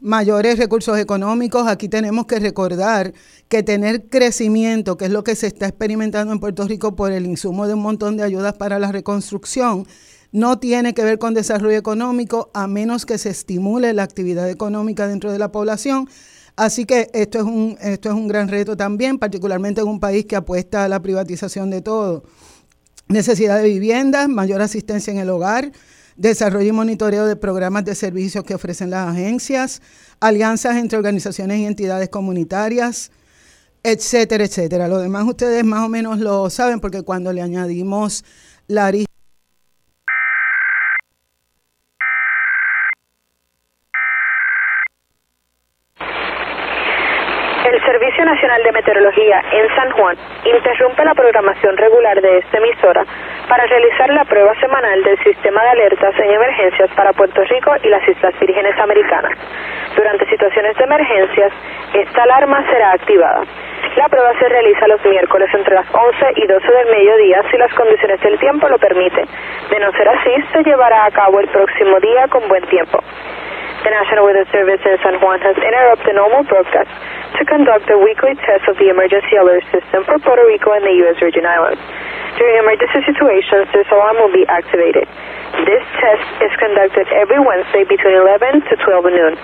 [0.00, 1.66] mayores recursos económicos.
[1.66, 3.14] Aquí tenemos que recordar
[3.48, 7.26] que tener crecimiento, que es lo que se está experimentando en Puerto Rico por el
[7.26, 9.86] insumo de un montón de ayudas para la reconstrucción,
[10.32, 15.06] no tiene que ver con desarrollo económico a menos que se estimule la actividad económica
[15.06, 16.08] dentro de la población
[16.56, 20.24] Así que esto es un, esto es un gran reto también, particularmente en un país
[20.24, 22.24] que apuesta a la privatización de todo.
[23.08, 25.70] Necesidad de viviendas, mayor asistencia en el hogar,
[26.16, 29.80] desarrollo y monitoreo de programas de servicios que ofrecen las agencias,
[30.18, 33.12] alianzas entre organizaciones y entidades comunitarias,
[33.84, 34.88] etcétera, etcétera.
[34.88, 38.24] Lo demás ustedes más o menos lo saben porque cuando le añadimos
[38.66, 38.86] la
[48.16, 53.04] Servicio Nacional de Meteorología en San Juan interrumpe la programación regular de esta emisora
[53.46, 57.88] para realizar la prueba semanal del sistema de alertas en emergencias para Puerto Rico y
[57.88, 59.32] las Islas Vírgenes Americanas.
[59.94, 61.52] Durante situaciones de emergencias,
[61.92, 63.44] esta alarma será activada.
[63.96, 67.72] La prueba se realiza los miércoles entre las 11 y 12 del mediodía si las
[67.74, 69.26] condiciones del tiempo lo permiten.
[69.68, 72.98] De no ser así, se llevará a cabo el próximo día con buen tiempo.
[73.84, 76.88] The National Weather Service in San Juan has interrupted the normal broadcast
[77.36, 80.94] to conduct a weekly test of the emergency alert system for Puerto Rico and the
[81.04, 81.20] U.S.
[81.20, 81.80] Virgin Islands.
[82.40, 85.04] During emergency situations, this alarm will be activated.
[85.68, 89.34] This test is conducted every Wednesday between 11 to 12 noon.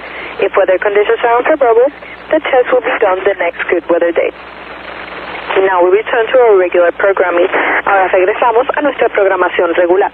[0.41, 1.89] If weather conditions are unfavorable,
[2.33, 4.33] the test will be done the next good weather day.
[5.61, 7.49] Now we return to our regular programming.
[7.85, 10.11] Ahora regresamos a nuestra programación regular.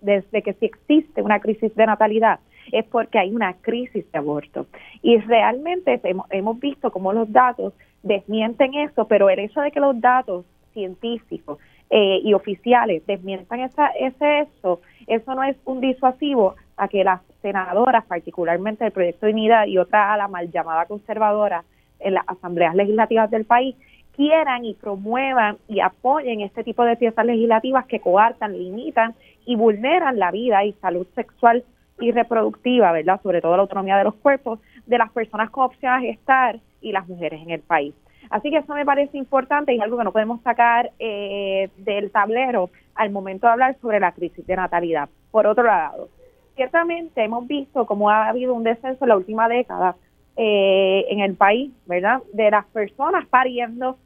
[0.00, 4.66] Desde que si existe una crisis de natalidad es porque hay una crisis de aborto.
[5.02, 6.00] Y realmente
[6.30, 7.72] hemos, visto cómo los datos
[8.02, 11.58] desmienten eso, pero el hecho de que los datos científicos
[11.90, 17.20] eh, y oficiales desmientan esa, ese eso, eso no es un disuasivo a que las
[17.42, 21.64] senadoras, particularmente el Proyecto de Unidad y otra a la mal llamada conservadora
[22.00, 23.76] en las asambleas legislativas del país,
[24.16, 29.14] quieran y promuevan y apoyen este tipo de piezas legislativas que coartan, limitan
[29.46, 31.64] y vulneran la vida y salud sexual
[32.00, 33.20] y reproductiva, ¿verdad?
[33.22, 36.92] Sobre todo la autonomía de los cuerpos de las personas con opción a gestar y
[36.92, 37.94] las mujeres en el país.
[38.30, 42.70] Así que eso me parece importante y algo que no podemos sacar eh, del tablero
[42.94, 45.08] al momento de hablar sobre la crisis de natalidad.
[45.30, 46.08] Por otro lado,
[46.54, 49.96] ciertamente hemos visto cómo ha habido un descenso en la última década
[50.36, 52.22] eh, en el país, ¿verdad?
[52.32, 53.98] De las personas pariendo,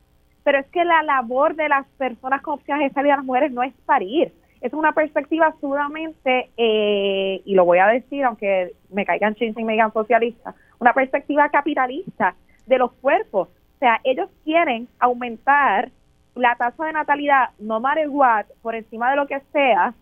[0.42, 3.24] pero es que la labor de las personas con opción a gestar y de las
[3.24, 8.73] mujeres no es parir, es una perspectiva sumamente, eh, y lo voy a decir aunque
[8.91, 12.35] me caigan chins y me digan socialista, una perspectiva capitalista
[12.66, 13.49] de los cuerpos.
[13.49, 15.91] O sea, ellos quieren aumentar
[16.35, 19.95] la tasa de natalidad, no matter what, por encima de lo que sea,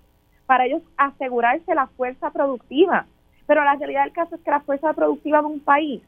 [0.47, 3.07] para ellos asegurarse la fuerza productiva.
[3.47, 6.03] Pero la realidad del caso es que la fuerza productiva de un país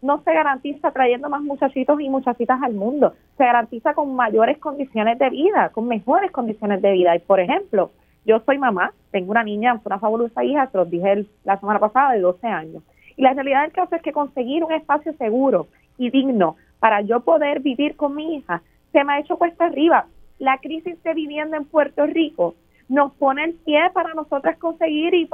[0.00, 5.18] no se garantiza trayendo más muchachitos y muchachitas al mundo, se garantiza con mayores condiciones
[5.18, 7.16] de vida, con mejores condiciones de vida.
[7.16, 7.90] Y por ejemplo,
[8.24, 12.12] yo soy mamá, tengo una niña, una fabulosa hija, se los dije la semana pasada,
[12.12, 12.82] de 12 años.
[13.16, 15.66] Y la realidad del caso es que conseguir un espacio seguro
[15.96, 18.62] y digno para yo poder vivir con mi hija
[18.92, 20.06] se me ha hecho cuesta arriba.
[20.38, 22.54] La crisis de vivienda en Puerto Rico
[22.88, 25.28] nos pone el pie para nosotras conseguir y,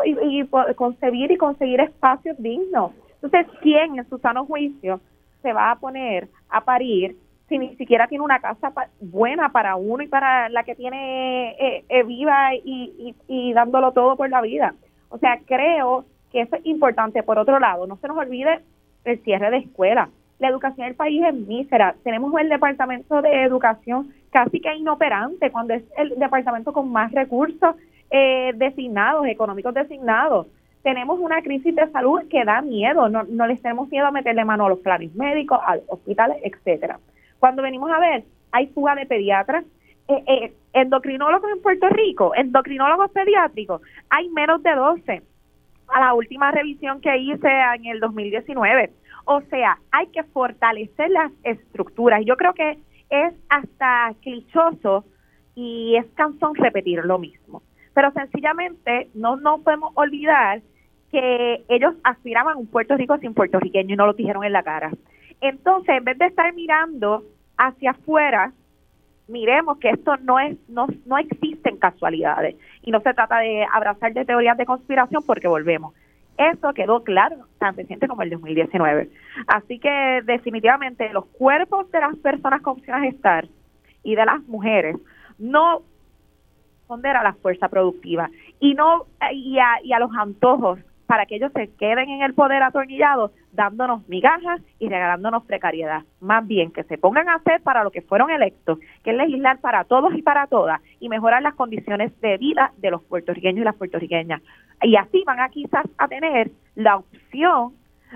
[0.74, 2.92] concebir y conseguir espacios dignos
[3.24, 5.00] entonces, ¿quién en su sano juicio
[5.40, 7.16] se va a poner a parir
[7.48, 8.70] si ni siquiera tiene una casa
[9.00, 14.28] buena para uno y para la que tiene eh, eh, viva y, dándolo todo por
[14.28, 14.74] la vida?
[15.08, 17.22] O sea, creo que eso es importante.
[17.22, 18.60] Por otro lado, no se nos olvide
[19.04, 20.10] el cierre de escuelas.
[20.38, 21.94] La educación del país es mísera.
[22.04, 27.74] Tenemos el departamento de educación casi que inoperante cuando es el departamento con más recursos
[28.10, 30.46] eh, designados, económicos designados
[30.84, 34.44] tenemos una crisis de salud que da miedo, no, no les tenemos miedo a meterle
[34.44, 37.00] mano a los planes médicos, a los hospitales, etcétera.
[37.38, 39.64] Cuando venimos a ver, hay fuga de pediatras,
[40.08, 43.80] eh, eh, endocrinólogos en Puerto Rico, endocrinólogos pediátricos,
[44.10, 45.22] hay menos de 12
[45.88, 48.90] a la última revisión que hice en el 2019.
[49.24, 52.22] O sea, hay que fortalecer las estructuras.
[52.26, 52.78] Yo creo que
[53.08, 55.06] es hasta clichoso
[55.54, 57.62] y es cansón repetir lo mismo.
[57.94, 60.60] Pero sencillamente no nos podemos olvidar
[61.14, 64.64] que ellos aspiraban a un Puerto Rico sin puertorriqueño y no lo dijeron en la
[64.64, 64.90] cara.
[65.40, 67.22] Entonces, en vez de estar mirando
[67.56, 68.52] hacia afuera,
[69.28, 74.12] miremos que esto no es no, no existen casualidades y no se trata de abrazar
[74.12, 75.94] de teorías de conspiración porque volvemos.
[76.36, 79.08] Eso quedó claro tan reciente como el 2019.
[79.46, 83.46] Así que definitivamente los cuerpos de las personas con opción a gestar
[84.02, 84.96] y de las mujeres
[85.38, 85.82] no
[86.80, 91.36] responder a la fuerza productiva y no y a, y a los antojos para que
[91.36, 96.02] ellos se queden en el poder atornillado dándonos migajas y regalándonos precariedad.
[96.20, 99.58] Más bien que se pongan a hacer para lo que fueron electos, que es legislar
[99.60, 103.64] para todos y para todas y mejorar las condiciones de vida de los puertorriqueños y
[103.64, 104.42] las puertorriqueñas.
[104.82, 107.74] Y así van a quizás a tener la opción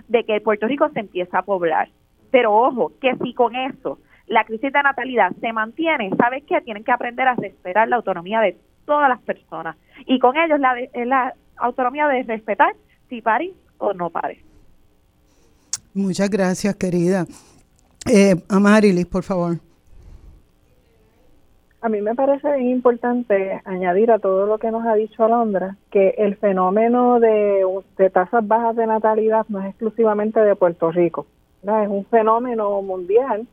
[0.09, 1.89] de que Puerto Rico se empiece a poblar.
[2.31, 6.60] Pero ojo, que si con eso la crisis de natalidad se mantiene, ¿sabes qué?
[6.60, 9.77] Tienen que aprender a respetar la autonomía de todas las personas.
[10.06, 12.74] Y con ellos la, la autonomía de respetar
[13.09, 14.43] si pare o no pare.
[15.94, 17.26] Muchas gracias, querida.
[18.06, 19.56] Eh, Amarilis, por favor.
[21.80, 25.76] A mí me parece bien importante añadir a todo lo que nos ha dicho Alondra
[25.90, 27.64] que el fenómeno de,
[27.97, 31.26] de tasas bajas de natalidad no es exclusivamente de Puerto Rico,
[31.62, 33.47] es un fenómeno mundial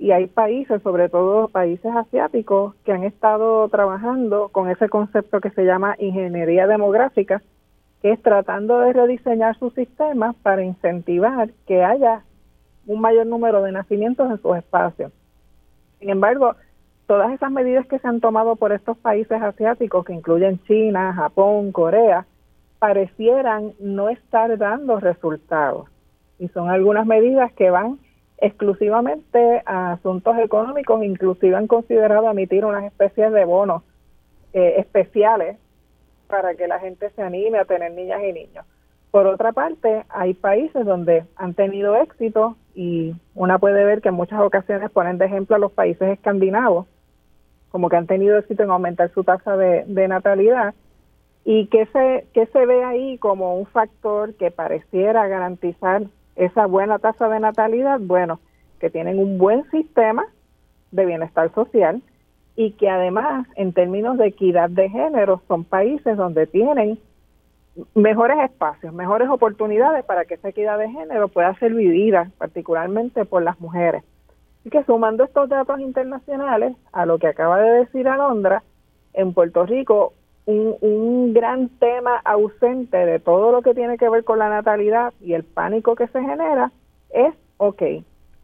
[0.00, 5.50] y hay países, sobre todo países asiáticos, que han estado trabajando con ese concepto que
[5.50, 7.42] se llama ingeniería demográfica,
[8.00, 12.22] que es tratando de rediseñar sus sistemas para incentivar que haya
[12.86, 15.12] un mayor número de nacimientos en sus espacios.
[15.98, 16.56] Sin embargo,
[17.06, 21.72] todas esas medidas que se han tomado por estos países asiáticos, que incluyen China, Japón,
[21.72, 22.24] Corea,
[22.78, 25.90] parecieran no estar dando resultados.
[26.38, 27.98] Y son algunas medidas que van
[28.40, 33.82] exclusivamente a asuntos económicos, inclusive han considerado emitir unas especies de bonos
[34.52, 35.58] eh, especiales
[36.26, 38.64] para que la gente se anime a tener niñas y niños.
[39.10, 44.14] Por otra parte, hay países donde han tenido éxito y una puede ver que en
[44.14, 46.86] muchas ocasiones ponen de ejemplo a los países escandinavos,
[47.70, 50.74] como que han tenido éxito en aumentar su tasa de, de natalidad
[51.44, 56.02] y que se, que se ve ahí como un factor que pareciera garantizar
[56.40, 58.40] esa buena tasa de natalidad, bueno,
[58.80, 60.24] que tienen un buen sistema
[60.90, 62.02] de bienestar social
[62.56, 66.98] y que además en términos de equidad de género son países donde tienen
[67.94, 73.42] mejores espacios, mejores oportunidades para que esa equidad de género pueda ser vivida, particularmente por
[73.42, 74.02] las mujeres.
[74.60, 78.62] Así que sumando estos datos internacionales a lo que acaba de decir Alondra,
[79.12, 80.14] en Puerto Rico
[80.50, 85.34] un, gran tema ausente de todo lo que tiene que ver con la natalidad y
[85.34, 86.72] el pánico que se genera
[87.10, 87.82] es, ok,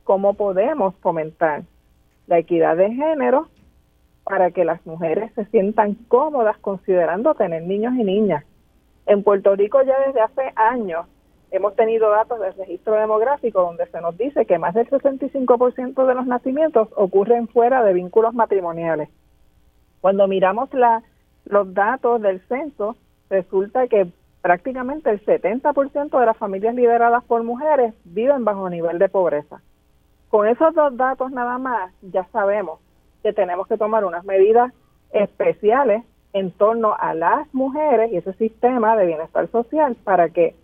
[0.05, 1.63] ¿cómo podemos fomentar
[2.27, 3.49] la equidad de género
[4.25, 8.45] para que las mujeres se sientan cómodas considerando tener niños y niñas?
[9.07, 11.07] En Puerto Rico ya desde hace años
[11.51, 16.15] hemos tenido datos del registro demográfico donde se nos dice que más del 65% de
[16.15, 19.09] los nacimientos ocurren fuera de vínculos matrimoniales.
[20.01, 21.03] Cuando miramos la,
[21.47, 22.97] los datos del censo,
[23.31, 24.07] resulta que
[24.43, 29.61] prácticamente el 70% de las familias lideradas por mujeres viven bajo nivel de pobreza.
[30.29, 32.81] Con esos dos datos nada más, ya sabemos
[33.23, 34.73] que tenemos que tomar unas medidas
[35.13, 40.55] especiales en torno a las mujeres y ese sistema de bienestar social para que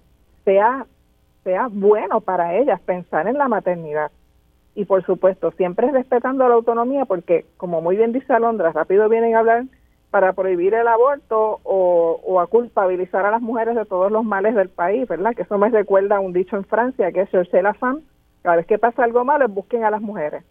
[0.45, 0.87] sea,
[1.45, 4.11] sea bueno para ellas pensar en la maternidad.
[4.75, 9.35] Y por supuesto, siempre respetando la autonomía, porque como muy bien dice Alondra, rápido vienen
[9.35, 9.65] a hablar
[10.13, 14.55] para prohibir el aborto o, o, a culpabilizar a las mujeres de todos los males
[14.55, 15.35] del país, ¿verdad?
[15.35, 18.03] Que eso me recuerda a un dicho en Francia que es chercher la femme,
[18.43, 20.45] cada vez que pasa algo malo busquen a las mujeres.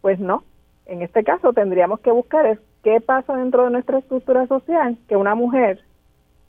[0.00, 0.44] Pues no,
[0.86, 5.16] en este caso tendríamos que buscar es qué pasa dentro de nuestra estructura social, que
[5.16, 5.84] una mujer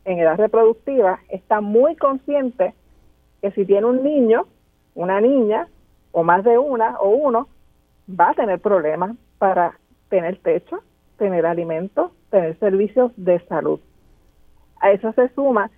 [0.06, 2.74] en edad reproductiva está muy consciente
[3.42, 4.46] que si tiene un niño,
[4.96, 5.68] una niña,
[6.14, 7.50] o más de una o uno,
[8.10, 9.78] va a tener problemas para
[10.08, 10.82] tener techo,
[11.18, 13.80] tener alimentos, tener servicios de salud.
[14.82, 15.70] A eso se suma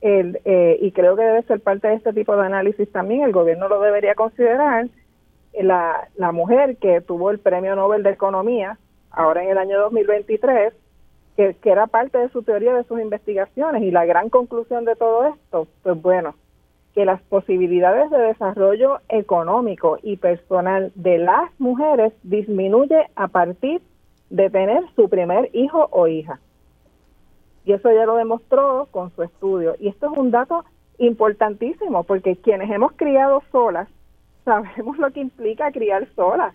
[0.00, 3.32] el, eh, y creo que debe ser parte de este tipo de análisis también, el
[3.32, 4.88] gobierno lo debería considerar,
[5.52, 8.78] la, la mujer que tuvo el Premio Nobel de Economía,
[9.10, 10.72] ahora en el año 2023,
[11.36, 14.96] que, que era parte de su teoría de sus investigaciones y la gran conclusión de
[14.96, 16.36] todo esto, pues bueno,
[16.94, 23.82] que las posibilidades de desarrollo económico y personal de las mujeres disminuye a partir
[24.30, 26.40] de tener su primer hijo o hija.
[27.64, 29.74] Y eso ya lo demostró con su estudio.
[29.78, 30.64] Y esto es un dato
[30.98, 33.88] importantísimo porque quienes hemos criado solas
[34.44, 36.54] sabemos lo que implica criar solas,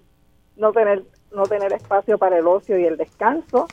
[0.58, 3.68] no tener no tener espacio para el ocio y el descanso,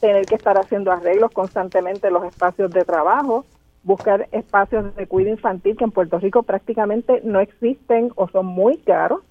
[0.00, 3.44] tener que estar haciendo arreglos constantemente en los espacios de trabajo,
[3.82, 8.76] buscar espacios de cuidado infantil que en Puerto Rico prácticamente no existen o son muy
[8.78, 9.22] caros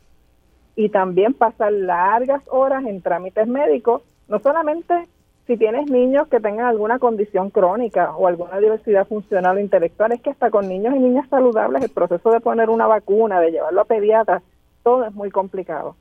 [0.76, 5.08] y también pasar largas horas en trámites médicos, no solamente
[5.46, 10.22] si tienes niños que tengan alguna condición crónica o alguna diversidad funcional o intelectual, es
[10.22, 13.82] que hasta con niños y niñas saludables el proceso de poner una vacuna, de llevarlo
[13.82, 14.42] a pediatra,
[14.84, 15.96] todo es muy complicado.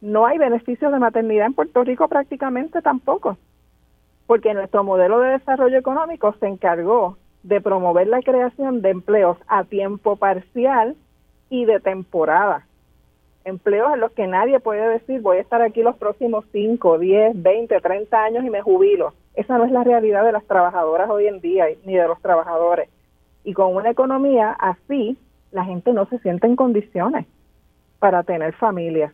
[0.00, 3.36] No hay beneficios de maternidad en Puerto Rico prácticamente tampoco,
[4.26, 9.64] porque nuestro modelo de desarrollo económico se encargó de promover la creación de empleos a
[9.64, 10.96] tiempo parcial
[11.50, 12.66] y de temporada.
[13.44, 17.42] Empleos en los que nadie puede decir voy a estar aquí los próximos 5, 10,
[17.42, 19.14] 20, 30 años y me jubilo.
[19.34, 22.88] Esa no es la realidad de las trabajadoras hoy en día ni de los trabajadores.
[23.44, 25.16] Y con una economía así,
[25.50, 27.26] la gente no se siente en condiciones
[27.98, 29.12] para tener familia.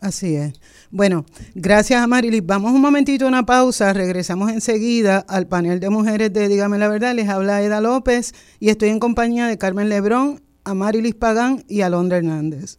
[0.00, 0.60] Así es.
[0.90, 1.24] Bueno,
[1.54, 2.44] gracias a Marilis.
[2.44, 3.92] Vamos un momentito a una pausa.
[3.92, 7.14] Regresamos enseguida al panel de mujeres de Dígame la Verdad.
[7.14, 11.80] Les habla Eda López y estoy en compañía de Carmen Lebrón, a Marilis Pagán y
[11.80, 12.78] Alondra Hernández.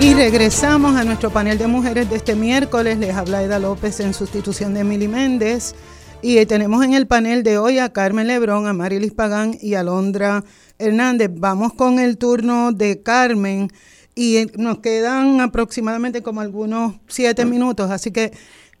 [0.00, 2.98] Y regresamos a nuestro panel de mujeres de este miércoles.
[2.98, 5.74] Les habla Eda López en sustitución de Mili Méndez.
[6.22, 9.80] Y tenemos en el panel de hoy a Carmen Lebrón, a Marilis Pagán y a
[9.80, 10.44] Alondra
[10.78, 11.30] Hernández.
[11.34, 13.70] Vamos con el turno de Carmen
[14.18, 18.32] y nos quedan aproximadamente como algunos siete minutos, así que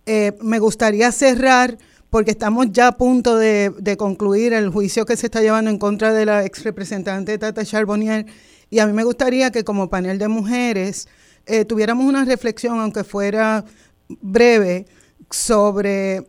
[0.04, 1.78] eh, me gustaría cerrar,
[2.10, 6.12] porque estamos ya a punto de, concluir el juicio que se está llevando en contra
[6.12, 8.26] de la ex representante Tata Charbonnier,
[8.70, 11.08] y a mí me gustaría que como panel de mujeres
[11.46, 13.64] eh, tuviéramos una reflexión, aunque fuera
[14.20, 14.86] breve,
[15.30, 16.26] sobre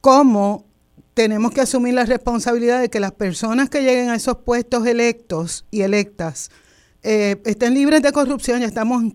[0.00, 0.66] cómo
[1.14, 5.64] tenemos que asumir la responsabilidad de que las personas que lleguen a esos puestos electos
[5.70, 6.50] y electas
[7.02, 8.60] eh, estén libres de corrupción.
[8.60, 9.12] Ya estamos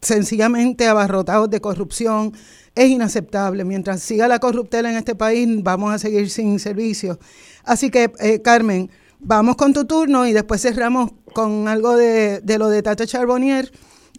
[0.00, 2.32] sencillamente abarrotados de corrupción,
[2.74, 3.64] es inaceptable.
[3.64, 7.18] Mientras siga la corruptela en este país, vamos a seguir sin servicios.
[7.64, 8.90] Así que, eh, Carmen,
[9.20, 13.66] vamos con tu turno y después cerramos con algo de, lo de Tata Charbonnier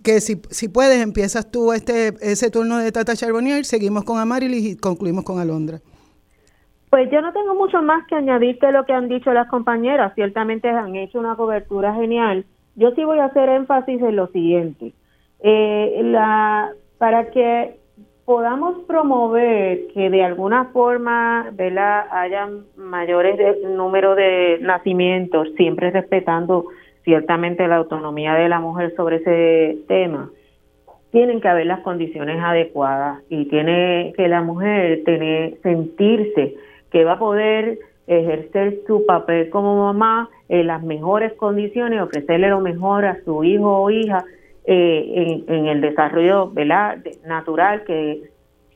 [0.03, 4.65] que si, si puedes empiezas tú este ese turno de Tata Charbonnier, seguimos con Amarilis
[4.65, 5.79] y concluimos con Alondra.
[6.89, 10.13] Pues yo no tengo mucho más que añadir que lo que han dicho las compañeras.
[10.15, 12.45] Ciertamente han hecho una cobertura genial.
[12.75, 14.93] Yo sí voy a hacer énfasis en lo siguiente.
[15.39, 17.79] Eh, la, para que
[18.31, 22.05] podamos promover que de alguna forma ¿verdad?
[22.11, 26.67] hayan mayores de, número de nacimientos, siempre respetando
[27.03, 30.29] ciertamente la autonomía de la mujer sobre ese tema,
[31.11, 36.55] tienen que haber las condiciones adecuadas y tiene que la mujer tener sentirse
[36.89, 42.61] que va a poder ejercer su papel como mamá en las mejores condiciones, ofrecerle lo
[42.61, 44.23] mejor a su hijo o hija
[44.65, 46.51] eh, en, el desarrollo
[47.25, 48.29] natural que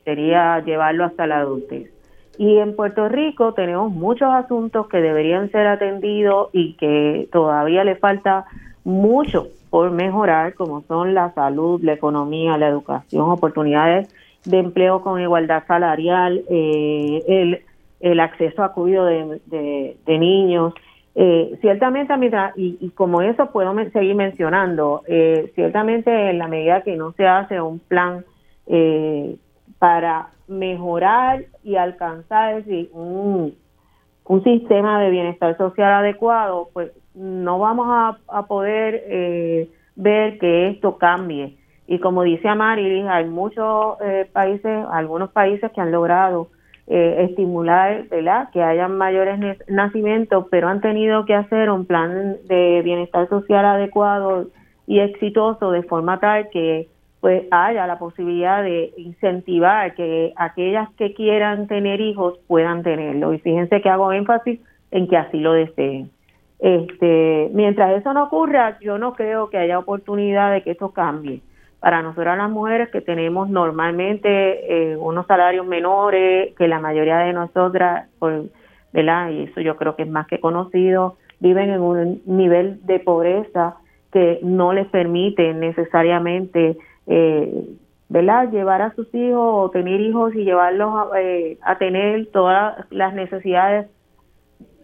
[0.04, 1.90] sería llevarlo hasta la adultez.
[2.38, 7.96] Y en Puerto Rico tenemos muchos asuntos que deberían ser atendidos y que todavía le
[7.96, 8.44] falta
[8.84, 14.08] mucho por mejorar, como son la salud, la economía, la educación, oportunidades
[14.44, 17.62] de empleo con igualdad salarial, eh, el,
[18.00, 20.72] el acceso a cuidado de, de, niños.
[21.18, 22.12] Eh, ciertamente,
[22.56, 27.26] y, y, como eso puedo seguir mencionando, eh, ciertamente en la medida que no se
[27.26, 28.22] hace un plan
[28.66, 29.36] eh,
[29.78, 32.62] para mejorar y alcanzar
[32.92, 33.54] un,
[34.26, 40.98] un sistema de bienestar social adecuado, pues no vamos a, poder eh, ver que esto
[40.98, 41.56] cambie.
[41.86, 46.48] Y como dice Amari, hay muchos eh, países, algunos países que han logrado
[46.88, 48.04] eh, estimular
[48.52, 54.46] que hayan mayores nacimientos, pero han tenido que hacer un plan de bienestar social adecuado
[54.86, 56.88] y exitoso de forma tal que
[57.20, 63.32] pues haya la posibilidad de incentivar que aquellas que quieran tener hijos puedan tenerlo.
[63.32, 64.60] Y fíjense que hago énfasis
[64.92, 66.10] en que así lo deseen.
[66.60, 71.40] Este, mientras eso no ocurra, yo no creo que haya oportunidad de que esto cambie.
[71.86, 77.32] Para nosotras las mujeres que tenemos normalmente eh, unos salarios menores que la mayoría de
[77.32, 78.08] nosotras,
[78.92, 79.30] ¿verdad?
[79.30, 83.76] Y eso yo creo que es más que conocido, viven en un nivel de pobreza
[84.10, 86.76] que no les permite necesariamente
[87.06, 87.68] eh,
[88.08, 88.50] ¿verdad?
[88.50, 93.14] Llevar a sus hijos o tener hijos y llevarlos a, eh, a tener todas las
[93.14, 93.86] necesidades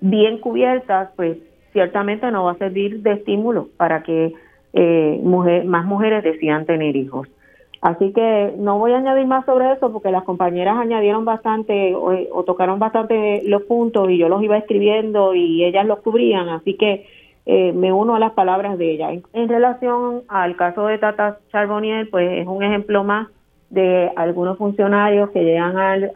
[0.00, 1.36] bien cubiertas, pues
[1.72, 4.34] ciertamente no va a servir de estímulo para que
[4.72, 7.28] eh, mujer, más mujeres decidan tener hijos.
[7.80, 12.12] Así que no voy a añadir más sobre eso porque las compañeras añadieron bastante o,
[12.30, 16.48] o tocaron bastante los puntos y yo los iba escribiendo y ellas los cubrían.
[16.48, 17.06] Así que
[17.44, 19.10] eh, me uno a las palabras de ella.
[19.32, 23.28] En, relación al caso de Tata Charbonnier, pues es un ejemplo más
[23.70, 26.12] de algunos funcionarios que llegan al,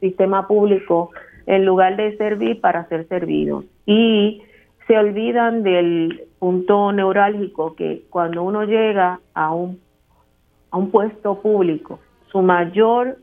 [0.00, 1.10] sistema público
[1.46, 3.64] en lugar de servir para ser servidos.
[3.86, 4.42] Y
[4.86, 9.80] se olvidan del punto neurálgico que cuando uno llega a un,
[10.70, 12.00] a un puesto público,
[12.30, 13.18] su mayor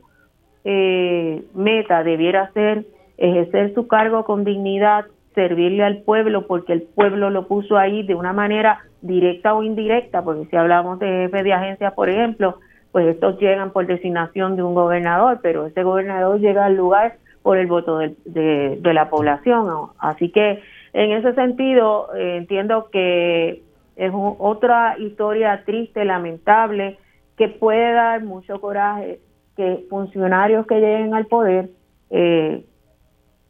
[0.64, 2.84] eh, meta debiera ser
[3.16, 8.14] ejercer su cargo con dignidad, servirle al pueblo porque el pueblo lo puso ahí de
[8.14, 12.58] una manera directa o indirecta, porque si hablamos de jefe de agencia, por ejemplo,
[12.90, 17.58] pues estos llegan por designación de un gobernador, pero ese gobernador llega al lugar por
[17.58, 19.66] el voto de, de, la población.
[19.98, 20.62] Así que
[20.92, 23.62] en ese sentido eh, entiendo que
[23.96, 26.98] es otra historia triste, lamentable,
[27.36, 29.20] que puede dar mucho coraje
[29.56, 31.70] que funcionarios que lleguen al poder
[32.10, 32.64] eh,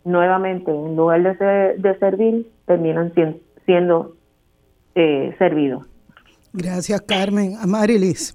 [0.05, 3.13] nuevamente, en lugar de, de servir, terminan
[3.67, 4.15] siendo
[4.95, 5.87] eh, servidos.
[6.53, 7.57] Gracias, Carmen.
[7.61, 8.35] Amarilis.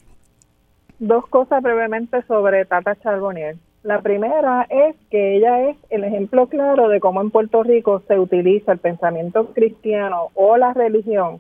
[1.00, 3.58] Dos cosas brevemente sobre Tata Charbonnier.
[3.88, 8.20] La primera es que ella es el ejemplo claro de cómo en Puerto Rico se
[8.20, 11.40] utiliza el pensamiento cristiano o la religión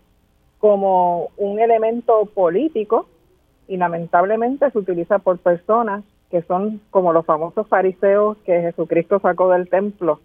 [0.58, 3.06] como un elemento político
[3.68, 9.50] y lamentablemente se utiliza por personas que son como los famosos fariseos que Jesucristo sacó
[9.50, 10.22] del templo.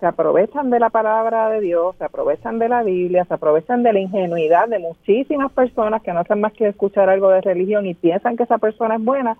[0.00, 3.92] Se aprovechan de la palabra de Dios, se aprovechan de la Biblia, se aprovechan de
[3.92, 7.94] la ingenuidad de muchísimas personas que no hacen más que escuchar algo de religión y
[7.94, 9.36] piensan que esa persona es buena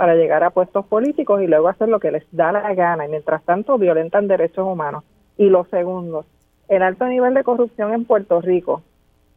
[0.00, 3.10] para llegar a puestos políticos y luego hacer lo que les da la gana y
[3.10, 5.04] mientras tanto violentan derechos humanos.
[5.36, 6.24] Y lo segundo,
[6.68, 8.82] el alto nivel de corrupción en Puerto Rico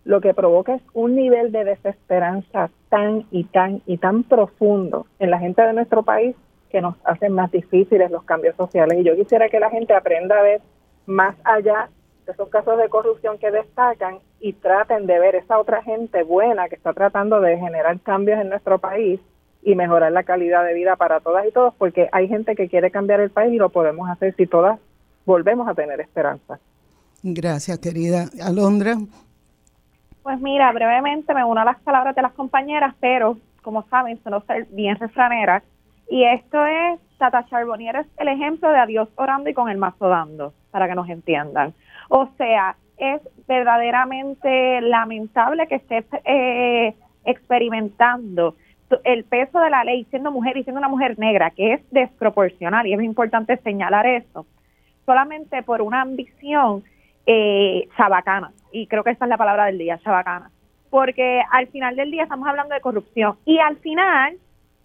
[0.05, 5.31] lo que provoca es un nivel de desesperanza tan y tan y tan profundo en
[5.31, 6.33] la gente de nuestro país
[6.69, 8.97] que nos hacen más difíciles los cambios sociales.
[9.01, 10.61] Y yo quisiera que la gente aprenda a ver
[11.05, 11.89] más allá
[12.25, 16.69] de esos casos de corrupción que destacan y traten de ver esa otra gente buena
[16.69, 19.19] que está tratando de generar cambios en nuestro país
[19.65, 22.91] y mejorar la calidad de vida para todas y todos, porque hay gente que quiere
[22.91, 24.79] cambiar el país y lo podemos hacer si todas
[25.25, 26.59] volvemos a tener esperanza.
[27.23, 28.97] Gracias, querida Alondra.
[30.23, 34.41] Pues mira, brevemente me uno a las palabras de las compañeras, pero como saben, suelo
[34.41, 35.63] ser bien refranera.
[36.09, 40.09] Y esto es, Tata Charbonnier es el ejemplo de adiós orando y con el mazo
[40.09, 41.73] dando, para que nos entiendan.
[42.09, 46.95] O sea, es verdaderamente lamentable que esté eh,
[47.25, 48.55] experimentando
[49.03, 52.87] el peso de la ley siendo mujer y siendo una mujer negra, que es desproporcional
[52.87, 54.45] y es importante señalar eso,
[55.05, 56.83] solamente por una ambición
[57.25, 57.87] eh,
[58.71, 60.51] y creo que esa es la palabra del día, chabacana,
[60.89, 63.37] porque al final del día estamos hablando de corrupción.
[63.45, 64.37] Y al final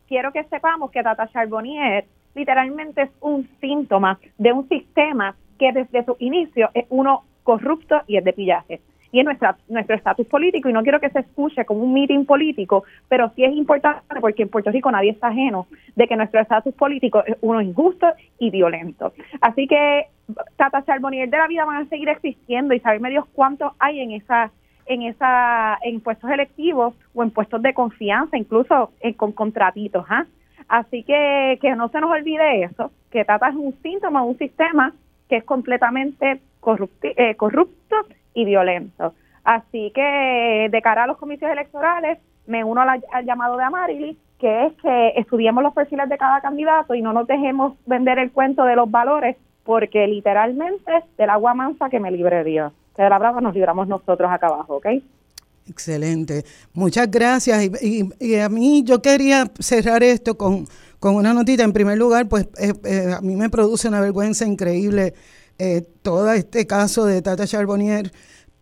[0.07, 2.05] quiero que sepamos que Tata Charbonnier
[2.35, 8.17] literalmente es un síntoma de un sistema que desde su inicio es uno corrupto y
[8.17, 8.81] es de pillaje
[9.13, 12.25] y es nuestra, nuestro estatus político y no quiero que se escuche como un meeting
[12.25, 15.67] político, pero sí es importante porque en Puerto Rico nadie está ajeno
[15.97, 18.07] de que nuestro estatus político es uno injusto
[18.39, 19.13] y violento.
[19.41, 20.07] Así que
[20.57, 24.13] Tata Charbonnier de la vida van a seguir existiendo y saberme Dios cuántos hay en
[24.13, 24.51] esa
[24.87, 30.27] en esa en puestos electivos o en puestos de confianza, incluso con contratitos, ¿ah?
[30.67, 34.93] Así que que no se nos olvide eso, que Tata es un síntoma, un sistema
[35.29, 36.41] que es completamente
[37.03, 37.97] eh, corrupto
[38.39, 39.15] y violento.
[39.43, 44.67] Así que de cara a los comicios electorales, me uno al, llamado de Amarili, que
[44.67, 48.65] es que estudiemos los perfiles de cada candidato y no nos dejemos vender el cuento
[48.65, 52.73] de los valores, porque literalmente del agua mansa que me libre Dios.
[52.95, 54.87] Que de la brava nos libramos nosotros acá abajo, ¿ok?
[55.69, 56.45] Excelente.
[56.73, 57.83] Muchas gracias.
[57.83, 60.67] Y, a mí yo quería cerrar esto con,
[61.01, 61.65] con una notita.
[61.65, 65.15] En primer lugar, pues eh, eh, a mí me produce una vergüenza increíble
[65.59, 68.13] eh, todo este caso de Tata Charbonnier,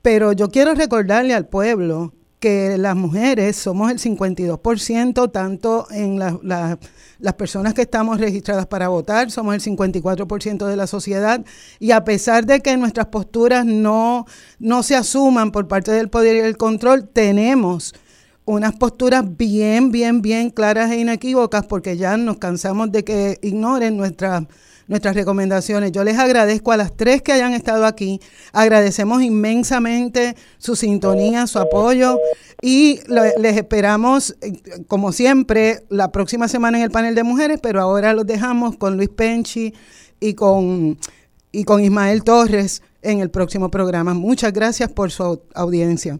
[0.02, 7.34] pero yo quiero recordarle al pueblo que las mujeres somos el 52%, tanto en las
[7.34, 11.44] personas que estamos registradas para votar, somos el 54% de la sociedad,
[11.78, 14.26] y a pesar de que nuestras posturas no,
[14.58, 17.94] no se asuman por parte del poder y el control, tenemos
[18.44, 23.96] unas posturas bien, bien, bien claras e inequívocas, porque ya nos cansamos de que ignoren
[23.96, 24.44] nuestras
[24.88, 25.92] nuestras recomendaciones.
[25.92, 28.20] Yo les agradezco a las tres que hayan estado aquí.
[28.52, 32.18] Agradecemos inmensamente su sintonía, su apoyo
[32.62, 34.52] y les esperamos, eh,
[34.86, 38.96] como siempre, la próxima semana en el panel de mujeres, pero ahora los dejamos con
[38.96, 39.74] Luis Penchi
[40.20, 40.98] y con,
[41.52, 44.14] y con Ismael Torres en el próximo programa.
[44.14, 46.18] Muchas gracias por su audiencia.